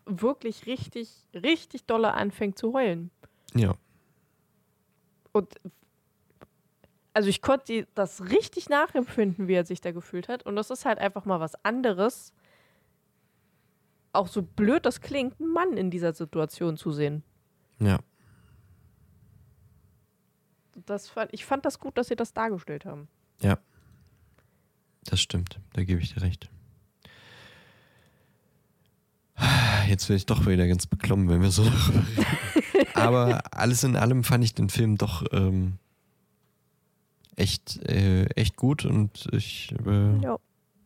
Wirklich 0.06 0.66
richtig, 0.66 1.24
richtig 1.34 1.84
dolle 1.86 2.12
anfängt 2.14 2.58
zu 2.58 2.72
heulen. 2.72 3.10
Ja, 3.54 3.74
Und 5.32 5.60
also 7.14 7.28
ich 7.28 7.42
konnte 7.42 7.86
das 7.94 8.30
richtig 8.30 8.68
nachempfinden, 8.68 9.46
wie 9.48 9.54
er 9.54 9.64
sich 9.66 9.80
da 9.80 9.92
gefühlt 9.92 10.28
hat. 10.28 10.44
Und 10.44 10.56
das 10.56 10.70
ist 10.70 10.84
halt 10.84 10.98
einfach 10.98 11.24
mal 11.26 11.40
was 11.40 11.54
anderes. 11.64 12.32
Auch 14.12 14.28
so 14.28 14.42
blöd 14.42 14.86
das 14.86 15.00
klingt, 15.00 15.38
einen 15.40 15.52
Mann 15.52 15.76
in 15.76 15.90
dieser 15.90 16.14
Situation 16.14 16.76
zu 16.76 16.90
sehen. 16.90 17.22
ja, 17.80 17.98
Das 20.86 21.08
fand, 21.08 21.32
ich 21.34 21.44
fand 21.44 21.64
das 21.66 21.78
gut, 21.78 21.98
dass 21.98 22.08
sie 22.08 22.16
das 22.16 22.32
dargestellt 22.32 22.84
haben. 22.86 23.08
das 25.04 25.20
stimmt. 25.20 25.60
Da 25.72 25.82
gebe 25.84 26.00
ich 26.00 26.14
dir 26.14 26.22
recht. 26.22 26.48
Jetzt 29.92 30.08
werde 30.08 30.16
ich 30.16 30.24
doch 30.26 30.46
wieder 30.46 30.66
ganz 30.66 30.86
beklommen, 30.86 31.28
wenn 31.28 31.42
wir 31.42 31.50
so 31.50 31.64
darüber 31.64 32.02
reden. 32.74 32.86
Aber 32.94 33.42
alles 33.50 33.84
in 33.84 33.94
allem 33.94 34.24
fand 34.24 34.42
ich 34.42 34.54
den 34.54 34.70
Film 34.70 34.96
doch 34.96 35.22
ähm, 35.32 35.74
echt, 37.36 37.76
äh, 37.86 38.24
echt 38.36 38.56
gut 38.56 38.86
und 38.86 39.28
ich 39.32 39.74
äh, 39.86 40.16
Ja. 40.22 40.38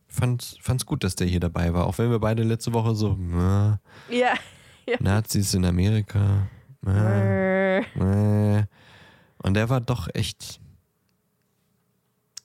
fand 0.09 0.59
es 0.67 0.85
gut, 0.85 1.05
dass 1.05 1.15
der 1.15 1.25
hier 1.25 1.39
dabei 1.39 1.73
war. 1.73 1.85
Auch 1.87 1.97
wenn 1.99 2.09
wir 2.09 2.19
beide 2.19 2.43
letzte 2.43 2.73
Woche 2.73 2.95
so, 2.95 3.15
na, 3.17 3.79
Ja. 4.09 4.33
Nazis 4.99 5.53
in 5.53 5.63
Amerika. 5.63 6.47
Na, 6.81 7.77
Äh, 7.77 7.83
na. 7.95 8.67
Und 9.41 9.53
der 9.53 9.69
war 9.69 9.79
doch 9.79 10.09
echt, 10.13 10.59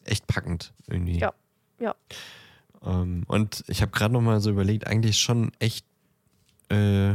echt 0.04 0.28
packend 0.28 0.72
irgendwie. 0.86 1.18
Ja, 1.18 1.32
ja. 1.80 1.96
Ähm, 2.84 3.24
und 3.26 3.64
ich 3.66 3.82
habe 3.82 3.90
gerade 3.90 4.12
noch 4.14 4.20
mal 4.20 4.40
so 4.40 4.50
überlegt, 4.50 4.86
eigentlich 4.86 5.18
schon 5.18 5.50
echt 5.58 5.86
äh, 6.72 7.14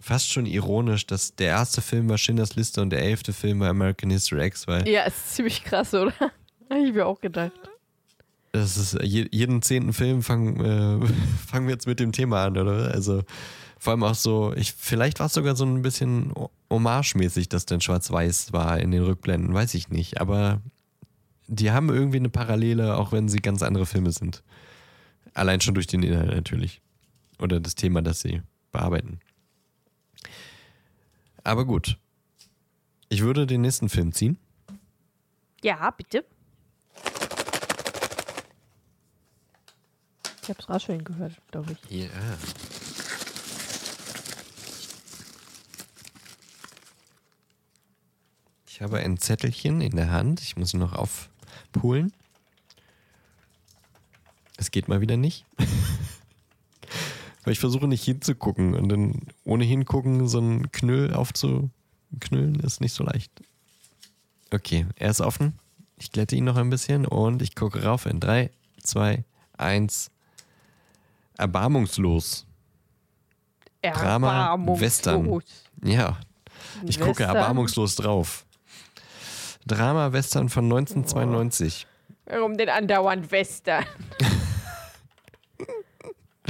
fast 0.00 0.30
schon 0.32 0.46
ironisch, 0.46 1.06
dass 1.06 1.34
der 1.34 1.48
erste 1.48 1.80
Film 1.80 2.08
war 2.08 2.18
Schindlers 2.18 2.56
Liste 2.56 2.82
und 2.82 2.90
der 2.90 3.02
elfte 3.02 3.32
Film 3.32 3.60
war 3.60 3.68
American 3.70 4.10
History 4.10 4.46
X, 4.46 4.66
weil 4.66 4.88
ja, 4.88 5.02
ist 5.04 5.34
ziemlich 5.34 5.62
krass, 5.64 5.94
oder? 5.94 6.12
Hab 6.70 6.78
ich 6.78 6.92
mir 6.92 7.06
auch 7.06 7.20
gedacht. 7.20 7.52
das 8.52 8.76
ist 8.76 8.98
je, 9.02 9.26
jeden 9.30 9.62
zehnten 9.62 9.92
Film 9.92 10.22
fangen, 10.22 10.60
äh, 10.60 11.06
fangen 11.46 11.66
wir 11.66 11.74
jetzt 11.74 11.86
mit 11.86 12.00
dem 12.00 12.12
Thema 12.12 12.44
an, 12.46 12.56
oder? 12.58 12.90
Also 12.92 13.22
vor 13.78 13.92
allem 13.92 14.04
auch 14.04 14.14
so, 14.14 14.52
ich, 14.56 14.72
vielleicht 14.72 15.18
war 15.20 15.26
es 15.26 15.32
sogar 15.34 15.56
so 15.56 15.64
ein 15.64 15.82
bisschen 15.82 16.32
ho- 16.34 16.50
hommage-mäßig, 16.70 17.48
dass 17.48 17.66
dann 17.66 17.80
schwarz-weiß 17.80 18.52
war 18.52 18.78
in 18.78 18.90
den 18.92 19.02
Rückblenden, 19.02 19.52
weiß 19.52 19.74
ich 19.74 19.88
nicht. 19.88 20.20
Aber 20.20 20.60
die 21.48 21.70
haben 21.72 21.88
irgendwie 21.90 22.18
eine 22.18 22.28
Parallele, 22.30 22.96
auch 22.96 23.10
wenn 23.12 23.28
sie 23.28 23.38
ganz 23.38 23.62
andere 23.62 23.84
Filme 23.86 24.12
sind. 24.12 24.42
Allein 25.34 25.60
schon 25.60 25.74
durch 25.74 25.88
den 25.88 26.02
Inhalt 26.04 26.30
natürlich. 26.30 26.80
Oder 27.40 27.58
das 27.58 27.74
Thema, 27.74 28.02
das 28.02 28.20
sie 28.20 28.40
bearbeiten. 28.72 29.20
Aber 31.44 31.64
gut. 31.64 31.98
Ich 33.08 33.22
würde 33.22 33.46
den 33.46 33.60
nächsten 33.60 33.88
Film 33.88 34.12
ziehen. 34.12 34.38
Ja, 35.62 35.90
bitte. 35.90 36.24
Ich 40.42 40.48
hab's 40.48 40.68
rascheln 40.68 41.04
gehört, 41.04 41.34
glaube 41.50 41.72
ich. 41.72 41.90
Ja. 41.90 42.08
Ich 48.66 48.80
habe 48.80 48.98
ein 48.98 49.18
Zettelchen 49.18 49.80
in 49.80 49.94
der 49.94 50.10
Hand. 50.10 50.40
Ich 50.40 50.56
muss 50.56 50.74
ihn 50.74 50.80
noch 50.80 50.94
aufpulen. 50.94 52.12
Es 54.56 54.70
geht 54.72 54.88
mal 54.88 55.00
wieder 55.00 55.16
nicht. 55.16 55.44
Weil 57.44 57.52
ich 57.52 57.58
versuche 57.58 57.88
nicht 57.88 58.04
hinzugucken 58.04 58.74
und 58.74 58.88
dann 58.88 59.22
ohne 59.44 59.64
hingucken 59.64 60.28
so 60.28 60.38
einen 60.38 60.70
Knüll 60.70 61.12
aufzuknüllen 61.12 62.60
ist 62.62 62.80
nicht 62.80 62.94
so 62.94 63.04
leicht. 63.04 63.32
Okay, 64.52 64.86
er 64.96 65.10
ist 65.10 65.20
offen. 65.20 65.58
Ich 65.96 66.12
glätte 66.12 66.36
ihn 66.36 66.44
noch 66.44 66.56
ein 66.56 66.70
bisschen 66.70 67.06
und 67.06 67.42
ich 67.42 67.54
gucke 67.54 67.82
rauf 67.82 68.06
in 68.06 68.20
3, 68.20 68.50
2, 68.82 69.24
1. 69.58 70.10
Erbarmungslos. 71.38 72.46
Drama, 73.82 74.28
Erbarmungslos. 74.28 74.80
Western. 74.80 75.40
Ja, 75.84 76.20
ich 76.84 76.98
gucke 76.98 77.20
Western. 77.20 77.36
erbarmungslos 77.36 77.96
drauf. 77.96 78.44
Drama 79.66 80.12
Western 80.12 80.48
von 80.48 80.64
1992. 80.64 81.86
Warum 82.26 82.56
denn 82.56 82.68
andauernd 82.68 83.30
Western? 83.30 83.84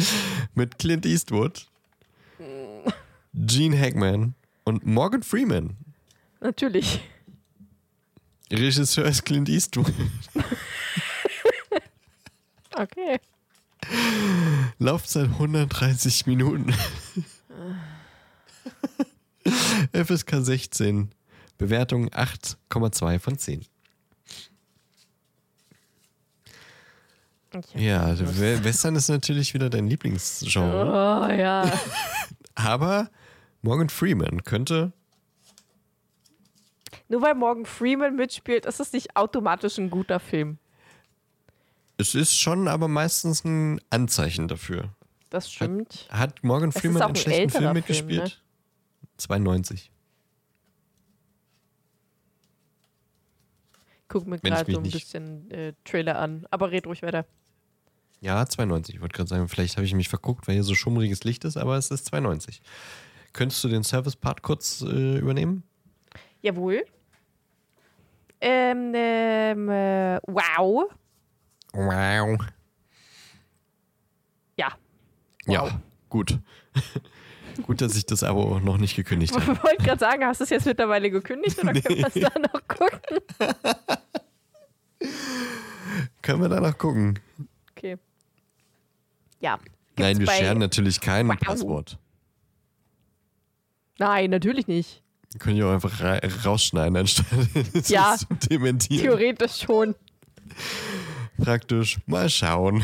Mit 0.55 0.78
Clint 0.78 1.07
Eastwood, 1.07 1.66
Gene 3.34 3.78
Hackman 3.78 4.34
und 4.64 4.86
Morgan 4.86 5.22
Freeman. 5.22 5.76
Natürlich. 6.40 7.00
Regisseur 8.50 9.07
ist 9.07 9.24
Clint 9.24 9.48
Eastwood. 9.48 9.92
Okay. 12.74 13.20
Laufzeit 14.78 15.29
130 15.29 16.26
Minuten. 16.26 16.74
FSK 19.92 20.37
16. 20.41 21.11
Bewertung 21.58 22.08
8,2 22.08 23.18
von 23.18 23.37
10. 23.38 23.61
Ich 23.61 23.68
hab 26.49 27.41
Ja. 27.74 28.18
We- 28.18 28.64
Western 28.64 28.96
ist 28.96 29.08
natürlich 29.08 29.54
wieder 29.54 29.68
dein 29.70 29.87
Lieblingsgenre. 29.87 31.26
Oh 31.29 31.33
ja. 31.33 31.70
Aber 32.54 33.11
Morgan 33.62 33.88
Freeman 33.88 34.42
könnte. 34.45 34.92
Nur 37.08 37.22
weil 37.22 37.34
Morgan 37.34 37.66
Freeman 37.66 38.16
mitspielt, 38.16 38.64
ist 38.66 38.80
es 38.80 38.92
nicht 38.92 39.16
automatisch 39.16 39.79
ein 39.79 39.91
guter 39.91 40.18
Film. 40.20 40.58
Es 41.99 42.14
ist 42.14 42.38
schon 42.38 42.68
aber 42.68 42.88
meistens 42.88 43.45
ein 43.45 43.80
Anzeichen 43.91 44.49
dafür. 44.49 44.88
Das 45.30 45.53
stimmt. 45.53 46.08
Hat 46.11 46.42
Morgan 46.42 46.70
ist 46.70 46.79
Freeman 46.80 47.03
einen 47.03 47.11
ein 47.12 47.16
schlechten 47.16 47.50
Film 47.50 47.62
Film, 47.62 47.74
mitgespielt? 47.74 48.24
ne? 48.24 48.33
92. 49.18 49.91
Guck 54.08 54.26
mir 54.26 54.38
gerade 54.38 54.70
so 54.72 54.79
ein 54.79 54.83
bisschen 54.83 55.50
äh, 55.50 55.72
Trailer 55.84 56.18
an. 56.18 56.46
Aber 56.50 56.70
red 56.70 56.87
ruhig 56.87 57.03
weiter. 57.03 57.24
Ja, 58.22 58.46
92. 58.46 58.94
Ich 58.94 59.00
wollte 59.00 59.16
gerade 59.16 59.28
sagen, 59.28 59.49
vielleicht 59.49 59.76
habe 59.76 59.84
ich 59.84 59.94
mich 59.94 60.08
verguckt, 60.08 60.46
weil 60.46 60.54
hier 60.54 60.62
so 60.62 60.76
schummriges 60.76 61.24
Licht 61.24 61.44
ist, 61.44 61.57
aber 61.57 61.76
es 61.76 61.90
ist 61.90 62.07
92. 62.07 62.62
Könntest 63.32 63.64
du 63.64 63.68
den 63.68 63.82
Service-Part 63.82 64.42
kurz 64.42 64.80
äh, 64.82 65.18
übernehmen? 65.18 65.64
Jawohl. 66.40 66.84
Ähm, 68.40 68.92
ähm, 68.94 69.68
äh, 69.68 70.20
wow. 70.28 70.84
Wow. 71.72 72.38
Ja. 74.57 74.68
Ja, 75.46 75.80
gut. 76.08 76.38
gut, 77.66 77.80
dass 77.80 77.96
ich 77.96 78.07
das 78.07 78.22
Abo 78.22 78.61
noch 78.61 78.78
nicht 78.78 78.94
gekündigt 78.94 79.34
Ich 79.36 79.46
habe. 79.49 79.61
wollte 79.64 79.82
gerade 79.82 79.99
sagen, 79.99 80.24
hast 80.24 80.38
du 80.38 80.44
es 80.44 80.50
jetzt 80.50 80.66
mittlerweile 80.66 81.11
gekündigt 81.11 81.58
oder 81.58 81.72
können 81.72 81.99
wir 81.99 82.07
es 82.07 82.14
da 82.14 82.38
noch 82.38 82.68
gucken? 82.68 83.18
Können 86.22 86.40
wir 86.40 86.49
da 86.49 86.61
noch 86.61 86.78
gucken? 86.78 87.18
Ja. 89.43 89.59
Nein, 89.99 90.19
wir 90.19 90.27
scheren 90.31 90.59
natürlich 90.59 91.01
kein 91.01 91.29
Wow. 91.29 91.39
Passwort. 91.39 91.99
Nein, 93.99 94.31
natürlich 94.31 94.67
nicht. 94.67 95.03
Wir 95.33 95.39
können 95.41 95.57
ja 95.57 95.67
auch 95.67 95.73
einfach 95.75 96.01
ra 96.01 96.19
rausschneiden, 96.45 96.97
anstatt 96.97 97.27
es 97.75 97.89
Ja. 97.89 98.17
zu 98.17 98.27
dementieren. 98.49 99.03
Theoretisch 99.03 99.63
schon. 99.63 99.95
Praktisch. 101.39 101.99
Mal 102.07 102.31
schauen. 102.31 102.83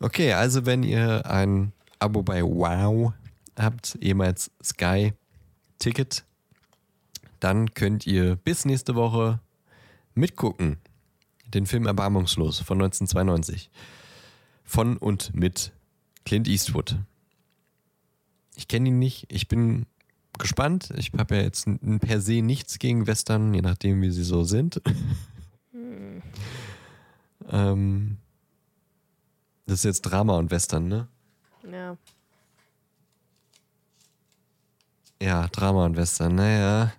Okay, 0.00 0.32
also 0.32 0.64
wenn 0.66 0.82
ihr 0.82 1.26
ein 1.26 1.72
Abo 1.98 2.22
bei 2.22 2.42
Wow 2.42 3.12
habt, 3.58 3.98
ehemals 4.00 4.50
Sky 4.64 5.12
Ticket, 5.78 6.24
dann 7.38 7.74
könnt 7.74 8.06
ihr 8.06 8.36
bis 8.36 8.64
nächste 8.64 8.94
Woche 8.94 9.40
mitgucken. 10.14 10.78
Den 11.54 11.66
Film 11.66 11.86
Erbarmungslos 11.86 12.60
von 12.60 12.78
1992. 12.78 13.70
Von 14.64 14.96
und 14.96 15.34
mit 15.34 15.72
Clint 16.24 16.48
Eastwood. 16.48 16.96
Ich 18.56 18.68
kenne 18.68 18.88
ihn 18.88 18.98
nicht. 18.98 19.26
Ich 19.28 19.48
bin 19.48 19.86
gespannt. 20.38 20.90
Ich 20.96 21.12
habe 21.16 21.36
ja 21.36 21.42
jetzt 21.42 21.68
per 22.00 22.20
se 22.20 22.42
nichts 22.42 22.78
gegen 22.78 23.06
Western, 23.06 23.54
je 23.54 23.62
nachdem, 23.62 24.02
wie 24.02 24.10
sie 24.10 24.24
so 24.24 24.44
sind. 24.44 24.80
ähm, 27.50 28.16
das 29.66 29.78
ist 29.80 29.84
jetzt 29.84 30.02
Drama 30.02 30.36
und 30.36 30.50
Western, 30.50 30.88
ne? 30.88 31.08
Ja. 31.70 31.96
Ja, 35.22 35.48
Drama 35.48 35.84
und 35.86 35.96
Western, 35.96 36.34
naja. 36.34 36.92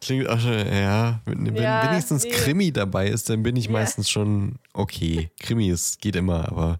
Klingt 0.00 0.28
auch 0.28 0.38
schon, 0.40 0.52
ja. 0.66 1.20
Wenn, 1.26 1.54
Ja, 1.56 1.90
wenigstens 1.90 2.24
nee. 2.24 2.30
Krimi 2.30 2.72
dabei 2.72 3.08
ist, 3.08 3.28
dann 3.28 3.42
bin 3.42 3.56
ich 3.56 3.66
Ja. 3.66 3.72
meistens 3.72 4.08
schon 4.10 4.56
okay. 4.72 5.30
Krimi 5.40 5.68
ist, 5.68 6.00
geht 6.00 6.16
immer, 6.16 6.48
aber 6.48 6.78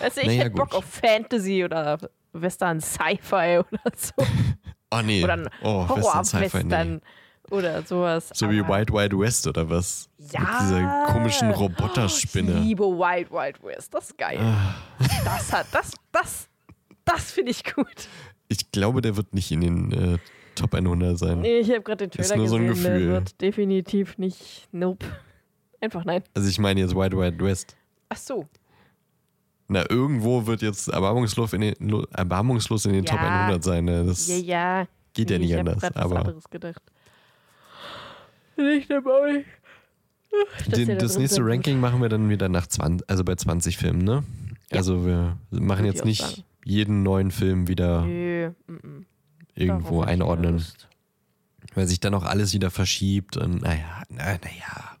Also 0.00 0.20
ich 0.20 0.26
Naja, 0.26 0.40
hätte 0.44 0.50
Bock 0.50 0.70
gut. 0.70 0.78
auf 0.78 0.84
Fantasy 0.84 1.64
oder 1.64 1.98
Western 2.32 2.80
Sci-Fi 2.80 3.58
oder 3.72 3.92
so. 3.96 4.12
oh 4.92 5.00
nee. 5.02 5.24
Oder 5.24 5.50
oh, 5.62 5.88
Western 5.88 6.24
Sci-Fi, 6.24 6.64
nee. 6.64 6.70
Horror-Western 6.74 7.00
oder 7.50 7.82
sowas. 7.82 8.28
So 8.34 8.48
wie 8.50 8.60
Aber 8.60 8.76
Wild 8.78 8.92
Wild 8.92 9.18
West 9.18 9.46
oder 9.48 9.68
was? 9.68 10.08
Ja. 10.18 10.40
Mit 10.40 10.48
dieser 10.62 11.04
komischen 11.12 11.50
Ich 11.50 11.56
Roboterspinne. 11.56 12.60
liebe 12.60 12.84
Wild 12.84 13.30
Wild 13.32 13.60
West. 13.64 13.92
Das 13.92 14.10
ist 14.10 14.18
geil. 14.18 14.38
Ah. 14.40 14.74
Das 15.24 15.52
hat, 15.52 15.66
das, 15.72 15.90
das, 16.12 16.48
das 17.04 17.32
finde 17.32 17.50
ich 17.50 17.64
gut. 17.64 18.08
Ich 18.48 18.70
glaube, 18.70 19.00
der 19.00 19.16
wird 19.16 19.34
nicht 19.34 19.50
in 19.50 19.60
den 19.62 19.92
äh, 19.92 20.18
Top 20.60 20.74
100 20.74 21.18
sein. 21.18 21.40
Nee, 21.40 21.58
ich 21.60 21.70
habe 21.70 21.82
gerade 21.82 22.06
den 22.08 22.20
Ist 22.20 22.28
Trailer 22.28 22.38
nur 22.38 22.48
so 22.48 22.56
ein 22.56 22.66
gesehen. 22.68 22.84
Der 22.84 22.92
Gefühl. 22.94 23.12
wird 23.12 23.40
definitiv 23.40 24.18
nicht. 24.18 24.68
Nope. 24.72 25.06
Einfach 25.80 26.04
nein. 26.04 26.22
Also 26.34 26.48
ich 26.48 26.58
meine 26.58 26.80
jetzt 26.80 26.94
Wild 26.94 27.16
Wild 27.16 27.42
West. 27.42 27.76
Ach 28.10 28.16
so. 28.16 28.46
Na, 29.68 29.88
irgendwo 29.88 30.46
wird 30.46 30.62
jetzt 30.62 30.88
erbarmungslos 30.88 31.52
in 31.52 31.60
den, 31.62 31.74
lo- 31.78 32.06
erbarmungslos 32.12 32.84
in 32.86 32.92
den 32.92 33.04
Ja. 33.04 33.10
Top 33.12 33.20
100 33.20 33.62
sein. 33.64 33.84
Ne? 33.84 34.04
Das 34.04 34.26
Ja, 34.28 34.36
ja. 34.36 34.86
geht 35.14 35.30
ja 35.30 35.38
Nee, 35.38 35.44
nicht 35.44 35.52
ich 35.54 35.58
anders. 35.58 35.82
was 35.82 35.96
Aber 35.96 36.18
anderes 36.18 36.50
gedacht. 36.50 36.82
Nicht 38.56 38.90
dabei. 38.90 39.44
Den, 40.76 40.88
da 40.88 40.94
das 40.96 41.16
nächste 41.18 41.36
sein 41.36 41.44
wird. 41.46 41.54
Ranking 41.56 41.80
machen 41.80 42.02
wir 42.02 42.08
dann 42.08 42.28
wieder 42.28 42.48
nach 42.48 42.66
20, 42.66 43.08
also 43.08 43.24
bei 43.24 43.34
20 43.34 43.76
Filmen, 43.78 44.02
ne? 44.04 44.22
Ja. 44.70 44.78
Also 44.78 45.04
wir 45.06 45.38
machen 45.50 45.84
Würd 45.84 45.94
jetzt 45.94 46.00
ich 46.00 46.04
nicht 46.04 46.20
sagen. 46.22 46.42
jeden 46.64 47.02
neuen 47.02 47.30
Film 47.30 47.66
wieder 47.68 48.02
Nö. 48.04 48.50
Irgendwo 49.60 50.02
ich 50.02 50.08
einordnen, 50.08 50.64
weil 51.74 51.86
sich 51.86 52.00
dann 52.00 52.14
auch 52.14 52.24
alles 52.24 52.52
wieder 52.54 52.70
verschiebt 52.70 53.36
und 53.36 53.62
naja, 53.62 54.02
na, 54.08 54.24
naja. 54.24 54.96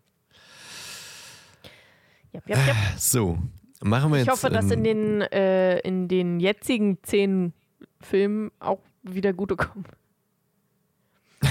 Jap, 2.32 2.48
jap, 2.48 2.66
jap. 2.66 2.76
So, 2.98 3.38
machen 3.80 4.10
wir 4.12 4.18
jetzt. 4.18 4.26
Ich 4.26 4.32
hoffe, 4.32 4.50
dass 4.50 4.70
in 4.70 4.84
den, 4.84 5.20
äh, 5.22 5.78
in 5.80 6.06
den 6.08 6.38
jetzigen 6.40 7.02
zehn 7.02 7.52
Filmen 8.00 8.50
auch 8.60 8.80
wieder 9.02 9.32
gute 9.32 9.56
kommen. 9.56 9.84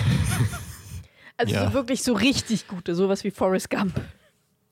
Also 1.37 1.53
Ja. 1.53 1.67
so 1.69 1.73
wirklich 1.73 2.03
so 2.03 2.11
richtig 2.11 2.67
gute, 2.67 2.95
sowas 2.95 3.23
wie 3.23 3.31
Forrest 3.31 3.69
Gump. 3.69 3.93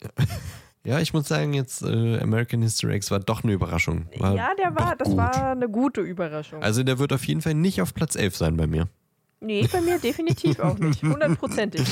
Ja, 0.88 1.02
ich 1.02 1.12
muss 1.12 1.28
sagen, 1.28 1.54
jetzt 1.54 1.82
äh, 1.82 2.18
American 2.20 2.62
History 2.62 2.96
X 2.96 3.12
war 3.12 3.20
doch 3.20 3.44
eine 3.44 3.52
Überraschung. 3.52 4.06
War 4.20 4.34
ja, 4.34 4.56
der 4.58 4.74
war, 4.74 4.96
das 4.96 5.10
gut. 5.10 5.18
war 5.18 5.52
eine 5.52 5.68
gute 5.68 6.00
Überraschung. 6.00 6.64
Also 6.64 6.82
der 6.82 6.98
wird 6.98 7.12
auf 7.12 7.26
jeden 7.26 7.42
Fall 7.42 7.56
nicht 7.56 7.82
auf 7.82 7.94
Platz 7.94 8.16
11 8.16 8.38
sein 8.38 8.56
bei 8.56 8.68
mir. 8.68 8.88
nee, 9.42 9.68
bei 9.70 9.82
mir 9.82 10.00
definitiv 10.00 10.62
auch 10.62 10.80
nicht. 10.80 11.04
Hundertprozentig. 11.04 11.86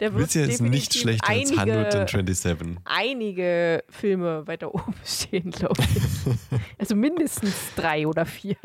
Der 0.00 0.14
wird 0.14 0.34
ja 0.34 0.42
jetzt 0.42 0.60
nicht 0.60 0.92
schlechter 0.92 1.26
als 1.26 1.50
einige, 1.56 1.72
127. 1.72 2.76
einige 2.84 3.82
Filme 3.88 4.46
weiter 4.46 4.74
oben 4.74 4.94
stehen, 5.04 5.50
glaube 5.50 5.82
ich. 5.82 6.58
Also 6.76 6.96
mindestens 6.96 7.54
drei 7.76 8.06
oder 8.06 8.26
vier. 8.26 8.56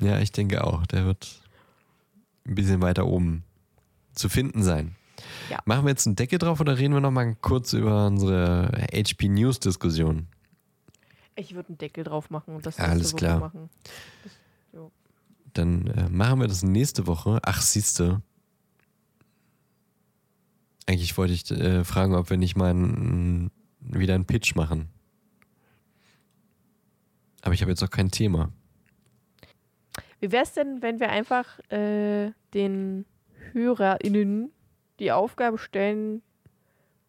Ja, 0.00 0.18
ich 0.18 0.32
denke 0.32 0.64
auch. 0.64 0.86
Der 0.86 1.04
wird 1.04 1.42
ein 2.46 2.54
bisschen 2.54 2.80
weiter 2.80 3.06
oben 3.06 3.44
zu 4.14 4.30
finden 4.30 4.62
sein. 4.62 4.96
Ja. 5.50 5.58
Machen 5.64 5.84
wir 5.84 5.90
jetzt 5.90 6.06
einen 6.06 6.16
Deckel 6.16 6.38
drauf 6.38 6.60
oder 6.60 6.78
reden 6.78 6.94
wir 6.94 7.00
noch 7.00 7.10
mal 7.10 7.34
kurz 7.36 7.72
über 7.72 8.06
unsere 8.06 8.70
HP 8.92 9.28
News 9.28 9.58
Diskussion? 9.60 10.28
Ich 11.36 11.54
würde 11.54 11.70
einen 11.70 11.78
Deckel 11.78 12.04
drauf 12.04 12.30
machen 12.30 12.54
und 12.54 12.64
das 12.66 12.76
Ja, 12.76 12.84
nächste 12.84 12.92
alles 13.00 13.12
Woche 13.12 13.18
klar. 13.18 13.40
machen. 13.40 13.70
Dann 15.52 15.86
äh, 15.88 16.08
machen 16.08 16.40
wir 16.40 16.46
das 16.46 16.62
nächste 16.62 17.08
Woche. 17.08 17.40
Ach, 17.42 17.60
siehste. 17.60 18.22
Eigentlich 20.86 21.16
wollte 21.18 21.32
ich 21.32 21.50
äh, 21.50 21.82
fragen, 21.84 22.14
ob 22.14 22.30
wir 22.30 22.36
nicht 22.36 22.56
mal 22.56 22.70
einen, 22.70 23.50
wieder 23.80 24.14
einen 24.14 24.26
Pitch 24.26 24.54
machen. 24.54 24.88
Aber 27.42 27.54
ich 27.54 27.62
habe 27.62 27.72
jetzt 27.72 27.82
auch 27.82 27.90
kein 27.90 28.10
Thema. 28.10 28.52
Wie 30.20 30.30
wäre 30.30 30.44
es 30.44 30.52
denn, 30.52 30.82
wenn 30.82 31.00
wir 31.00 31.08
einfach 31.08 31.58
äh, 31.70 32.30
den 32.54 33.06
HörerInnen 33.52 34.52
die 35.00 35.10
Aufgabe 35.10 35.58
stellen, 35.58 36.22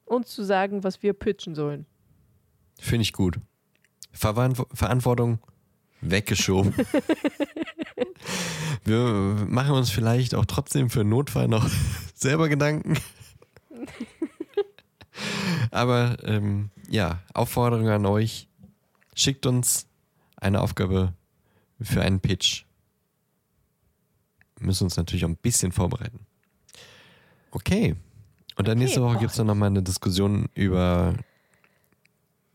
uns 0.06 0.30
zu 0.30 0.44
sagen, 0.44 0.84
was 0.84 1.04
wir 1.04 1.14
pitchen 1.14 1.54
sollen? 1.54 1.86
Finde 2.80 3.04
ich 3.04 3.14
gut. 3.14 3.40
Verwan 4.12 4.56
Verantwortung 4.74 5.40
weggeschoben. 6.02 6.74
Wir 8.84 9.46
machen 9.48 9.76
uns 9.76 9.92
vielleicht 9.92 10.34
auch 10.34 10.46
trotzdem 10.46 10.90
für 10.90 11.04
Notfall 11.04 11.48
noch 11.48 11.70
selber 12.16 12.50
Gedanken. 12.50 12.98
Aber 15.70 16.18
ähm, 16.24 16.72
ja, 16.90 17.22
Aufforderung 17.34 17.88
an 17.90 18.06
euch. 18.06 18.48
Schickt 19.14 19.46
uns 19.46 19.88
eine 20.38 20.62
Aufgabe 20.62 21.14
für 21.80 22.02
einen 22.02 22.20
Pitch. 22.20 22.64
Wir 24.58 24.66
müssen 24.66 24.86
uns 24.86 24.98
natürlich 24.98 25.26
auch 25.26 25.30
ein 25.30 25.38
bisschen 25.38 25.72
vorbereiten. 25.72 26.26
Okay. 27.52 27.96
Und 28.58 28.68
dann 28.68 28.78
Okay, 28.78 28.84
nächste 28.86 29.02
Woche 29.02 29.18
gibt 29.20 29.32
es 29.32 29.38
dann 29.38 29.48
nochmal 29.48 29.68
eine 29.68 29.82
Diskussion 29.84 30.48
über 30.54 31.16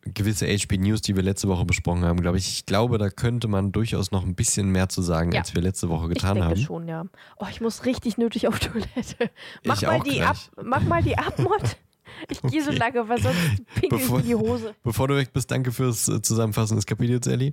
gewisse 0.05 0.47
HP 0.47 0.79
News, 0.79 1.01
die 1.03 1.17
wir 1.17 1.23
letzte 1.23 1.49
Woche 1.49 1.65
besprochen 1.65 2.05
haben, 2.05 2.21
glaube 2.21 2.39
ich. 2.39 2.47
Ich 2.49 2.67
glaube, 2.67 2.97
da 2.99 3.11
könnte 3.11 3.49
man 3.49 3.73
durchaus 3.73 4.13
noch 4.13 4.25
ein 4.25 4.35
bisschen 4.37 4.71
mehr 4.71 4.89
zu 4.89 5.03
sagen, 5.03 5.33
Ja. 5.33 5.41
als 5.41 5.55
wir 5.55 5.63
letzte 5.63 5.89
Woche 5.89 6.07
Ich 6.09 6.15
getan 6.15 6.35
denke 6.37 6.49
haben. 6.51 6.61
schon, 6.61 6.87
ja. 6.87 7.05
Oh, 7.39 7.47
ich 7.51 7.61
muss 7.61 7.85
richtig 7.87 8.17
nötig 8.17 8.47
auf 8.47 8.59
Toilette. 8.61 9.31
Mach, 9.65 9.77
Ich 9.83 9.87
mal 9.87 10.01
die, 10.01 10.23
ab, 10.23 10.37
gleich. 10.55 10.65
mach 10.67 10.83
mal 10.83 11.03
die 11.03 11.19
Abmod. 11.19 11.77
Ich 12.31 12.41
gehe 12.43 12.63
so 12.63 12.71
Okay. 12.71 12.79
lange, 12.79 13.09
weil 13.09 13.21
sonst 13.21 13.37
pinkelt 13.75 14.01
Bevor- 14.03 14.21
in 14.21 14.27
die 14.27 14.35
Hose. 14.37 14.75
Bevor 14.85 15.09
du 15.09 15.17
weg 15.17 15.33
bist, 15.33 15.51
danke 15.51 15.73
fürs 15.73 16.07
äh, 16.09 16.23
Zusammenfassen 16.23 16.77
des 16.77 16.87
Kapitels, 16.87 17.27
Ellie. 17.27 17.53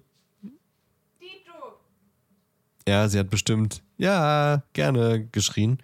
Ja, 2.88 3.08
sie 3.08 3.18
hat 3.18 3.30
bestimmt, 3.30 3.82
ja, 3.98 4.62
gerne 4.74 5.26
geschrien. 5.32 5.78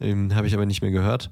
Ähm, 0.00 0.34
Habe 0.34 0.46
ich 0.46 0.54
aber 0.54 0.66
nicht 0.66 0.82
mehr 0.82 0.90
gehört. 0.90 1.30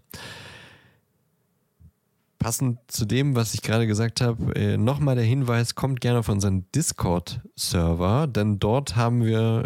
Passend 2.38 2.78
zu 2.86 3.04
dem, 3.04 3.34
was 3.34 3.54
ich 3.54 3.62
gerade 3.62 3.86
gesagt 3.86 4.20
habe, 4.20 4.54
äh, 4.54 4.76
nochmal 4.76 5.16
der 5.16 5.24
Hinweis, 5.24 5.74
kommt 5.74 6.00
gerne 6.00 6.20
auf 6.20 6.28
unseren 6.28 6.66
Discord-Server, 6.72 8.28
denn 8.28 8.60
dort 8.60 8.94
haben 8.94 9.24
wir 9.24 9.64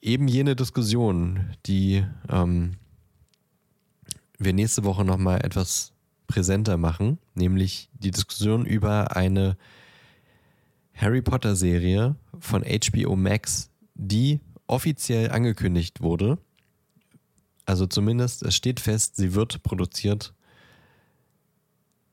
eben 0.00 0.26
jene 0.26 0.56
Diskussion, 0.56 1.50
die 1.66 2.04
ähm, 2.28 2.72
wir 4.38 4.52
nächste 4.52 4.84
Woche 4.84 5.04
nochmal 5.04 5.44
etwas 5.44 5.92
präsenter 6.26 6.76
machen, 6.76 7.18
nämlich 7.34 7.88
die 7.92 8.10
Diskussion 8.10 8.66
über 8.66 9.16
eine 9.16 9.56
Harry 10.94 11.22
Potter-Serie 11.22 12.16
von 12.38 12.64
HBO 12.64 13.16
Max, 13.16 13.70
die 13.94 14.40
offiziell 14.66 15.30
angekündigt 15.30 16.00
wurde. 16.02 16.38
Also 17.68 17.84
zumindest, 17.86 18.42
es 18.44 18.54
steht 18.56 18.80
fest, 18.80 19.16
sie 19.16 19.34
wird 19.34 19.62
produziert. 19.62 20.32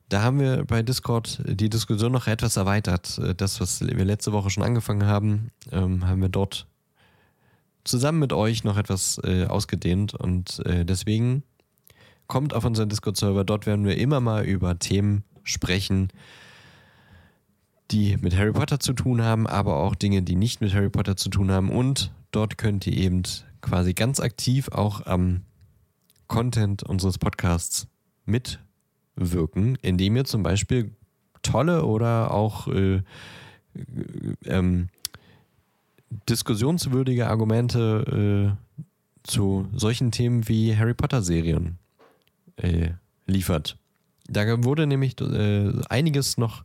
Da 0.09 0.21
haben 0.21 0.41
wir 0.41 0.65
bei 0.65 0.83
Discord 0.83 1.41
die 1.45 1.69
Diskussion 1.69 2.11
noch 2.11 2.27
etwas 2.27 2.57
erweitert. 2.57 3.21
Das, 3.37 3.61
was 3.61 3.79
wir 3.79 4.03
letzte 4.03 4.33
Woche 4.33 4.49
schon 4.49 4.63
angefangen 4.63 5.05
haben, 5.05 5.51
ähm, 5.71 6.05
haben 6.05 6.21
wir 6.21 6.27
dort 6.27 6.67
zusammen 7.85 8.19
mit 8.19 8.33
euch 8.33 8.65
noch 8.65 8.77
etwas 8.77 9.17
äh, 9.23 9.45
ausgedehnt. 9.45 10.13
Und 10.13 10.59
äh, 10.65 10.83
deswegen 10.83 11.43
kommt 12.27 12.53
auf 12.53 12.65
unseren 12.65 12.89
Discord-Server. 12.89 13.45
Dort 13.45 13.65
werden 13.65 13.85
wir 13.85 13.97
immer 13.97 14.19
mal 14.19 14.43
über 14.43 14.77
Themen 14.77 15.23
sprechen, 15.43 16.09
die 17.91 18.17
mit 18.17 18.35
Harry 18.35 18.51
Potter 18.51 18.81
zu 18.81 18.91
tun 18.91 19.21
haben, 19.21 19.47
aber 19.47 19.77
auch 19.77 19.95
Dinge, 19.95 20.21
die 20.21 20.35
nicht 20.35 20.59
mit 20.59 20.73
Harry 20.73 20.89
Potter 20.89 21.15
zu 21.15 21.29
tun 21.29 21.49
haben. 21.49 21.69
Und 21.69 22.11
dort 22.31 22.57
könnt 22.57 22.85
ihr 22.87 22.97
eben 22.97 23.23
quasi 23.65 23.93
ganz 23.93 24.19
aktiv 24.19 24.69
auch 24.69 25.05
am 25.05 25.41
Content 26.27 26.83
unseres 26.83 27.17
Podcasts 27.17 27.87
mitwirken, 28.25 29.77
indem 29.81 30.15
ihr 30.15 30.25
zum 30.25 30.43
Beispiel 30.43 30.91
tolle 31.41 31.83
oder 31.85 32.31
auch 32.31 32.67
äh, 32.67 32.97
äh, 32.97 33.01
ähm, 34.45 34.89
diskussionswürdige 36.29 37.27
Argumente 37.27 38.55
äh, 38.55 38.83
zu 39.23 39.67
solchen 39.73 40.11
Themen 40.11 40.47
wie 40.47 40.77
Harry 40.77 40.93
Potter 40.93 41.23
Serien 41.23 41.79
äh, 42.57 42.91
liefert. 43.25 43.77
Da 44.27 44.63
wurde 44.63 44.85
nämlich 44.85 45.19
äh, 45.21 45.71
einiges 45.89 46.37
noch 46.37 46.63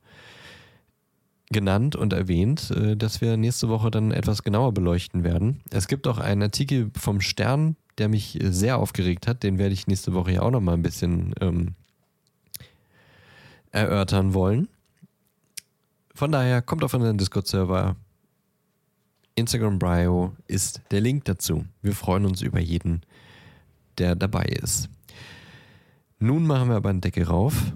genannt 1.52 1.96
und 1.96 2.12
erwähnt, 2.12 2.70
äh, 2.70 2.96
dass 2.96 3.20
wir 3.20 3.36
nächste 3.36 3.68
Woche 3.68 3.90
dann 3.90 4.12
etwas 4.12 4.42
genauer 4.42 4.72
beleuchten 4.72 5.24
werden. 5.24 5.60
Es 5.70 5.88
gibt 5.88 6.06
auch 6.06 6.18
einen 6.18 6.42
Artikel 6.42 6.90
vom 6.96 7.20
Stern, 7.20 7.76
der 7.98 8.08
mich 8.08 8.38
sehr 8.42 8.78
aufgeregt 8.78 9.26
hat. 9.26 9.42
Den 9.42 9.58
werde 9.58 9.74
ich 9.74 9.86
nächste 9.86 10.14
Woche 10.14 10.32
ja 10.32 10.42
auch 10.42 10.50
noch 10.50 10.60
mal 10.60 10.74
ein 10.74 10.82
bisschen 10.82 11.34
ähm, 11.40 11.74
erörtern 13.72 14.32
wollen. 14.34 14.68
Von 16.14 16.32
daher 16.32 16.62
kommt 16.62 16.84
auf 16.84 16.94
unseren 16.94 17.18
Discord-Server. 17.18 17.96
Instagram 19.34 19.78
Bio 19.78 20.34
ist 20.46 20.82
der 20.90 21.00
Link 21.00 21.24
dazu. 21.24 21.64
Wir 21.82 21.94
freuen 21.94 22.26
uns 22.26 22.42
über 22.42 22.60
jeden, 22.60 23.02
der 23.98 24.14
dabei 24.14 24.44
ist. 24.44 24.88
Nun 26.18 26.46
machen 26.46 26.68
wir 26.68 26.76
aber 26.76 26.90
einen 26.90 27.00
Deckel 27.00 27.24
rauf. 27.24 27.72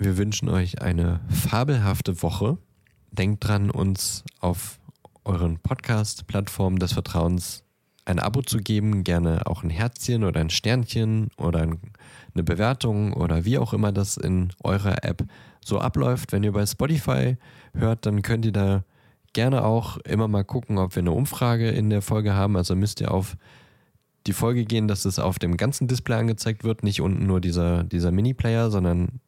Wir 0.00 0.16
wünschen 0.16 0.48
euch 0.48 0.80
eine 0.80 1.18
fabelhafte 1.28 2.22
Woche. 2.22 2.56
Denkt 3.10 3.48
dran, 3.48 3.68
uns 3.68 4.22
auf 4.38 4.78
euren 5.24 5.58
Podcast-Plattformen 5.58 6.78
des 6.78 6.92
Vertrauens 6.92 7.64
ein 8.04 8.20
Abo 8.20 8.42
zu 8.42 8.58
geben, 8.58 9.02
gerne 9.02 9.44
auch 9.46 9.64
ein 9.64 9.70
Herzchen 9.70 10.22
oder 10.22 10.40
ein 10.40 10.50
Sternchen 10.50 11.30
oder 11.36 11.62
eine 11.62 12.42
Bewertung 12.44 13.12
oder 13.12 13.44
wie 13.44 13.58
auch 13.58 13.72
immer 13.72 13.90
das 13.90 14.16
in 14.16 14.50
eurer 14.62 15.02
App 15.02 15.24
so 15.64 15.80
abläuft. 15.80 16.30
Wenn 16.30 16.44
ihr 16.44 16.52
bei 16.52 16.64
Spotify 16.64 17.36
hört, 17.74 18.06
dann 18.06 18.22
könnt 18.22 18.46
ihr 18.46 18.52
da 18.52 18.84
gerne 19.32 19.64
auch 19.64 19.96
immer 19.98 20.28
mal 20.28 20.44
gucken, 20.44 20.78
ob 20.78 20.94
wir 20.94 21.02
eine 21.02 21.10
Umfrage 21.10 21.70
in 21.70 21.90
der 21.90 22.02
Folge 22.02 22.34
haben. 22.34 22.56
Also 22.56 22.76
müsst 22.76 23.00
ihr 23.00 23.10
auf 23.10 23.36
die 24.28 24.32
Folge 24.32 24.64
gehen, 24.64 24.86
dass 24.86 25.04
es 25.04 25.18
auf 25.18 25.40
dem 25.40 25.56
ganzen 25.56 25.88
Display 25.88 26.18
angezeigt 26.18 26.62
wird, 26.62 26.84
nicht 26.84 27.00
unten 27.00 27.26
nur 27.26 27.40
dieser, 27.40 27.82
dieser 27.82 28.12
Mini-Player, 28.12 28.70
sondern 28.70 29.20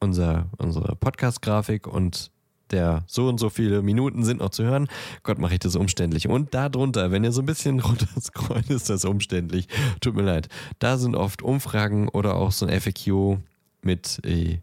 unser, 0.00 0.46
unsere 0.58 0.96
Podcast-Grafik 0.96 1.86
und 1.86 2.30
der 2.70 3.04
so 3.06 3.28
und 3.28 3.38
so 3.38 3.48
viele 3.48 3.82
Minuten 3.82 4.24
sind 4.24 4.40
noch 4.40 4.50
zu 4.50 4.64
hören. 4.64 4.88
Gott, 5.22 5.38
mache 5.38 5.54
ich 5.54 5.60
das 5.60 5.76
umständlich. 5.76 6.28
Und 6.28 6.54
da 6.54 6.68
drunter, 6.68 7.10
wenn 7.10 7.24
ihr 7.24 7.32
so 7.32 7.42
ein 7.42 7.46
bisschen 7.46 7.80
runterscrollt, 7.80 8.70
ist 8.70 8.90
das 8.90 9.04
umständlich. 9.04 9.68
Tut 10.00 10.16
mir 10.16 10.22
leid. 10.22 10.48
Da 10.78 10.98
sind 10.98 11.14
oft 11.14 11.42
Umfragen 11.42 12.08
oder 12.08 12.34
auch 12.34 12.52
so 12.52 12.66
ein 12.66 12.80
FAQ 12.80 13.38
mit, 13.82 14.20
äh, 14.24 14.58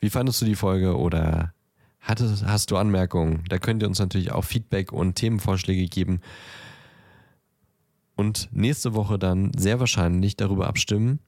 wie 0.00 0.10
fandest 0.10 0.42
du 0.42 0.44
die 0.44 0.56
Folge 0.56 0.96
oder 0.96 1.52
hattest, 2.00 2.44
hast 2.44 2.70
du 2.70 2.76
Anmerkungen? 2.76 3.44
Da 3.48 3.58
könnt 3.58 3.82
ihr 3.82 3.88
uns 3.88 3.98
natürlich 3.98 4.32
auch 4.32 4.44
Feedback 4.44 4.92
und 4.92 5.14
Themenvorschläge 5.14 5.86
geben. 5.86 6.20
Und 8.16 8.48
nächste 8.50 8.94
Woche 8.94 9.18
dann 9.18 9.52
sehr 9.56 9.78
wahrscheinlich 9.78 10.36
darüber 10.36 10.68
abstimmen, 10.68 11.20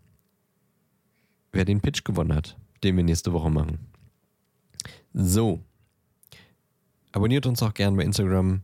wer 1.53 1.65
den 1.65 1.81
Pitch 1.81 2.03
gewonnen 2.03 2.35
hat, 2.35 2.57
den 2.85 2.97
wir 2.97 3.05
nächste 3.05 3.33
Woche 3.33 3.51
machen. 3.51 3.79
So, 5.13 5.63
Abonniert 7.13 7.47
uns 7.47 7.63
auch 7.63 7.75
gern 7.75 7.97
bei 7.97 8.05
Instagram 8.05 8.63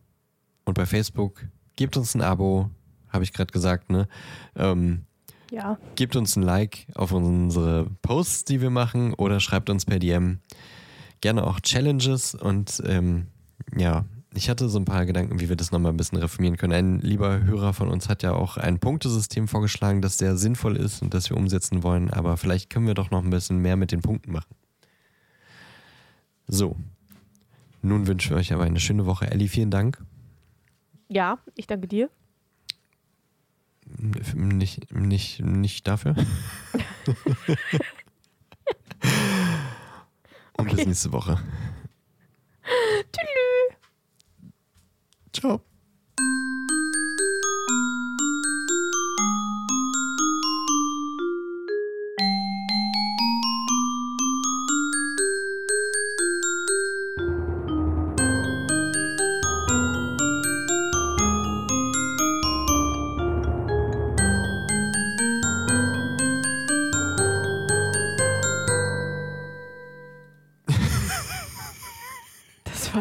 und 0.64 0.74
bei 0.74 0.86
Facebook. 0.86 1.44
Gebt 1.76 1.96
uns 1.96 2.14
ein 2.14 2.20
Abo, 2.20 2.70
habe 3.08 3.24
ich 3.24 3.32
gerade 3.32 3.52
gesagt, 3.52 3.90
ne? 3.90 4.06
Ähm, 4.54 5.06
ja. 5.50 5.78
Gebt 5.96 6.14
uns 6.14 6.36
ein 6.36 6.42
Like 6.42 6.86
auf 6.94 7.12
unsere 7.12 7.90
Posts, 8.02 8.44
die 8.44 8.60
wir 8.60 8.70
machen, 8.70 9.14
oder 9.14 9.40
schreibt 9.40 9.70
uns 9.70 9.86
per 9.86 9.98
DM. 9.98 10.40
Gerne 11.20 11.44
auch 11.44 11.60
Challenges 11.60 12.34
und 12.34 12.82
ähm, 12.86 13.28
ja, 13.76 14.04
ich 14.34 14.50
hatte 14.50 14.68
so 14.68 14.78
ein 14.78 14.84
paar 14.84 15.06
Gedanken, 15.06 15.40
wie 15.40 15.48
wir 15.48 15.56
das 15.56 15.70
nochmal 15.70 15.92
ein 15.92 15.96
bisschen 15.96 16.18
reformieren 16.18 16.56
können. 16.56 16.72
Ein 16.72 17.00
lieber 17.00 17.42
Hörer 17.44 17.72
von 17.72 17.88
uns 17.88 18.08
hat 18.08 18.22
ja 18.22 18.32
auch 18.32 18.56
ein 18.56 18.78
Punktesystem 18.80 19.48
vorgeschlagen, 19.48 20.02
das 20.02 20.18
sehr 20.18 20.36
sinnvoll 20.36 20.76
ist 20.76 21.02
und 21.02 21.14
das 21.14 21.30
wir 21.30 21.36
umsetzen 21.36 21.82
wollen, 21.82 22.10
aber 22.10 22.36
vielleicht 22.36 22.70
können 22.70 22.86
wir 22.86 22.94
doch 22.94 23.10
noch 23.10 23.22
ein 23.22 23.30
bisschen 23.30 23.58
mehr 23.58 23.76
mit 23.76 23.92
den 23.92 24.02
Punkten 24.02 24.32
machen. 24.32 24.54
So, 26.46 26.76
nun 27.82 28.06
wünschen 28.06 28.30
wir 28.30 28.38
euch 28.38 28.52
aber 28.52 28.64
eine 28.64 28.80
schöne 28.80 29.06
Woche. 29.06 29.30
Elli, 29.30 29.48
vielen 29.48 29.70
Dank. 29.70 30.02
Ja, 31.08 31.38
ich 31.54 31.66
danke 31.66 31.86
dir. 31.86 32.10
Nicht, 34.34 34.94
nicht, 34.94 35.40
nicht 35.40 35.86
dafür. 35.86 36.16
Und 40.56 40.66
okay. 40.66 40.76
bis 40.76 40.86
nächste 40.86 41.12
Woche. 41.12 41.38
Tschüss. 43.12 43.53
Ciao. 45.34 45.60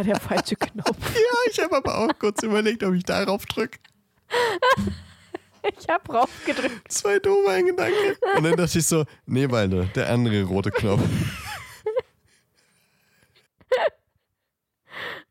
War 0.03 0.13
der 0.13 0.19
falsche 0.19 0.55
Knopf. 0.55 1.15
ja, 1.15 1.51
ich 1.51 1.59
habe 1.59 1.77
aber 1.77 1.97
auch 1.97 2.19
kurz 2.19 2.43
überlegt, 2.43 2.83
ob 2.83 2.93
ich 2.93 3.03
darauf 3.03 3.45
drücke. 3.45 3.79
Ich 5.79 5.87
habe 5.87 6.11
rauf 6.11 6.29
gedrückt. 6.45 6.91
Zwei 6.91 7.19
doofe 7.19 7.49
ein 7.49 7.65
Gedanke. 7.67 8.17
Und 8.35 8.43
dann 8.43 8.57
dachte 8.57 8.79
ich 8.79 8.85
so, 8.85 9.05
nee, 9.25 9.49
Walde, 9.49 9.89
der 9.95 10.09
andere 10.09 10.43
rote 10.43 10.71
Knopf. 10.71 11.01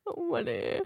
oh 0.07 0.31
Mann, 0.31 0.47
ey. 0.47 0.81